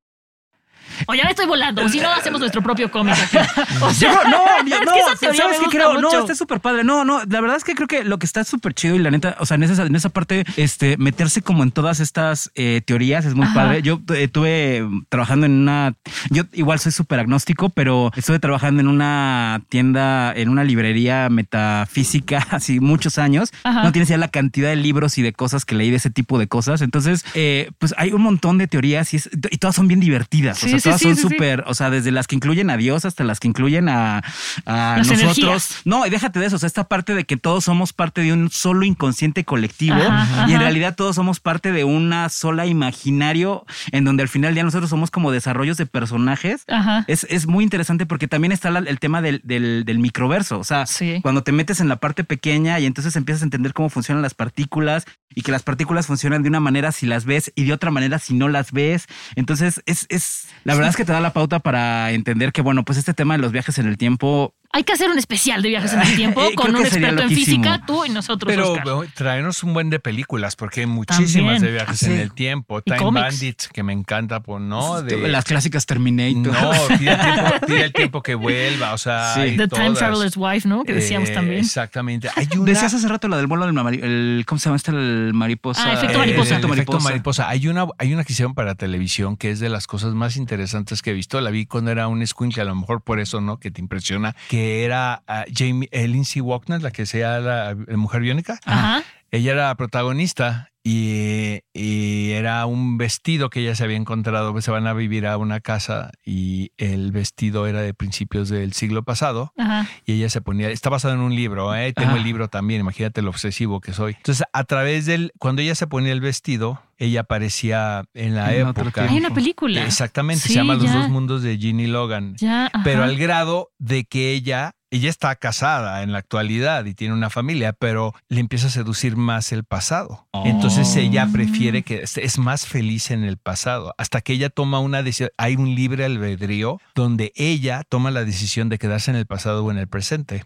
O 1.07 1.13
ya 1.15 1.23
me 1.23 1.31
estoy 1.31 1.45
volando, 1.47 1.83
o 1.83 1.89
si 1.89 1.99
no, 1.99 2.09
hacemos 2.11 2.39
nuestro 2.39 2.61
propio 2.61 2.91
cómic 2.91 3.15
aquí. 3.15 3.37
O 3.81 3.91
sea, 3.93 4.11
no, 4.29 4.43
es 4.57 4.79
que 4.79 4.85
no, 4.85 4.95
esa 4.95 5.15
teoría 5.19 5.41
¿sabes 5.41 5.59
qué 5.59 5.65
creo? 5.69 5.93
No, 5.95 6.01
mucho. 6.01 6.19
está 6.19 6.35
súper 6.35 6.59
padre. 6.59 6.83
No, 6.83 7.03
no, 7.05 7.19
la 7.25 7.41
verdad 7.41 7.57
es 7.57 7.63
que 7.63 7.73
creo 7.75 7.87
que 7.87 8.03
lo 8.03 8.19
que 8.19 8.25
está 8.25 8.43
súper 8.43 8.73
chido 8.73 8.95
y 8.95 8.99
la 8.99 9.09
neta, 9.11 9.35
o 9.39 9.45
sea, 9.45 9.55
en 9.55 9.63
esa, 9.63 9.83
en 9.83 9.95
esa 9.95 10.09
parte, 10.09 10.43
este, 10.57 10.97
meterse 10.97 11.41
como 11.41 11.63
en 11.63 11.71
todas 11.71 11.99
estas 11.99 12.51
eh, 12.55 12.81
teorías 12.85 13.25
es 13.25 13.33
muy 13.33 13.45
Ajá. 13.45 13.53
padre. 13.55 13.81
Yo 13.81 14.01
eh, 14.13 14.23
estuve 14.23 14.87
trabajando 15.09 15.45
en 15.45 15.53
una, 15.53 15.93
yo 16.29 16.43
igual 16.53 16.79
soy 16.79 16.91
súper 16.91 17.19
agnóstico, 17.19 17.69
pero 17.69 18.11
estuve 18.15 18.39
trabajando 18.39 18.81
en 18.81 18.87
una 18.87 19.61
tienda, 19.69 20.33
en 20.35 20.49
una 20.49 20.63
librería 20.63 21.29
metafísica, 21.29 22.45
así 22.51 22.79
muchos 22.79 23.17
años. 23.17 23.51
Ajá. 23.63 23.83
No 23.83 23.91
tienes 23.91 24.09
ya 24.09 24.17
la 24.17 24.27
cantidad 24.27 24.69
de 24.69 24.75
libros 24.75 25.17
y 25.17 25.21
de 25.21 25.33
cosas 25.33 25.65
que 25.65 25.75
leí 25.75 25.89
de 25.89 25.97
ese 25.97 26.09
tipo 26.09 26.37
de 26.39 26.47
cosas. 26.47 26.81
Entonces, 26.81 27.25
eh, 27.33 27.71
pues 27.79 27.93
hay 27.97 28.11
un 28.11 28.21
montón 28.21 28.57
de 28.57 28.67
teorías 28.67 29.13
y, 29.13 29.17
es- 29.17 29.29
y 29.49 29.57
todas 29.57 29.75
son 29.75 29.87
bien 29.87 29.99
divertidas. 29.99 30.57
Sí, 30.59 30.70
o 30.70 30.70
sea, 30.79 30.79
sí, 30.79 30.89
todas 30.89 30.99
sí, 30.99 31.05
son 31.07 31.15
sí. 31.15 31.21
súper, 31.35 31.63
o 31.67 31.73
sea, 31.73 31.89
desde 31.89 32.11
las 32.11 32.27
que 32.27 32.35
incluyen 32.35 32.69
a 32.69 32.77
Dios 32.77 33.05
hasta 33.05 33.23
las 33.23 33.39
que 33.39 33.47
incluyen 33.47 33.89
a, 33.89 34.21
a 34.65 34.95
nosotros. 34.97 35.21
energías. 35.21 35.81
No, 35.85 36.05
y 36.05 36.09
déjate 36.09 36.39
de 36.39 36.45
eso. 36.47 36.55
O 36.55 36.59
sea, 36.59 36.67
esta 36.67 36.85
parte 36.85 37.13
de 37.15 37.25
que 37.25 37.37
todos 37.37 37.63
somos 37.65 37.93
parte 37.93 38.21
de 38.21 38.33
un 38.33 38.49
solo 38.49 38.85
inconsciente 38.85 39.43
colectivo 39.45 39.95
Ajá, 40.01 40.47
y 40.49 40.53
en 40.53 40.59
realidad 40.59 40.95
todos 40.95 41.15
somos 41.15 41.39
parte 41.39 41.71
de 41.71 41.83
una 41.83 42.29
sola 42.29 42.65
imaginario 42.65 43.65
en 43.91 44.03
donde 44.05 44.23
al 44.23 44.29
final 44.29 44.53
ya 44.55 44.63
nosotros 44.63 44.89
somos 44.89 45.11
como 45.11 45.31
desarrollos 45.31 45.77
de 45.77 45.85
personajes. 45.85 46.63
Ajá. 46.67 47.05
Es, 47.07 47.25
es 47.29 47.47
muy 47.47 47.63
interesante 47.63 48.05
porque 48.05 48.27
también 48.27 48.51
está 48.51 48.69
la- 48.71 48.79
el 48.79 48.99
tema 48.99 49.21
del, 49.21 49.41
del- 49.43 49.83
del 49.85 49.99
microverso. 49.99 50.59
O 50.59 50.63
sea, 50.63 50.85
cuando 51.21 51.43
te 51.43 51.51
metes 51.51 51.79
en 51.79 51.89
la 51.89 51.95
parte 51.97 52.23
pequeña 52.23 52.79
y 52.79 52.85
entonces 52.85 53.15
empiezas 53.15 53.41
a 53.41 53.45
entender 53.45 53.73
cómo 53.73 53.89
funcionan 53.89 54.21
las 54.21 54.33
partículas 54.33 55.05
y 55.33 55.41
que 55.43 55.51
las 55.51 55.63
partículas 55.63 56.07
funcionan 56.07 56.43
de 56.43 56.49
una 56.49 56.59
manera 56.59 56.91
si 56.91 57.05
las 57.05 57.25
ves 57.25 57.51
y 57.55 57.63
de 57.63 57.73
otra 57.73 57.89
manera 57.91 58.19
si 58.19 58.33
no 58.33 58.47
las 58.49 58.71
ves. 58.71 59.07
Entonces, 59.35 59.81
es, 59.85 60.05
es 60.09 60.47
la 60.63 60.75
verdad 60.75 60.89
es 60.89 60.95
que 60.95 61.05
te 61.05 61.11
da 61.11 61.21
la 61.21 61.33
pauta 61.33 61.59
para 61.59 62.11
entender 62.11 62.51
que, 62.51 62.61
bueno, 62.61 62.83
pues 62.83 62.97
este 62.97 63.13
tema 63.13 63.35
de 63.35 63.41
los 63.41 63.51
viajes 63.51 63.77
en 63.77 63.87
el 63.87 63.97
tiempo 63.97 64.53
Hay 64.73 64.83
que 64.83 64.93
hacer 64.93 65.09
un 65.09 65.17
especial 65.17 65.61
de 65.61 65.69
viajes 65.69 65.93
en 65.93 66.01
el 66.01 66.15
tiempo 66.15 66.41
Eh, 66.41 66.53
con 66.55 66.67
creo 66.67 66.79
un 66.79 66.85
experto 66.85 67.21
en 67.23 67.29
física, 67.29 67.83
tú 67.85 68.05
y 68.05 68.09
nosotros, 68.09 68.51
Pero 68.53 68.71
Oscar. 68.73 69.07
traernos 69.15 69.63
un 69.63 69.73
buen 69.73 69.89
de 69.89 69.99
películas, 69.99 70.55
porque 70.55 70.81
hay 70.81 70.85
muchísimas 70.85 71.55
También. 71.55 71.61
de 71.61 71.71
viajes 71.71 71.99
Sí. 71.99 72.05
en 72.07 72.19
el 72.19 72.33
tiempo. 72.33 72.79
Y 72.79 72.81
Time 72.83 72.97
cómics. 72.97 73.25
Bandits, 73.27 73.67
que 73.69 73.83
me 73.83 73.93
encanta, 73.93 74.39
pues, 74.41 74.61
¿no? 74.61 75.01
De, 75.01 75.27
las 75.27 75.45
clásicas 75.45 75.85
Terminator. 75.85 76.53
No, 76.53 76.71
pide 76.97 77.11
el, 77.11 77.19
tiempo, 77.19 77.65
pide 77.67 77.83
el 77.83 77.93
tiempo 77.93 78.21
que 78.23 78.35
vuelva, 78.35 78.93
o 78.93 78.97
sea, 78.97 79.33
Sí. 79.35 79.55
The 79.57 79.67
Time. 79.67 79.91
Traveler's 79.93 80.37
Wife, 80.37 80.67
¿no? 80.67 80.83
Que 80.83 80.93
decíamos 80.93 81.29
Eh, 81.29 81.33
también. 81.33 81.59
Exactamente. 81.59 82.29
Hay 82.35 82.47
una, 82.55 82.65
Decías 82.65 82.93
hace 82.93 83.07
rato 83.07 83.27
la 83.27 83.37
del 83.37 83.47
vuelo 83.47 83.65
del 83.65 83.77
el 84.03 84.43
¿cómo 84.47 84.59
se 84.59 84.65
llama 84.65 84.77
este 84.77 84.91
el 84.91 85.31
mariposa? 85.33 85.83
Ah, 85.85 85.93
efecto 85.93 86.15
Eh, 86.15 86.19
mariposa. 86.19 86.57
el 86.57 86.65
efecto 86.65 86.99
mariposa. 86.99 87.49
Hay 87.49 87.67
una, 87.67 87.87
hay 87.97 88.13
una 88.13 88.23
que 88.23 88.33
hicieron 88.33 88.53
para 88.53 88.75
televisión 88.75 89.37
que 89.37 89.51
es 89.51 89.59
de 89.59 89.69
las 89.69 89.87
cosas 89.87 90.13
más 90.13 90.37
interesantes 90.37 91.01
que 91.01 91.11
he 91.11 91.13
visto. 91.13 91.39
La 91.41 91.49
vi 91.49 91.65
cuando 91.65 91.91
era 91.91 92.07
un 92.07 92.21
escuincle, 92.21 92.61
a 92.61 92.65
lo 92.65 92.75
mejor 92.75 93.01
por 93.01 93.19
eso, 93.19 93.41
¿no? 93.41 93.57
Que 93.57 93.71
te 93.71 93.81
impresiona. 93.81 94.35
Que 94.49 94.60
era 94.61 95.23
ah, 95.27 95.45
Jamie, 95.53 95.89
Lindsay 95.91 96.41
Wagner, 96.41 96.81
la 96.81 96.91
que 96.91 97.05
sea 97.05 97.39
la, 97.39 97.75
la 97.75 97.97
mujer 97.97 98.21
biónica. 98.21 98.59
Ajá. 98.65 99.03
Ella 99.31 99.53
era 99.53 99.75
protagonista 99.75 100.67
y, 100.83 101.59
y 101.73 102.31
era 102.31 102.65
un 102.65 102.97
vestido 102.97 103.49
que 103.51 103.59
ella 103.61 103.75
se 103.75 103.83
había 103.83 103.97
encontrado. 103.97 104.51
pues, 104.51 104.65
Se 104.65 104.71
van 104.71 104.87
a 104.87 104.93
vivir 104.93 105.27
a 105.27 105.37
una 105.37 105.59
casa 105.59 106.11
y 106.25 106.71
el 106.77 107.11
vestido 107.11 107.67
era 107.67 107.81
de 107.81 107.93
principios 107.93 108.49
del 108.49 108.73
siglo 108.73 109.03
pasado 109.03 109.53
Ajá. 109.57 109.87
y 110.05 110.13
ella 110.13 110.29
se 110.29 110.41
ponía, 110.41 110.69
está 110.69 110.89
basado 110.89 111.13
en 111.13 111.19
un 111.21 111.35
libro, 111.35 111.73
¿eh? 111.75 111.93
tengo 111.93 112.15
el 112.15 112.23
libro 112.23 112.47
también, 112.49 112.81
imagínate 112.81 113.21
lo 113.21 113.29
obsesivo 113.29 113.79
que 113.79 113.93
soy. 113.93 114.13
Entonces, 114.17 114.43
a 114.51 114.63
través 114.63 115.05
del, 115.05 115.31
cuando 115.39 115.61
ella 115.61 115.75
se 115.75 115.85
ponía 115.87 116.11
el 116.13 116.19
vestido, 116.21 116.81
ella 116.97 117.21
aparecía 117.21 118.03
en 118.13 118.35
la 118.35 118.53
En 118.53 118.67
época. 118.69 119.05
Hay 119.07 119.17
una 119.17 119.33
película. 119.33 119.85
Exactamente, 119.85 120.43
Sí, 120.43 120.49
se 120.49 120.55
llama 120.55 120.73
Los 120.75 120.91
dos 120.91 121.09
mundos 121.09 121.41
de 121.43 121.57
Ginny 121.57 121.87
Logan. 121.87 122.35
Ya. 122.37 122.71
Pero 122.83 123.03
al 123.03 123.17
grado 123.17 123.69
de 123.77 124.03
que 124.05 124.33
ella, 124.33 124.73
ella 124.91 125.09
está 125.09 125.35
casada 125.35 126.03
en 126.03 126.11
la 126.11 126.19
actualidad 126.19 126.85
y 126.85 126.93
tiene 126.93 127.13
una 127.13 127.29
familia, 127.29 127.73
pero 127.73 128.13
le 128.29 128.39
empieza 128.41 128.67
a 128.67 128.69
seducir 128.69 129.15
más 129.15 129.51
el 129.51 129.63
pasado. 129.63 130.27
Entonces 130.45 130.95
ella 130.95 131.27
prefiere 131.31 131.81
que 131.83 132.03
es- 132.03 132.37
más 132.37 132.65
feliz 132.65 133.09
en 133.11 133.23
el 133.23 133.37
pasado, 133.37 133.93
hasta 133.97 134.21
que 134.21 134.33
ella 134.33 134.49
toma 134.49 134.79
una 134.79 135.01
decisión. 135.03 135.29
Hay 135.37 135.55
un 135.55 135.73
libre 135.75 136.05
albedrío 136.05 136.79
donde 136.95 137.31
ella 137.35 137.83
toma 137.87 138.11
la 138.11 138.23
decisión 138.25 138.69
de 138.69 138.77
quedarse 138.77 139.11
en 139.11 139.17
el 139.17 139.25
pasado 139.25 139.63
o 139.65 139.71
en 139.71 139.77
el 139.77 139.87
presente 139.87 140.43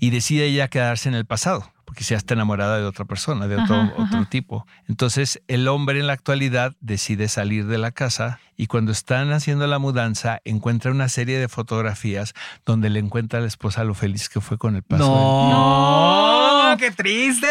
y 0.00 0.10
decide 0.10 0.46
ella 0.46 0.68
quedarse 0.68 1.08
en 1.08 1.14
el 1.14 1.24
pasado. 1.26 1.70
Porque 1.90 2.04
ya 2.04 2.16
está 2.16 2.34
enamorada 2.34 2.78
de 2.78 2.84
otra 2.84 3.04
persona, 3.04 3.48
de 3.48 3.56
otro, 3.56 3.74
Ajá, 3.74 3.92
otro 3.98 4.18
ajá. 4.18 4.28
tipo. 4.30 4.64
Entonces, 4.86 5.42
el 5.48 5.66
hombre 5.66 5.98
en 5.98 6.06
la 6.06 6.12
actualidad 6.12 6.76
decide 6.78 7.26
salir 7.26 7.66
de 7.66 7.78
la 7.78 7.90
casa 7.90 8.38
y 8.56 8.68
cuando 8.68 8.92
están 8.92 9.32
haciendo 9.32 9.66
la 9.66 9.80
mudanza, 9.80 10.40
encuentra 10.44 10.92
una 10.92 11.08
serie 11.08 11.36
de 11.40 11.48
fotografías 11.48 12.32
donde 12.64 12.90
le 12.90 13.00
encuentra 13.00 13.40
a 13.40 13.42
la 13.42 13.48
esposa 13.48 13.82
lo 13.82 13.94
feliz 13.94 14.28
que 14.28 14.40
fue 14.40 14.56
con 14.56 14.76
el 14.76 14.84
paso 14.84 15.02
del 15.02 15.50
No, 15.50 16.76
qué 16.78 16.92
triste. 16.92 17.48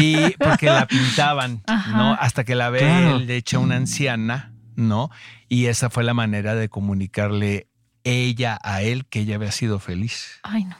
y 0.00 0.30
porque 0.36 0.66
la 0.66 0.86
pintaban, 0.88 1.62
Ajá. 1.68 1.96
¿no? 1.96 2.14
Hasta 2.18 2.42
que 2.42 2.56
la 2.56 2.70
ve 2.70 2.80
Claro. 2.80 3.16
él, 3.18 3.28
de 3.28 3.36
hecho 3.36 3.60
una 3.60 3.76
anciana, 3.76 4.52
¿no? 4.74 5.10
Y 5.48 5.66
esa 5.66 5.90
fue 5.90 6.02
la 6.02 6.12
manera 6.12 6.56
de 6.56 6.68
comunicarle 6.68 7.68
ella 8.02 8.58
a 8.64 8.82
él 8.82 9.06
que 9.06 9.20
ella 9.20 9.36
había 9.36 9.52
sido 9.52 9.78
feliz. 9.78 10.40
Ay, 10.42 10.64
no. 10.64 10.74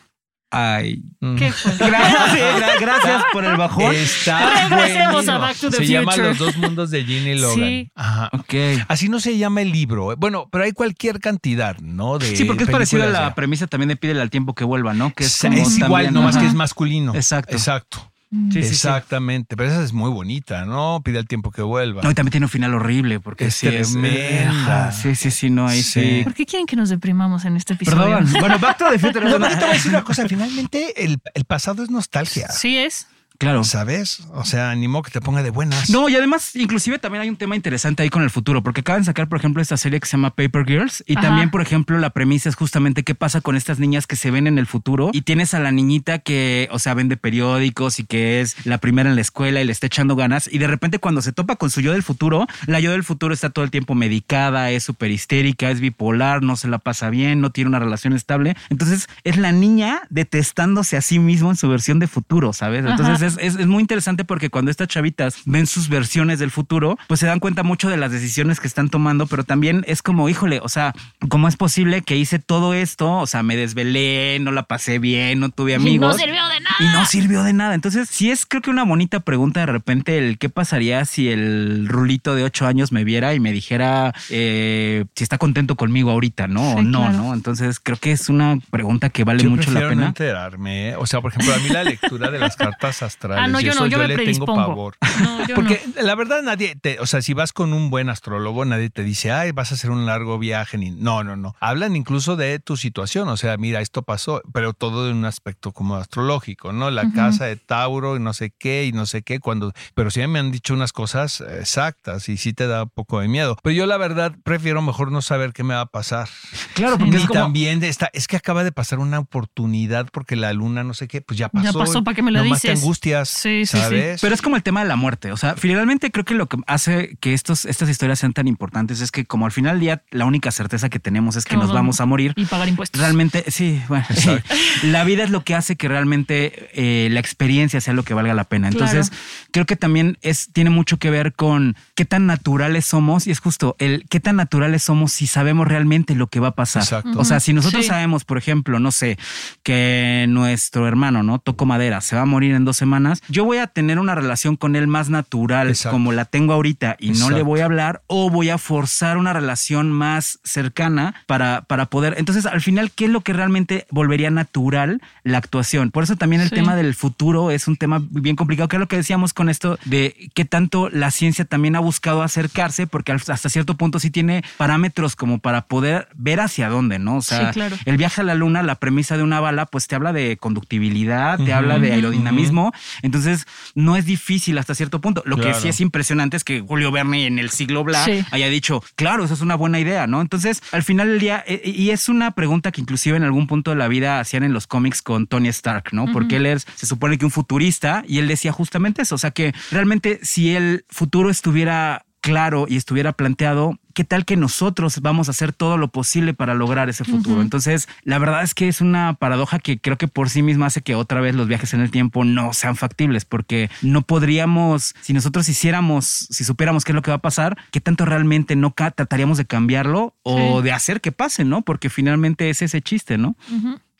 Ay. 0.50 1.02
Mm. 1.20 1.36
Qué 1.36 1.50
fuerte. 1.52 1.86
Gracias, 1.86 2.56
gra- 2.60 2.80
gracias 2.80 3.22
por 3.32 3.44
el 3.44 3.56
bajón. 3.56 3.94
Está 3.94 4.68
Regresemos 4.68 5.28
a 5.28 5.38
Back 5.38 5.56
to 5.58 5.70
the 5.70 5.76
Se 5.78 5.86
llama. 5.86 6.16
Los 6.16 6.38
dos 6.38 6.56
mundos 6.56 6.90
de 6.90 7.04
Ginny 7.04 7.34
Logan. 7.38 7.56
Sí. 7.58 7.90
Ajá. 7.94 8.30
Ok. 8.32 8.54
Así 8.88 9.08
no 9.08 9.18
se 9.20 9.36
llama 9.36 9.62
el 9.62 9.72
libro. 9.72 10.12
¿eh? 10.12 10.16
Bueno, 10.18 10.48
pero 10.50 10.64
hay 10.64 10.72
cualquier 10.72 11.18
cantidad, 11.20 11.76
¿no? 11.80 12.18
De 12.18 12.36
Sí, 12.36 12.44
porque 12.44 12.64
es 12.64 12.70
parecido 12.70 13.02
a 13.02 13.06
la 13.06 13.34
premisa 13.34 13.66
también 13.66 13.88
de 13.88 13.96
Pídele 13.96 14.20
al 14.22 14.30
tiempo 14.30 14.54
que 14.54 14.64
vuelva, 14.64 14.94
¿no? 14.94 15.12
Que 15.12 15.24
es, 15.24 15.34
es, 15.34 15.40
como 15.42 15.56
igual, 15.56 16.04
también- 16.04 16.14
nomás 16.14 16.36
Ajá. 16.36 16.44
que 16.44 16.48
es 16.48 16.54
masculino. 16.54 17.14
Exacto. 17.14 17.52
Exacto. 17.56 18.12
Mm. 18.30 18.50
Sí, 18.50 18.62
sí, 18.62 18.68
sí. 18.68 18.74
Exactamente. 18.74 19.56
Pero 19.56 19.70
esa 19.70 19.82
es 19.84 19.92
muy 19.92 20.10
bonita, 20.10 20.64
¿no? 20.64 21.00
Pide 21.04 21.18
el 21.18 21.26
tiempo 21.28 21.50
que 21.50 21.62
vuelva. 21.62 22.02
No, 22.02 22.10
y 22.10 22.14
también 22.14 22.32
tiene 22.32 22.46
un 22.46 22.50
final 22.50 22.74
horrible 22.74 23.20
porque 23.20 23.46
Es 23.46 23.54
sí 23.54 23.68
es 23.68 23.92
tremenda. 23.92 24.50
ajá, 24.88 24.92
Sí, 24.92 25.14
sí, 25.14 25.30
sí, 25.30 25.48
no, 25.50 25.68
ahí 25.68 25.82
sí. 25.82 26.00
Sí. 26.00 26.20
¿Por 26.24 26.34
qué 26.34 26.44
quieren 26.46 26.66
que 26.66 26.76
nos 26.76 26.88
deprimamos 26.88 27.44
en 27.44 27.56
este 27.56 27.74
episodio? 27.74 28.16
Perdón. 28.18 28.32
Bueno, 28.40 28.58
Back 28.58 28.78
to 28.78 28.86
the 28.90 28.98
Future 28.98 29.26
es 29.32 29.38
No, 29.38 29.48
te 29.48 29.54
voy 29.56 29.64
a 29.64 29.72
decir 29.72 29.90
una 29.90 30.02
cosa. 30.04 30.28
Finalmente, 30.28 31.04
el, 31.04 31.18
el 31.34 31.44
pasado 31.44 31.82
es 31.84 31.90
nostalgia. 31.90 32.48
Sí 32.50 32.76
es. 32.76 33.06
Claro. 33.38 33.64
¿Sabes? 33.64 34.20
O 34.32 34.44
sea, 34.44 34.70
animó 34.70 35.02
que 35.02 35.10
te 35.10 35.20
ponga 35.20 35.42
de 35.42 35.50
buenas. 35.50 35.90
No, 35.90 36.08
y 36.08 36.16
además, 36.16 36.56
inclusive 36.56 36.98
también 36.98 37.22
hay 37.22 37.28
un 37.28 37.36
tema 37.36 37.56
interesante 37.56 38.02
ahí 38.02 38.10
con 38.10 38.22
el 38.22 38.30
futuro, 38.30 38.62
porque 38.62 38.80
acaban 38.80 39.02
de 39.02 39.06
sacar, 39.06 39.28
por 39.28 39.38
ejemplo, 39.38 39.62
esta 39.62 39.76
serie 39.76 40.00
que 40.00 40.06
se 40.06 40.12
llama 40.12 40.30
Paper 40.30 40.64
Girls. 40.64 41.04
Y 41.06 41.16
Ajá. 41.16 41.28
también, 41.28 41.50
por 41.50 41.60
ejemplo, 41.60 41.98
la 41.98 42.10
premisa 42.10 42.48
es 42.48 42.54
justamente 42.54 43.02
qué 43.02 43.14
pasa 43.14 43.40
con 43.40 43.56
estas 43.56 43.78
niñas 43.78 44.06
que 44.06 44.16
se 44.16 44.30
ven 44.30 44.46
en 44.46 44.58
el 44.58 44.66
futuro. 44.66 45.10
Y 45.12 45.22
tienes 45.22 45.54
a 45.54 45.60
la 45.60 45.70
niñita 45.70 46.18
que, 46.18 46.68
o 46.70 46.78
sea, 46.78 46.94
vende 46.94 47.16
periódicos 47.16 47.98
y 47.98 48.04
que 48.04 48.40
es 48.40 48.66
la 48.66 48.78
primera 48.78 49.10
en 49.10 49.16
la 49.16 49.22
escuela 49.22 49.60
y 49.60 49.64
le 49.64 49.72
está 49.72 49.86
echando 49.86 50.16
ganas. 50.16 50.48
Y 50.50 50.58
de 50.58 50.66
repente, 50.66 50.98
cuando 50.98 51.22
se 51.22 51.32
topa 51.32 51.56
con 51.56 51.70
su 51.70 51.80
yo 51.80 51.92
del 51.92 52.02
futuro, 52.02 52.46
la 52.66 52.80
yo 52.80 52.92
del 52.92 53.04
futuro 53.04 53.34
está 53.34 53.50
todo 53.50 53.64
el 53.64 53.70
tiempo 53.70 53.94
medicada, 53.94 54.70
es 54.70 54.84
súper 54.84 55.10
histérica, 55.10 55.70
es 55.70 55.80
bipolar, 55.80 56.42
no 56.42 56.56
se 56.56 56.68
la 56.68 56.78
pasa 56.78 57.10
bien, 57.10 57.40
no 57.40 57.50
tiene 57.50 57.68
una 57.68 57.78
relación 57.78 58.12
estable. 58.12 58.56
Entonces, 58.70 59.08
es 59.24 59.36
la 59.36 59.52
niña 59.52 60.02
detestándose 60.10 60.96
a 60.96 61.02
sí 61.02 61.18
mismo 61.18 61.50
en 61.50 61.56
su 61.56 61.68
versión 61.68 61.98
de 61.98 62.06
futuro, 62.06 62.52
¿sabes? 62.52 62.84
Entonces, 62.84 63.16
Ajá. 63.16 63.25
Es, 63.26 63.36
es, 63.40 63.56
es 63.56 63.66
muy 63.66 63.80
interesante 63.80 64.24
porque 64.24 64.50
cuando 64.50 64.70
estas 64.70 64.88
chavitas 64.88 65.36
ven 65.44 65.66
sus 65.66 65.88
versiones 65.88 66.38
del 66.38 66.50
futuro, 66.50 66.98
pues 67.08 67.20
se 67.20 67.26
dan 67.26 67.40
cuenta 67.40 67.62
mucho 67.62 67.88
de 67.88 67.96
las 67.96 68.10
decisiones 68.12 68.60
que 68.60 68.66
están 68.66 68.88
tomando, 68.88 69.26
pero 69.26 69.44
también 69.44 69.84
es 69.86 70.02
como, 70.02 70.28
híjole, 70.28 70.60
o 70.62 70.68
sea, 70.68 70.92
¿cómo 71.28 71.48
es 71.48 71.56
posible 71.56 72.02
que 72.02 72.16
hice 72.16 72.38
todo 72.38 72.74
esto? 72.74 73.12
O 73.18 73.26
sea, 73.26 73.42
me 73.42 73.56
desvelé, 73.56 74.38
no 74.40 74.52
la 74.52 74.64
pasé 74.64 74.98
bien, 74.98 75.40
no 75.40 75.50
tuve 75.50 75.72
Y 75.72 75.74
amigos. 75.74 76.12
no 76.16 76.18
sirvió 76.18 76.46
de 76.48 76.60
nada. 76.60 76.76
Y 76.80 76.84
no 76.92 77.06
sirvió 77.06 77.42
de 77.42 77.52
nada. 77.52 77.74
Entonces, 77.74 78.08
sí 78.10 78.30
es 78.30 78.46
creo 78.46 78.62
que 78.62 78.70
una 78.70 78.84
bonita 78.84 79.20
pregunta 79.20 79.60
de 79.60 79.66
repente 79.66 80.18
el 80.18 80.38
qué 80.38 80.48
pasaría 80.48 81.04
si 81.04 81.28
el 81.28 81.86
rulito 81.88 82.34
de 82.34 82.44
ocho 82.44 82.66
años 82.66 82.92
me 82.92 83.04
viera 83.04 83.34
y 83.34 83.40
me 83.40 83.52
dijera 83.52 84.14
eh, 84.30 85.04
si 85.14 85.24
está 85.24 85.38
contento 85.38 85.76
conmigo 85.76 86.10
ahorita, 86.10 86.46
¿no? 86.48 86.74
o 86.74 86.78
Sí, 86.78 86.84
no, 86.84 87.00
claro. 87.00 87.16
¿no? 87.18 87.34
Entonces, 87.34 87.80
creo 87.80 87.96
que 87.96 88.12
es 88.12 88.28
una 88.28 88.58
pregunta 88.70 89.10
que 89.10 89.24
vale 89.24 89.42
Yo 89.42 89.50
mucho 89.50 89.70
la 89.70 89.80
no 89.80 89.88
pena. 89.88 90.06
enterarme. 90.06 90.90
¿eh? 90.90 90.96
O 90.96 91.06
sea, 91.06 91.20
por 91.20 91.32
ejemplo, 91.32 91.54
a 91.54 91.58
mí 91.58 91.68
la 91.68 91.84
lectura 91.84 92.30
de 92.30 92.38
las 92.38 92.56
cartas 92.56 93.02
astrales. 93.16 93.44
Ah, 93.44 93.48
no, 93.48 93.60
yo 93.60 93.70
eso 93.72 93.80
no, 93.80 93.86
yo 93.86 93.98
me 93.98 94.04
le 94.08 94.14
tengo 94.16 94.24
predispongo. 94.24 94.54
pavor. 94.66 94.96
No, 95.22 95.46
yo 95.46 95.54
Porque 95.54 95.80
no. 95.96 96.02
la 96.02 96.14
verdad 96.14 96.42
nadie, 96.42 96.76
te, 96.76 97.00
o 97.00 97.06
sea, 97.06 97.22
si 97.22 97.32
vas 97.32 97.52
con 97.54 97.72
un 97.72 97.88
buen 97.88 98.10
astrólogo, 98.10 98.64
nadie 98.66 98.90
te 98.90 99.02
dice, 99.02 99.32
ay, 99.32 99.52
vas 99.52 99.72
a 99.72 99.76
hacer 99.76 99.90
un 99.90 100.04
largo 100.04 100.38
viaje. 100.38 100.76
Ni, 100.76 100.90
no, 100.90 101.24
no, 101.24 101.36
no. 101.36 101.54
Hablan 101.60 101.96
incluso 101.96 102.36
de 102.36 102.58
tu 102.58 102.76
situación. 102.76 103.28
O 103.28 103.36
sea, 103.38 103.56
mira, 103.56 103.80
esto 103.80 104.02
pasó, 104.02 104.42
pero 104.52 104.74
todo 104.74 105.06
de 105.06 105.12
un 105.12 105.24
aspecto 105.24 105.72
como 105.72 105.96
astrológico, 105.96 106.72
¿no? 106.72 106.90
La 106.90 107.10
casa 107.12 107.46
de 107.46 107.56
Tauro 107.56 108.16
y 108.16 108.20
no 108.20 108.34
sé 108.34 108.52
qué 108.58 108.84
y 108.84 108.92
no 108.92 109.06
sé 109.06 109.22
qué. 109.22 109.40
Cuando, 109.40 109.72
pero 109.94 110.10
sí 110.10 110.24
me 110.26 110.38
han 110.38 110.52
dicho 110.52 110.74
unas 110.74 110.92
cosas 110.92 111.40
exactas 111.40 112.28
y 112.28 112.36
sí 112.36 112.52
te 112.52 112.66
da 112.66 112.82
un 112.84 112.90
poco 112.90 113.20
de 113.20 113.28
miedo. 113.28 113.56
Pero 113.62 113.74
yo 113.74 113.86
la 113.86 113.96
verdad 113.96 114.34
prefiero 114.44 114.82
mejor 114.82 115.10
no 115.10 115.22
saber 115.22 115.52
qué 115.54 115.62
me 115.64 115.74
va 115.74 115.80
a 115.82 115.86
pasar. 115.86 116.28
Claro, 116.74 116.98
porque 116.98 117.12
Ni 117.12 117.16
es 117.22 117.26
como- 117.26 117.40
también 117.40 117.82
está, 117.84 118.10
es 118.12 118.26
que 118.28 118.36
acaba 118.36 118.64
de 118.64 118.72
pasar 118.72 118.98
una 118.98 119.18
oportunidad 119.18 120.08
porque 120.12 120.36
la 120.36 120.52
luna 120.52 120.84
no 120.84 120.92
sé 120.94 121.08
qué, 121.08 121.20
pues 121.22 121.38
ya 121.38 121.48
pasó. 121.48 121.64
Ya 121.64 121.72
pasó, 121.72 122.04
¿para 122.04 122.14
qué 122.14 122.22
me 122.22 122.30
lo 122.30 122.40
te 122.42 122.46
dices? 122.48 122.80
Angustias, 123.14 123.28
Sí, 123.28 123.66
sí, 123.66 123.76
sí. 123.76 123.78
¿sabes? 123.82 124.20
Pero 124.20 124.34
es 124.34 124.42
como 124.42 124.56
el 124.56 124.62
tema 124.62 124.82
de 124.82 124.88
la 124.88 124.96
muerte. 124.96 125.32
O 125.32 125.36
sea, 125.36 125.54
finalmente 125.56 126.10
creo 126.10 126.24
que 126.24 126.34
lo 126.34 126.46
que 126.46 126.58
hace 126.66 127.16
que 127.20 127.34
estos, 127.34 127.64
estas 127.64 127.88
historias 127.88 128.18
sean 128.18 128.32
tan 128.32 128.46
importantes 128.48 129.00
es 129.00 129.10
que 129.10 129.24
como 129.24 129.46
al 129.46 129.52
final 129.52 129.74
del 129.74 129.80
día 129.80 130.02
la 130.10 130.24
única 130.24 130.50
certeza 130.50 130.88
que 130.88 130.98
tenemos 130.98 131.36
es 131.36 131.44
que 131.44 131.50
Que 131.50 131.56
nos 131.56 131.72
vamos 131.72 132.00
a 132.00 132.06
morir. 132.06 132.32
Y 132.36 132.44
pagar 132.44 132.68
impuestos. 132.68 133.00
Realmente, 133.00 133.44
sí, 133.50 133.80
bueno, 133.88 134.04
la 134.84 135.04
vida 135.04 135.22
es 135.24 135.30
lo 135.30 135.42
que 135.44 135.54
hace 135.54 135.76
que 135.76 135.88
realmente 135.88 136.70
eh, 136.74 137.08
la 137.10 137.20
experiencia 137.20 137.80
sea 137.80 137.94
lo 137.94 138.02
que 138.02 138.14
valga 138.14 138.34
la 138.34 138.44
pena. 138.44 138.68
Entonces, 138.68 139.12
creo 139.52 139.64
que 139.66 139.76
también 139.76 140.18
es, 140.22 140.50
tiene 140.52 140.70
mucho 140.70 140.98
que 140.98 141.10
ver 141.10 141.32
con 141.34 141.76
qué 141.94 142.04
tan 142.04 142.26
naturales 142.26 142.84
somos 142.86 143.26
y 143.26 143.30
es 143.30 143.38
justo 143.40 143.76
el 143.78 144.04
qué 144.10 144.20
tan 144.20 144.36
naturales 144.36 144.82
somos 144.82 145.12
si 145.12 145.26
sabemos 145.26 145.66
realmente 145.68 146.14
lo 146.14 146.26
que 146.28 146.40
va 146.40 146.48
a 146.48 146.54
pasar. 146.54 146.82
Exacto. 146.82 147.18
O 147.18 147.24
sea, 147.24 147.40
si 147.40 147.52
nosotros 147.52 147.84
Sí. 147.84 147.88
sabemos, 147.88 148.24
por 148.24 148.38
ejemplo, 148.38 148.78
no 148.80 148.90
sé, 148.90 149.18
que 149.62 150.26
nuestro 150.28 150.86
hermano, 150.88 151.22
¿no? 151.22 151.38
Toco 151.38 151.66
madera, 151.66 152.00
se 152.00 152.16
va 152.16 152.22
a 152.22 152.26
morir 152.26 152.54
en 152.54 152.64
dos 152.64 152.76
semanas, 152.76 152.86
yo 153.28 153.44
voy 153.44 153.58
a 153.58 153.66
tener 153.66 153.98
una 153.98 154.14
relación 154.14 154.56
con 154.56 154.76
él 154.76 154.86
más 154.86 155.08
natural 155.10 155.68
Exacto. 155.68 155.94
como 155.94 156.12
la 156.12 156.24
tengo 156.24 156.52
ahorita 156.52 156.96
y 156.98 157.10
no 157.10 157.30
le 157.30 157.42
voy 157.42 157.60
a 157.60 157.64
hablar 157.66 158.02
o 158.06 158.30
voy 158.30 158.50
a 158.50 158.58
forzar 158.58 159.16
una 159.18 159.32
relación 159.32 159.90
más 159.92 160.38
cercana 160.44 161.14
para, 161.26 161.62
para 161.62 161.86
poder. 161.86 162.14
Entonces, 162.18 162.46
al 162.46 162.60
final, 162.60 162.90
¿qué 162.90 163.06
es 163.06 163.10
lo 163.10 163.20
que 163.20 163.32
realmente 163.32 163.86
volvería 163.90 164.30
natural 164.30 165.00
la 165.24 165.38
actuación? 165.38 165.90
Por 165.90 166.02
eso 166.04 166.16
también 166.16 166.42
el 166.42 166.48
Sí. 166.48 166.54
tema 166.54 166.76
del 166.76 166.94
futuro 166.94 167.50
es 167.50 167.68
un 167.68 167.76
tema 167.76 168.02
bien 168.10 168.36
complicado, 168.36 168.68
que 168.68 168.76
es 168.76 168.80
lo 168.80 168.88
que 168.88 168.96
decíamos 168.96 169.32
con 169.34 169.48
esto 169.48 169.78
de 169.84 170.30
qué 170.34 170.44
tanto 170.44 170.88
la 170.90 171.10
ciencia 171.10 171.44
también 171.44 171.76
ha 171.76 171.80
buscado 171.80 172.22
acercarse, 172.22 172.86
porque 172.86 173.12
hasta 173.12 173.48
cierto 173.48 173.74
punto 173.76 173.98
sí 173.98 174.10
tiene 174.10 174.42
parámetros 174.56 175.16
como 175.16 175.38
para 175.38 175.62
poder 175.62 176.08
ver 176.14 176.40
hacia 176.40 176.68
dónde, 176.68 176.98
¿no? 176.98 177.16
O 177.16 177.22
sea, 177.22 177.48
Sí, 177.48 177.52
claro. 177.54 177.76
el 177.84 177.96
viaje 177.96 178.20
a 178.20 178.24
la 178.24 178.34
luna, 178.34 178.62
la 178.62 178.76
premisa 178.76 179.16
de 179.16 179.22
una 179.22 179.40
bala, 179.40 179.66
pues 179.66 179.86
te 179.86 179.94
habla 179.94 180.12
de 180.12 180.36
conductibilidad, 180.36 181.38
te 181.38 181.52
habla 181.52 181.78
de 181.78 181.92
aerodinamismo. 181.92 182.72
Entonces, 183.02 183.46
no 183.74 183.96
es 183.96 184.04
difícil 184.04 184.58
hasta 184.58 184.74
cierto 184.74 185.00
punto. 185.00 185.22
Lo 185.26 185.36
que 185.36 185.52
sí 185.54 185.68
es 185.68 185.80
impresionante 185.80 186.36
es 186.36 186.44
que 186.44 186.60
Julio 186.60 186.90
Verne 186.90 187.26
en 187.26 187.38
el 187.38 187.50
siglo 187.50 187.84
bla 187.84 188.04
Sí. 188.04 188.24
haya 188.30 188.48
dicho, 188.48 188.82
claro, 188.94 189.24
eso 189.24 189.34
es 189.34 189.40
una 189.40 189.54
buena 189.54 189.80
idea, 189.80 190.06
¿no? 190.06 190.20
Entonces, 190.20 190.62
al 190.72 190.82
final 190.82 191.08
del 191.08 191.18
día, 191.20 191.44
eh, 191.46 191.62
y 191.64 191.90
es 191.90 192.08
una 192.08 192.32
pregunta 192.32 192.72
que 192.72 192.80
inclusive 192.80 193.16
en 193.16 193.22
algún 193.24 193.46
punto 193.46 193.70
de 193.70 193.76
la 193.76 193.88
vida 193.88 194.20
hacían 194.20 194.42
en 194.44 194.52
los 194.52 194.66
cómics 194.66 195.02
con 195.02 195.26
Tony 195.26 195.48
Stark, 195.48 195.92
¿no? 195.92 196.06
Porque 196.12 196.36
él 196.36 196.46
es, 196.46 196.66
se 196.74 196.86
supone 196.86 197.18
que 197.18 197.24
un 197.24 197.30
futurista 197.30 198.04
y 198.06 198.18
él 198.18 198.28
decía 198.28 198.52
justamente 198.52 199.02
eso. 199.02 199.14
O 199.14 199.18
sea, 199.18 199.30
que 199.30 199.54
realmente 199.70 200.20
si 200.22 200.54
el 200.54 200.84
futuro 200.88 201.30
estuviera 201.30 202.05
claro 202.26 202.66
y 202.68 202.76
estuviera 202.76 203.12
planteado, 203.12 203.78
¿qué 203.94 204.02
tal 204.02 204.24
que 204.24 204.36
nosotros 204.36 205.00
vamos 205.00 205.28
a 205.28 205.30
hacer 205.30 205.52
todo 205.52 205.78
lo 205.78 205.86
posible 205.92 206.34
para 206.34 206.54
lograr 206.54 206.88
ese 206.88 207.04
futuro? 207.04 207.40
Entonces, 207.40 207.88
la 208.02 208.18
verdad 208.18 208.42
es 208.42 208.52
que 208.52 208.66
es 208.66 208.80
una 208.80 209.14
paradoja 209.14 209.60
que 209.60 209.78
creo 209.78 209.96
que 209.96 210.08
por 210.08 210.28
sí 210.28 210.42
misma 210.42 210.66
hace 210.66 210.82
que 210.82 210.96
otra 210.96 211.20
vez 211.20 211.36
los 211.36 211.46
viajes 211.46 211.72
en 211.72 211.80
el 211.80 211.92
tiempo 211.92 212.24
no 212.24 212.52
sean 212.52 212.74
factibles, 212.74 213.24
porque 213.24 213.70
no 213.80 214.02
podríamos, 214.02 214.96
si 215.02 215.12
nosotros 215.12 215.48
hiciéramos, 215.48 216.04
si 216.04 216.42
supiéramos 216.42 216.84
qué 216.84 216.90
es 216.90 216.96
lo 216.96 217.02
que 217.02 217.12
va 217.12 217.18
a 217.18 217.22
pasar, 217.22 217.56
¿qué 217.70 217.80
tanto 217.80 218.04
realmente 218.04 218.56
no 218.56 218.72
trataríamos 218.72 219.38
de 219.38 219.44
cambiarlo 219.46 220.14
o 220.24 220.58
Sí. 220.58 220.64
de 220.64 220.72
hacer 220.72 221.00
que 221.00 221.12
pase, 221.12 221.44
¿no? 221.44 221.62
Porque 221.62 221.88
finalmente 221.90 222.50
es 222.50 222.60
ese 222.60 222.82
chiste, 222.82 223.18
¿no? 223.18 223.36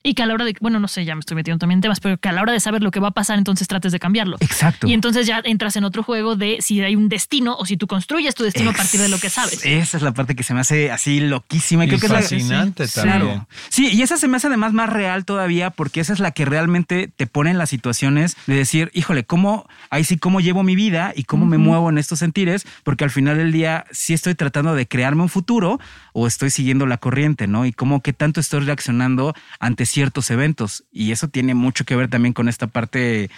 Y 0.07 0.15
que 0.15 0.23
a 0.23 0.27
la 0.27 0.35
hora 0.35 0.45
de, 0.45 0.55
bueno, 0.61 0.79
no 0.79 0.87
sé, 0.87 1.05
ya 1.05 1.17
me 1.17 1.19
estoy 1.19 1.35
metiendo 1.35 1.59
también 1.59 1.79
en 1.79 1.83
temas, 1.83 1.99
pero 1.99 2.17
que 2.17 2.29
a 2.29 2.33
la 2.33 2.41
hora 2.43 2.53
de 2.53 2.61
saber 2.61 2.81
lo 2.81 2.93
que 2.93 3.01
va 3.01 3.09
a 3.09 3.11
pasar, 3.11 3.39
entonces 3.39 3.67
trates 3.67 3.91
de 3.91 3.99
cambiarlo. 3.99 4.37
Exacto. 4.39 4.87
Y 4.87 4.93
entonces 4.95 5.27
ya 5.27 5.41
entras 5.45 5.75
en 5.75 5.83
otro 5.83 6.05
juego 6.05 6.37
de 6.37 6.59
si 6.61 6.81
hay 6.81 6.95
un 6.95 7.09
destino 7.09 7.57
o 7.57 7.67
si 7.67 7.77
tú 7.77 7.89
construyes 7.89 8.37
tu 8.37 8.45
destino 8.45 8.71
a 8.71 8.73
partir 8.73 9.01
de 9.01 9.09
lo 9.09 9.19
que 9.19 9.31
sabes. 9.31 9.65
Esa 9.65 9.97
es 9.97 10.03
la 10.05 10.13
parte 10.15 10.37
que 10.37 10.45
se 10.45 10.55
me 10.55 10.61
hace 10.61 10.93
así 10.93 11.19
loquísima. 11.19 11.85
Y, 11.85 11.89
creo 11.89 11.99
Y 11.99 12.01
que 12.01 12.07
es 12.07 12.13
la- 12.13 12.19
fascinante 12.21 12.87
Sí, 12.87 12.95
también. 12.95 13.21
Claro. 13.21 13.49
Sí, 13.69 13.89
y 13.93 14.03
esa 14.03 14.17
se 14.17 14.29
me 14.29 14.37
hace 14.37 14.47
además 14.47 14.73
más 14.73 14.91
real 14.91 15.25
todavía 15.25 15.71
porque 15.71 15.99
esa 16.01 16.13
es 16.13 16.21
la 16.21 16.31
que 16.31 16.45
realmente 16.45 17.11
te 17.17 17.27
pone 17.27 17.51
en 17.51 17.59
las 17.59 17.69
situaciones 17.71 18.37
de 18.47 18.55
decir, 18.55 18.93
híjole, 18.95 19.25
¿cómo, 19.25 19.69
ahí 19.91 20.05
sí, 20.05 20.19
cómo 20.19 20.39
llevo 20.41 20.63
mi 20.63 20.77
vida 20.77 21.13
y 21.17 21.25
cómo 21.25 21.47
me 21.47 21.59
muevo 21.59 21.91
en 21.91 21.99
estos 21.99 22.21
sentires? 22.21 22.65
Porque 22.85 23.03
al 23.03 23.11
final 23.11 23.39
del 23.39 23.51
día 23.51 23.85
sí 23.91 24.15
estoy 24.15 24.37
tratando 24.37 24.77
de 24.77 24.87
crearme 24.87 25.23
un 25.23 25.29
futuro 25.29 25.81
o 26.13 26.29
estoy 26.29 26.51
siguiendo 26.51 26.87
la 26.87 26.99
corriente, 26.99 27.49
¿no? 27.49 27.67
Y 27.67 27.73
cómo 27.73 28.03
qué 28.03 28.13
tanto 28.13 28.39
estoy 28.39 28.61
reaccionando 28.61 29.35
ante 29.59 29.85
ciertos 29.97 30.31
eventos. 30.31 30.85
Y 30.93 31.13
eso 31.13 31.29
tiene 31.29 31.55
mucho 31.55 31.85
que 31.87 31.97
ver 31.97 32.09
también 32.11 32.35
con 32.35 32.49
esta 32.51 32.67
parte 32.67 33.31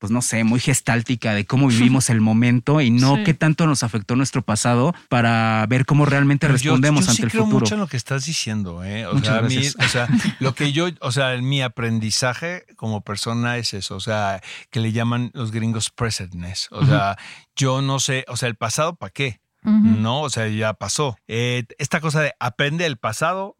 pues 0.00 0.10
no 0.10 0.20
sé, 0.20 0.44
muy 0.44 0.60
gestáltica 0.60 1.32
de 1.32 1.46
cómo 1.46 1.68
vivimos 1.74 2.10
el 2.10 2.20
momento 2.20 2.82
y 2.82 2.90
no 2.90 3.16
Sí. 3.16 3.22
qué 3.24 3.32
tanto 3.32 3.66
nos 3.66 3.82
afectó 3.82 4.16
nuestro 4.16 4.42
pasado 4.42 4.92
para 5.08 5.64
ver 5.66 5.86
cómo 5.86 6.04
realmente 6.04 6.46
Pero 6.46 6.58
yo- 6.58 6.72
respondemos 6.72 7.06
yo, 7.06 7.10
ante 7.12 7.16
sí 7.16 7.22
el 7.22 7.30
creo 7.30 7.44
futuro. 7.44 7.60
mucho 7.60 7.74
en 7.76 7.80
lo 7.80 7.86
que 7.86 7.96
estás 7.96 8.26
diciendo, 8.26 8.84
¿eh? 8.84 9.06
O 9.06 9.18
sea, 9.20 9.38
a 9.38 9.42
mí- 9.42 9.56
o 9.78 9.88
sea, 9.88 10.06
lo 10.40 10.54
que 10.54 10.72
yo, 10.72 10.88
o 11.00 11.10
sea, 11.10 11.34
mi 11.40 11.62
aprendizaje 11.62 12.66
como 12.76 13.00
persona 13.00 13.56
es 13.56 13.72
eso, 13.72 13.96
o 13.96 14.00
sea, 14.00 14.42
que 14.70 14.80
le 14.80 14.92
llaman 14.92 15.30
los 15.32 15.52
gringos 15.52 15.88
presentness. 15.90 16.68
O 16.70 16.84
sea, 16.84 17.16
yo 17.56 17.80
no 17.80 17.98
sé, 17.98 18.26
o 18.28 18.36
sea, 18.36 18.48
el 18.50 18.56
pasado, 18.56 18.96
¿para 18.96 19.10
qué? 19.12 19.40
No, 19.62 20.20
o 20.20 20.28
sea, 20.28 20.46
ya 20.48 20.74
pasó. 20.74 21.16
Eh, 21.28 21.64
esta 21.78 22.00
cosa 22.02 22.20
de 22.20 22.34
aprende 22.40 22.84
del 22.84 22.98
pasado, 22.98 23.56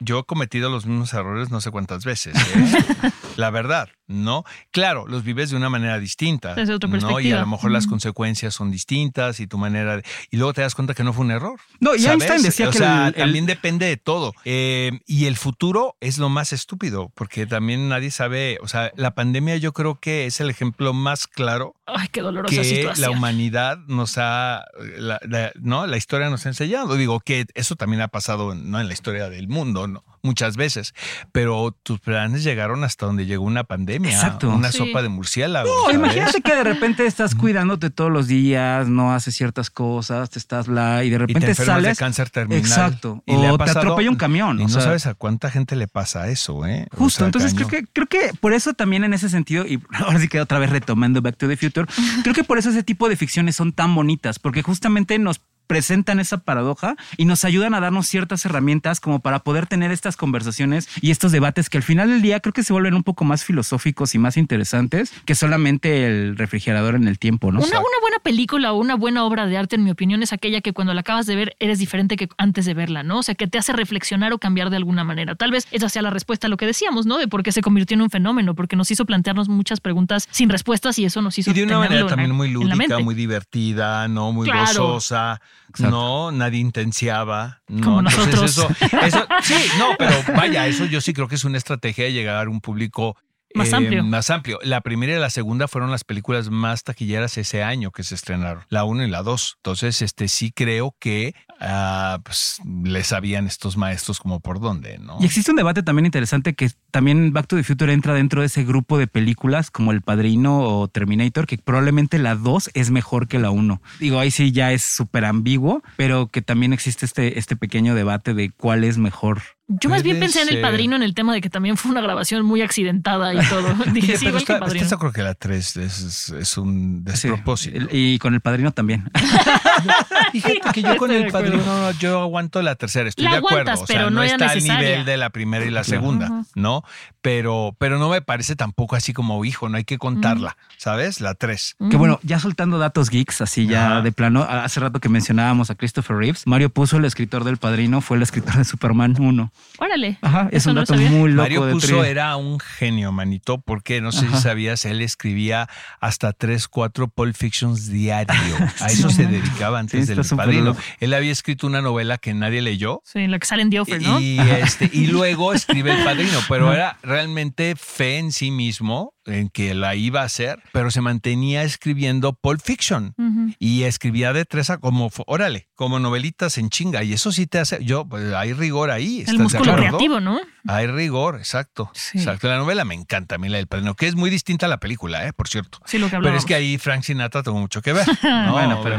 yo 0.00 0.20
he 0.20 0.24
cometido 0.24 0.70
los 0.70 0.86
mismos 0.86 1.12
errores 1.14 1.50
no 1.50 1.60
sé 1.60 1.70
cuántas 1.70 2.04
veces. 2.04 2.34
¿eh? 2.36 3.10
La 3.36 3.50
verdad, 3.50 3.88
¿no? 4.06 4.44
Claro, 4.70 5.06
los 5.06 5.22
vives 5.22 5.50
de 5.50 5.56
una 5.56 5.68
manera 5.68 5.98
distinta. 5.98 6.54
Desde 6.54 6.72
otra 6.72 6.88
¿no? 6.88 6.94
Y 6.96 6.98
a 6.98 7.00
perspectiva. 7.08 7.40
lo 7.40 7.46
mejor 7.46 7.70
las 7.70 7.86
consecuencias 7.86 8.54
son 8.54 8.70
distintas 8.70 9.40
y 9.40 9.46
tu 9.46 9.58
manera 9.58 9.98
de... 9.98 10.04
Y 10.30 10.38
luego 10.38 10.54
te 10.54 10.62
das 10.62 10.74
cuenta 10.74 10.94
que 10.94 11.04
no 11.04 11.12
fue 11.12 11.26
un 11.26 11.32
error. 11.32 11.60
No, 11.78 11.94
y 11.94 11.98
¿sabes? 11.98 12.22
Einstein 12.22 12.42
decía 12.42 12.68
o 12.68 12.72
que 12.72 12.78
sea, 12.78 13.08
el- 13.08 13.14
el- 13.14 13.20
también 13.20 13.44
depende 13.44 13.84
de 13.84 13.98
todo. 13.98 14.32
Eh, 14.46 15.00
y 15.06 15.26
el 15.26 15.36
futuro 15.36 15.96
es 16.00 16.16
lo 16.16 16.30
más 16.30 16.54
estúpido, 16.54 17.10
porque 17.14 17.44
también 17.46 17.90
nadie 17.90 18.10
sabe, 18.10 18.56
o 18.62 18.68
sea, 18.68 18.90
la 18.96 19.14
pandemia 19.14 19.56
yo 19.58 19.74
creo 19.74 20.00
que 20.00 20.24
es 20.24 20.40
el 20.40 20.48
ejemplo 20.48 20.94
más 20.94 21.26
claro 21.26 21.74
Ay, 21.84 22.08
qué 22.08 22.22
dolorosa 22.22 22.54
que 22.56 22.64
situación. 22.64 23.02
la 23.02 23.10
humanidad 23.14 23.76
nos 23.86 24.16
ha, 24.16 24.64
la, 24.96 25.20
la- 25.28 25.52
no, 25.60 25.86
la 25.86 25.98
historia 25.98 26.30
nos 26.30 26.46
ha 26.46 26.48
enseñado. 26.48 26.96
Digo 26.96 27.20
que 27.20 27.44
eso 27.54 27.76
también 27.76 28.00
ha 28.00 28.08
pasado, 28.08 28.54
no 28.54 28.80
en 28.80 28.88
la 28.88 28.94
historia 28.94 29.28
del 29.28 29.48
mundo, 29.48 29.65
no, 29.66 30.04
muchas 30.22 30.56
veces, 30.56 30.94
pero 31.32 31.76
tus 31.82 32.00
planes 32.00 32.42
llegaron 32.42 32.82
hasta 32.84 33.06
donde 33.06 33.26
llegó 33.26 33.44
una 33.44 33.64
pandemia, 33.64 34.10
Exacto. 34.10 34.48
una 34.50 34.72
Sí. 34.72 34.78
sopa 34.78 35.02
de 35.02 35.08
murciélago. 35.08 35.68
No, 35.68 35.82
¿sabes? 35.82 35.96
imagínate 35.96 36.40
que 36.42 36.54
de 36.54 36.64
repente 36.64 37.06
estás 37.06 37.34
cuidándote 37.34 37.90
todos 37.90 38.10
los 38.10 38.26
días, 38.26 38.88
no 38.88 39.12
haces 39.14 39.36
ciertas 39.36 39.70
cosas, 39.70 40.28
te 40.30 40.38
estás 40.38 40.66
la 40.68 41.04
y 41.04 41.10
de 41.10 41.16
y 41.16 41.18
te 41.18 41.26
repente 41.26 41.50
enfermas 41.50 41.76
sales 41.76 41.96
de 41.96 42.04
cáncer 42.04 42.30
terminal. 42.30 42.58
Exacto. 42.58 43.22
Y 43.26 43.36
le 43.36 43.50
o 43.50 43.58
te 43.58 43.70
atropella 43.70 44.10
un 44.10 44.16
camión. 44.16 44.58
Y 44.58 44.64
o 44.64 44.66
no 44.66 44.72
sea, 44.72 44.82
sabes 44.82 45.06
a 45.06 45.14
cuánta 45.14 45.50
gente 45.50 45.76
le 45.76 45.86
pasa 45.86 46.28
eso, 46.28 46.66
¿eh? 46.66 46.88
O 46.94 46.96
Justo, 46.96 47.18
sea, 47.18 47.26
entonces 47.26 47.54
creo 47.54 47.68
que, 47.68 47.84
creo 47.92 48.06
que 48.08 48.32
por 48.40 48.52
eso 48.52 48.74
también 48.74 49.04
en 49.04 49.14
ese 49.14 49.28
sentido, 49.28 49.64
y 49.66 49.80
ahora 49.94 50.18
sí 50.18 50.28
que 50.28 50.40
otra 50.40 50.58
vez 50.58 50.70
retomando 50.70 51.22
Back 51.22 51.36
to 51.36 51.48
the 51.48 51.56
Future, 51.56 51.86
creo 52.22 52.34
que 52.34 52.42
por 52.44 52.58
eso 52.58 52.70
ese 52.70 52.82
tipo 52.82 53.08
de 53.08 53.16
ficciones 53.16 53.54
son 53.56 53.72
tan 53.72 53.94
bonitas, 53.94 54.38
porque 54.38 54.62
justamente 54.62 55.18
nos 55.18 55.40
presentan 55.66 56.20
esa 56.20 56.38
paradoja 56.38 56.96
y 57.16 57.24
nos 57.24 57.44
ayudan 57.44 57.74
a 57.74 57.80
darnos 57.80 58.06
ciertas 58.06 58.44
herramientas 58.44 59.00
como 59.00 59.20
para 59.20 59.40
poder 59.40 59.66
tener 59.66 59.90
estas 59.90 60.16
conversaciones 60.16 60.88
y 61.00 61.10
estos 61.10 61.32
debates 61.32 61.68
que 61.70 61.78
al 61.78 61.82
final 61.82 62.08
del 62.10 62.22
día 62.22 62.40
creo 62.40 62.52
que 62.52 62.62
se 62.62 62.72
vuelven 62.72 62.94
un 62.94 63.02
poco 63.02 63.24
más 63.24 63.44
filosóficos 63.44 64.14
y 64.14 64.18
más 64.18 64.36
interesantes 64.36 65.12
que 65.24 65.34
solamente 65.34 66.06
el 66.06 66.36
refrigerador 66.36 66.94
en 66.94 67.08
el 67.08 67.18
tiempo, 67.18 67.52
¿no? 67.52 67.60
Una, 67.60 67.78
una 67.78 68.00
buena 68.00 68.18
película 68.22 68.72
o 68.72 68.78
una 68.80 68.94
buena 68.94 69.24
obra 69.24 69.46
de 69.46 69.56
arte, 69.56 69.76
en 69.76 69.84
mi 69.84 69.90
opinión, 69.90 70.22
es 70.22 70.32
aquella 70.32 70.60
que 70.60 70.72
cuando 70.72 70.94
la 70.94 71.00
acabas 71.00 71.26
de 71.26 71.36
ver 71.36 71.56
eres 71.58 71.78
diferente 71.78 72.16
que 72.16 72.28
antes 72.38 72.64
de 72.66 72.74
verla, 72.74 73.02
¿no? 73.02 73.18
O 73.18 73.22
sea, 73.22 73.34
que 73.34 73.46
te 73.46 73.58
hace 73.58 73.72
reflexionar 73.72 74.32
o 74.32 74.38
cambiar 74.38 74.70
de 74.70 74.76
alguna 74.76 75.04
manera. 75.04 75.34
Tal 75.34 75.50
vez 75.50 75.66
esa 75.70 75.88
sea 75.88 76.02
la 76.02 76.10
respuesta 76.10 76.46
a 76.46 76.50
lo 76.50 76.56
que 76.56 76.66
decíamos, 76.66 77.06
¿no? 77.06 77.18
De 77.18 77.28
por 77.28 77.42
qué 77.42 77.52
se 77.52 77.62
convirtió 77.62 77.94
en 77.94 78.02
un 78.02 78.10
fenómeno, 78.10 78.54
porque 78.54 78.76
nos 78.76 78.90
hizo 78.90 79.04
plantearnos 79.04 79.48
muchas 79.48 79.80
preguntas 79.80 80.28
sin 80.30 80.48
respuestas 80.48 80.98
y 80.98 81.04
eso 81.04 81.22
nos 81.22 81.38
hizo 81.38 81.50
Y 81.50 81.54
de 81.54 81.64
una 81.64 81.78
manera 81.78 82.06
también 82.06 82.32
muy 82.32 82.50
lúdica, 82.50 82.98
muy 82.98 83.14
divertida, 83.14 84.08
¿no? 84.08 84.32
Muy 84.32 84.46
Claro. 84.46 84.64
gozosa, 84.66 85.40
Exacto. 85.76 85.96
¿no? 85.96 86.32
Nadie 86.32 86.60
intenciaba. 86.60 87.62
¿no? 87.68 87.84
Como 87.84 87.98
Entonces 88.00 88.34
nosotros. 88.34 88.76
Eso, 88.80 88.98
eso, 89.02 89.26
sí, 89.42 89.54
no, 89.78 89.90
pero 89.98 90.14
vaya, 90.36 90.66
eso 90.66 90.84
yo 90.86 91.00
sí 91.00 91.12
creo 91.12 91.28
que 91.28 91.34
es 91.34 91.44
una 91.44 91.58
estrategia 91.58 92.04
de 92.04 92.12
llegar 92.12 92.46
a 92.46 92.50
un 92.50 92.60
público 92.60 93.16
Más 93.54 93.72
amplio. 93.72 94.04
Más 94.04 94.30
amplio. 94.30 94.58
La 94.62 94.80
primera 94.80 95.16
y 95.16 95.20
la 95.20 95.30
segunda 95.30 95.68
fueron 95.68 95.90
las 95.90 96.04
películas 96.04 96.50
más 96.50 96.84
taquilleras 96.84 97.38
ese 97.38 97.62
año 97.62 97.90
que 97.90 98.02
se 98.02 98.14
estrenaron, 98.14 98.64
la 98.68 98.84
uno 98.84 99.04
y 99.04 99.10
la 99.10 99.22
dos. 99.22 99.54
Entonces, 99.58 100.02
este 100.02 100.28
sí 100.28 100.52
creo 100.52 100.94
que 100.98 101.34
ah, 101.60 102.20
pues, 102.24 102.60
le 102.84 103.02
sabían 103.02 103.46
estos 103.46 103.76
maestros 103.76 104.18
como 104.18 104.40
por 104.40 104.60
dónde, 104.60 104.98
¿no? 104.98 105.18
Y 105.20 105.24
existe 105.24 105.50
un 105.50 105.56
debate 105.56 105.82
también 105.82 106.06
interesante 106.06 106.54
que 106.54 106.70
también 106.90 107.32
Back 107.32 107.46
to 107.46 107.56
the 107.56 107.62
Future 107.62 107.92
entra 107.92 108.14
dentro 108.14 108.40
de 108.40 108.46
ese 108.46 108.64
grupo 108.64 108.98
de 108.98 109.06
películas 109.06 109.70
como 109.70 109.92
El 109.92 110.02
Padrino 110.02 110.60
o 110.60 110.88
Terminator, 110.88 111.46
que 111.46 111.58
probablemente 111.58 112.18
la 112.18 112.34
2 112.34 112.70
es 112.74 112.90
mejor 112.90 113.28
que 113.28 113.38
la 113.38 113.50
1. 113.50 113.80
Digo, 114.00 114.18
ahí 114.18 114.30
sí 114.30 114.52
ya 114.52 114.72
es 114.72 114.82
súper 114.82 115.24
ambiguo, 115.24 115.82
pero 115.96 116.28
que 116.28 116.42
también 116.42 116.72
existe 116.72 117.06
este, 117.06 117.38
este 117.38 117.56
pequeño 117.56 117.94
debate 117.94 118.34
de 118.34 118.50
cuál 118.50 118.84
es 118.84 118.98
mejor. 118.98 119.42
Yo 119.68 119.90
más 119.90 120.04
bien 120.04 120.20
pensé 120.20 120.42
en 120.42 120.48
el 120.48 120.54
ser. 120.54 120.62
padrino 120.62 120.94
en 120.94 121.02
el 121.02 121.12
tema 121.14 121.34
de 121.34 121.40
que 121.40 121.50
también 121.50 121.76
fue 121.76 121.90
una 121.90 122.00
grabación 122.00 122.44
muy 122.44 122.62
accidentada 122.62 123.34
y 123.34 123.38
todo. 123.48 123.74
Dije, 123.92 124.12
Oye, 124.12 124.16
sí, 124.18 124.24
pero 124.26 124.36
que 124.36 124.42
está, 124.44 124.52
el 124.54 124.60
padrino. 124.60 124.76
¿estás 124.84 124.90
de 124.90 124.94
acuerdo 124.94 125.12
que 125.12 125.22
la 125.22 125.34
3 125.34 125.76
es, 125.78 126.28
es- 126.30 126.56
un 126.58 127.02
Sí, 127.04 127.10
despropósito? 127.10 127.76
el- 127.76 127.88
y 127.90 128.18
con 128.20 128.34
El 128.34 128.40
Padrino 128.40 128.70
también. 128.70 129.10
Fíjate 130.32 130.60
que 130.72 130.82
yo 130.82 130.96
con 130.96 131.10
Estoy 131.10 131.26
el 131.26 131.32
padrino 131.32 131.90
yo 131.92 132.20
aguanto 132.22 132.62
la 132.62 132.74
tercera, 132.76 133.08
estoy 133.08 133.24
La 133.24 133.32
de 133.32 133.36
acuerdo. 133.38 133.58
aguantas, 133.62 133.82
o 133.82 133.86
sea, 133.86 133.96
pero 133.96 134.10
no 134.10 134.22
era 134.22 134.32
está 134.32 134.48
al 134.50 134.54
necesaria. 134.56 134.88
nivel 134.90 135.04
de 135.04 135.16
la 135.16 135.30
primera 135.30 135.64
y 135.64 135.70
la 135.70 135.84
segunda. 135.84 136.44
¿no? 136.54 136.82
Pero, 137.22 137.74
pero 137.78 137.98
no 137.98 138.08
me 138.08 138.22
parece 138.22 138.56
tampoco 138.56 138.96
así 138.96 139.12
como 139.12 139.44
hijo, 139.44 139.68
no 139.68 139.76
hay 139.76 139.84
que 139.84 139.98
contarla, 139.98 140.56
¿sabes? 140.76 141.20
La 141.20 141.34
3. 141.34 141.76
Que 141.90 141.96
bueno, 141.96 142.20
ya 142.22 142.38
soltando 142.38 142.78
datos 142.78 143.10
geeks, 143.10 143.40
así 143.40 143.66
ya 143.66 144.00
de 144.00 144.12
plano, 144.12 144.42
hace 144.48 144.80
rato 144.80 145.00
que 145.00 145.08
mencionábamos 145.08 145.70
a 145.70 145.74
Christopher 145.74 146.16
Reeves, 146.16 146.46
Mario 146.46 146.70
Puzo, 146.70 146.98
el 146.98 147.04
escritor 147.04 147.44
del 147.44 147.56
Padrino, 147.56 148.00
fue 148.00 148.16
el 148.16 148.22
escritor 148.22 148.54
de 148.56 148.64
Superman 148.64 149.16
1. 149.18 149.52
Órale. 149.78 150.18
Ajá, 150.22 150.48
es 150.52 150.64
un 150.66 150.74
dato 150.76 150.94
muy 150.94 151.30
loco 151.30 151.42
Mario 151.42 151.70
Puzo 151.70 152.02
era 152.04 152.34
un 152.36 152.58
genio, 152.58 153.12
manito, 153.12 153.58
porque 153.58 154.00
no 154.00 154.10
sé 154.10 154.24
Ajá. 154.26 154.36
si 154.36 154.42
sabías, 154.42 154.84
él 154.86 155.02
escribía 155.02 155.68
hasta 156.00 156.32
3, 156.32 156.66
4 156.68 157.08
Pulp 157.08 157.34
Fictions 157.36 157.88
diario. 157.90 158.34
A 158.80 158.86
eso 158.86 159.10
se 159.10 159.26
dedicaba 159.26 159.78
antes 159.78 160.06
Sí, 160.06 160.14
del 160.14 160.24
padrino. 160.24 160.64
loco. 160.66 160.80
Él 161.00 161.12
había 161.12 161.30
escrito 161.32 161.66
una 161.66 161.82
novela 161.82 162.16
que 162.16 162.32
nadie 162.32 162.62
leyó. 162.62 163.02
Sí, 163.04 163.26
la 163.26 163.38
que 163.38 163.46
sale 163.46 163.62
en 163.62 163.70
The 163.70 163.80
Offer, 163.80 164.00
¿no? 164.02 164.18
Y, 164.20 164.38
este, 164.38 164.88
y 164.92 165.08
luego 165.08 165.52
escribe 165.52 165.92
El 165.92 166.04
Padrino, 166.04 166.38
pero 166.48 166.72
era 166.72 166.96
realmente 167.02 167.74
fe 167.76 168.18
en 168.18 168.32
sí 168.32 168.50
mismo, 168.50 169.12
en 169.26 169.48
que 169.48 169.74
la 169.74 169.94
iba 169.94 170.22
a 170.22 170.24
hacer, 170.24 170.58
pero 170.72 170.90
se 170.90 171.00
mantenía 171.00 171.62
escribiendo 171.62 172.32
Pulp 172.32 172.60
Fiction. 172.62 173.14
Y 173.58 173.82
escribía 173.84 174.32
de 174.32 174.44
tres 174.44 174.70
a 174.70 174.78
como, 174.78 175.10
órale, 175.26 175.68
como 175.74 175.98
novelitas 175.98 176.58
en 176.58 176.70
chinga. 176.70 177.02
Y 177.02 177.12
eso 177.12 177.32
sí 177.32 177.46
te 177.46 177.58
hace, 177.58 177.84
yo, 177.84 178.04
pues 178.06 178.32
hay 178.32 178.52
rigor 178.52 178.90
ahí. 178.90 179.20
¿estás 179.20 179.34
El 179.34 179.40
músculo 179.40 179.74
creativo, 179.76 180.20
¿no? 180.20 180.40
Hay 180.68 180.86
rigor, 180.88 181.36
exacto. 181.36 181.90
Sí. 181.94 182.18
Exacto. 182.18 182.48
La 182.48 182.56
novela 182.56 182.84
me 182.84 182.94
encanta, 182.94 183.36
a 183.36 183.38
mí 183.38 183.48
la 183.48 183.58
del 183.58 183.66
padrino, 183.68 183.94
que 183.94 184.08
es 184.08 184.16
muy 184.16 184.30
distinta 184.30 184.66
a 184.66 184.68
la 184.68 184.78
película, 184.78 185.26
¿eh? 185.26 185.32
por 185.32 185.48
cierto. 185.48 185.78
Sí, 185.84 185.98
lo 185.98 186.10
que 186.10 186.18
Pero 186.18 186.36
es 186.36 186.44
que 186.44 186.54
ahí 186.54 186.76
Frank 186.78 187.02
Sinatra 187.02 187.42
tuvo 187.42 187.58
mucho 187.58 187.82
que 187.82 187.92
ver. 187.92 188.06
No, 188.22 188.52
Bueno, 188.52 188.80
pero-. 188.82 188.98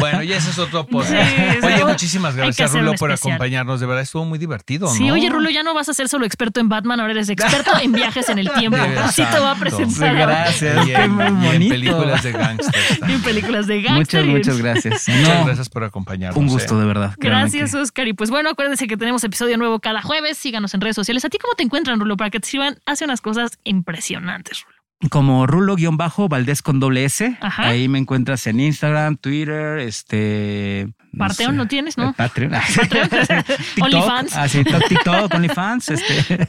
Bueno, 0.00 0.22
y 0.22 0.32
ese 0.32 0.50
es 0.50 0.58
otro 0.58 0.86
podcast. 0.88 1.12
Sí, 1.12 1.42
sí. 1.60 1.66
Oye, 1.66 1.84
muchísimas 1.84 2.34
gracias, 2.34 2.72
Rulo, 2.72 2.94
por 2.94 3.12
acompañarnos. 3.12 3.80
De 3.80 3.86
verdad, 3.86 4.02
estuvo 4.02 4.24
muy 4.24 4.38
divertido, 4.38 4.88
Sí, 4.88 5.06
¿no? 5.06 5.14
oye, 5.14 5.28
Rulo, 5.28 5.50
ya 5.50 5.62
no 5.62 5.74
vas 5.74 5.88
a 5.88 5.94
ser 5.94 6.08
solo 6.08 6.24
experto 6.26 6.60
en 6.60 6.68
Batman, 6.68 7.00
ahora 7.00 7.12
eres 7.12 7.28
experto 7.28 7.70
en 7.82 7.92
viajes 7.92 8.28
en 8.28 8.38
el 8.38 8.50
tiempo. 8.52 8.78
Así 9.04 9.22
te 9.40 9.44
va 9.46 9.50
a 9.52 9.54
presentar. 9.56 10.14
Gracias, 10.16 10.86
Y 10.86 10.90
qué 10.90 10.94
en, 10.96 11.10
muy 11.12 11.24
y 11.24 11.26
en 11.28 11.40
bonito. 11.42 11.70
películas 11.74 12.22
de 12.22 12.32
gangsters. 12.32 13.00
Y 13.08 13.12
en 13.12 13.22
películas 13.22 13.66
de 13.66 13.82
gangster. 13.82 14.24
Muchas, 14.26 14.36
muchas 14.54 14.58
gracias. 14.58 15.08
Muchas 15.08 15.38
No, 15.38 15.44
gracias 15.46 15.68
por 15.68 15.84
acompañarnos. 15.84 16.36
Un 16.38 16.46
gusto, 16.48 16.76
¿eh? 16.76 16.80
de 16.80 16.86
verdad. 16.86 17.14
Gracias, 17.18 17.72
que- 17.72 17.78
Oscar. 17.78 18.08
Y 18.08 18.12
pues 18.12 18.30
bueno, 18.30 18.50
acuérdense 18.50 18.86
que 18.86 18.96
tenemos 18.96 19.24
episodio 19.24 19.56
nuevo 19.58 19.78
cada 19.80 20.02
jueves. 20.02 20.38
Síganos 20.38 20.74
en 20.74 20.80
redes 20.80 20.96
sociales. 20.96 21.24
¿A 21.24 21.28
ti 21.28 21.38
cómo 21.38 21.54
te 21.54 21.62
encuentran, 21.62 21.98
Rulo? 22.00 22.16
Para 22.16 22.30
que 22.30 22.40
te 22.40 22.48
sirvan, 22.48 22.78
hace 22.86 23.04
unas 23.04 23.20
cosas 23.20 23.58
impresionantes, 23.64 24.62
Rulo. 24.64 24.79
Como 25.08 25.46
Rulo-Valdés 25.46 26.60
con 26.60 26.78
doble 26.78 27.04
S. 27.06 27.38
Ajá. 27.40 27.68
Ahí 27.68 27.88
me 27.88 27.98
encuentras 27.98 28.46
en 28.46 28.60
Instagram, 28.60 29.16
Twitter, 29.16 29.78
este. 29.78 30.92
Parteón 31.16 31.52
sé, 31.52 31.56
no 31.56 31.66
tienes, 31.68 31.96
¿no? 31.96 32.10
eh, 32.10 32.14
Patreon. 32.16 32.52
Patreon. 32.76 33.08
OnlyFans. 33.80 34.36
Ah, 34.36 34.46
sí, 34.48 34.58
Tok- 34.62 34.88
TikTok, 34.88 35.34
OnlyFans. 35.34 35.88
Este. 35.88 36.48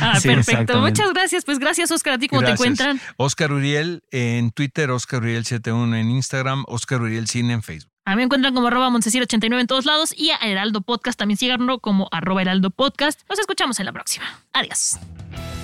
Ah, 0.00 0.18
Sí, 0.18 0.28
perfecto. 0.28 0.80
Muchas 0.80 1.12
gracias. 1.12 1.44
Pues 1.44 1.58
gracias, 1.58 1.90
Oscar. 1.90 2.14
¿A 2.14 2.18
ti 2.18 2.26
cómo 2.28 2.40
Gracias. 2.40 2.58
te 2.58 2.64
encuentran? 2.64 3.00
Oscar 3.18 3.52
Uriel 3.52 4.02
en 4.10 4.50
Twitter, 4.50 4.90
Oscar 4.90 5.20
Uriel 5.22 5.44
71 5.44 5.94
en 5.96 6.10
Instagram, 6.10 6.64
Oscar 6.66 7.02
Uriel 7.02 7.28
Cine 7.28 7.52
en 7.52 7.62
Facebook. 7.62 7.90
A 8.06 8.12
mí 8.12 8.16
me 8.16 8.22
encuentran 8.24 8.54
como 8.54 8.66
arroba 8.68 8.88
Montesir89 8.90 9.60
en 9.60 9.66
todos 9.66 9.84
lados 9.84 10.14
y 10.16 10.30
a 10.30 10.36
Heraldo 10.36 10.80
Podcast 10.80 11.18
también 11.18 11.36
síganlo 11.38 11.78
como 11.80 12.08
arroba 12.12 12.40
Heraldo 12.42 12.70
Podcast. 12.70 13.20
Nos 13.28 13.38
escuchamos 13.38 13.78
en 13.78 13.86
la 13.86 13.92
próxima. 13.92 14.24
Adiós. 14.54 14.98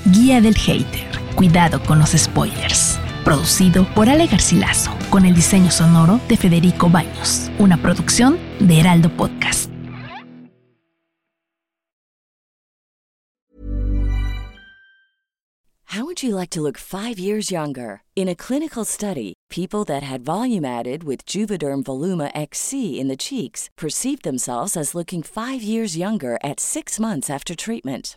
Guía 0.06 0.40
del 0.40 0.54
Hater. 0.56 1.06
Cuidado 1.34 1.82
con 1.82 1.98
los 1.98 2.10
spoilers. 2.10 2.98
Producido 3.22 3.84
por 3.94 4.08
Ale 4.08 4.26
Garcilaso, 4.26 4.90
con 5.10 5.26
el 5.26 5.34
diseño 5.34 5.70
sonoro 5.70 6.18
de 6.26 6.38
Federico 6.38 6.88
Baños. 6.88 7.50
Una 7.58 7.76
producción 7.76 8.38
de 8.60 8.80
Heraldo 8.80 9.14
Podcast. 9.14 9.70
How 15.84 16.04
would 16.04 16.22
you 16.22 16.34
like 16.36 16.50
to 16.50 16.62
look 16.62 16.78
five 16.78 17.18
years 17.18 17.50
younger? 17.50 18.02
In 18.14 18.28
a 18.28 18.36
clinical 18.36 18.84
study, 18.84 19.34
people 19.50 19.84
that 19.84 20.04
had 20.04 20.24
volume 20.24 20.64
added 20.64 21.02
with 21.02 21.26
Juvederm 21.26 21.82
Voluma 21.82 22.30
XC 22.32 22.98
in 22.98 23.08
the 23.08 23.16
cheeks 23.16 23.68
perceived 23.76 24.22
themselves 24.22 24.76
as 24.76 24.94
looking 24.94 25.22
five 25.22 25.62
years 25.62 25.96
younger 25.98 26.38
at 26.44 26.60
six 26.60 27.00
months 27.00 27.28
after 27.28 27.56
treatment. 27.56 28.16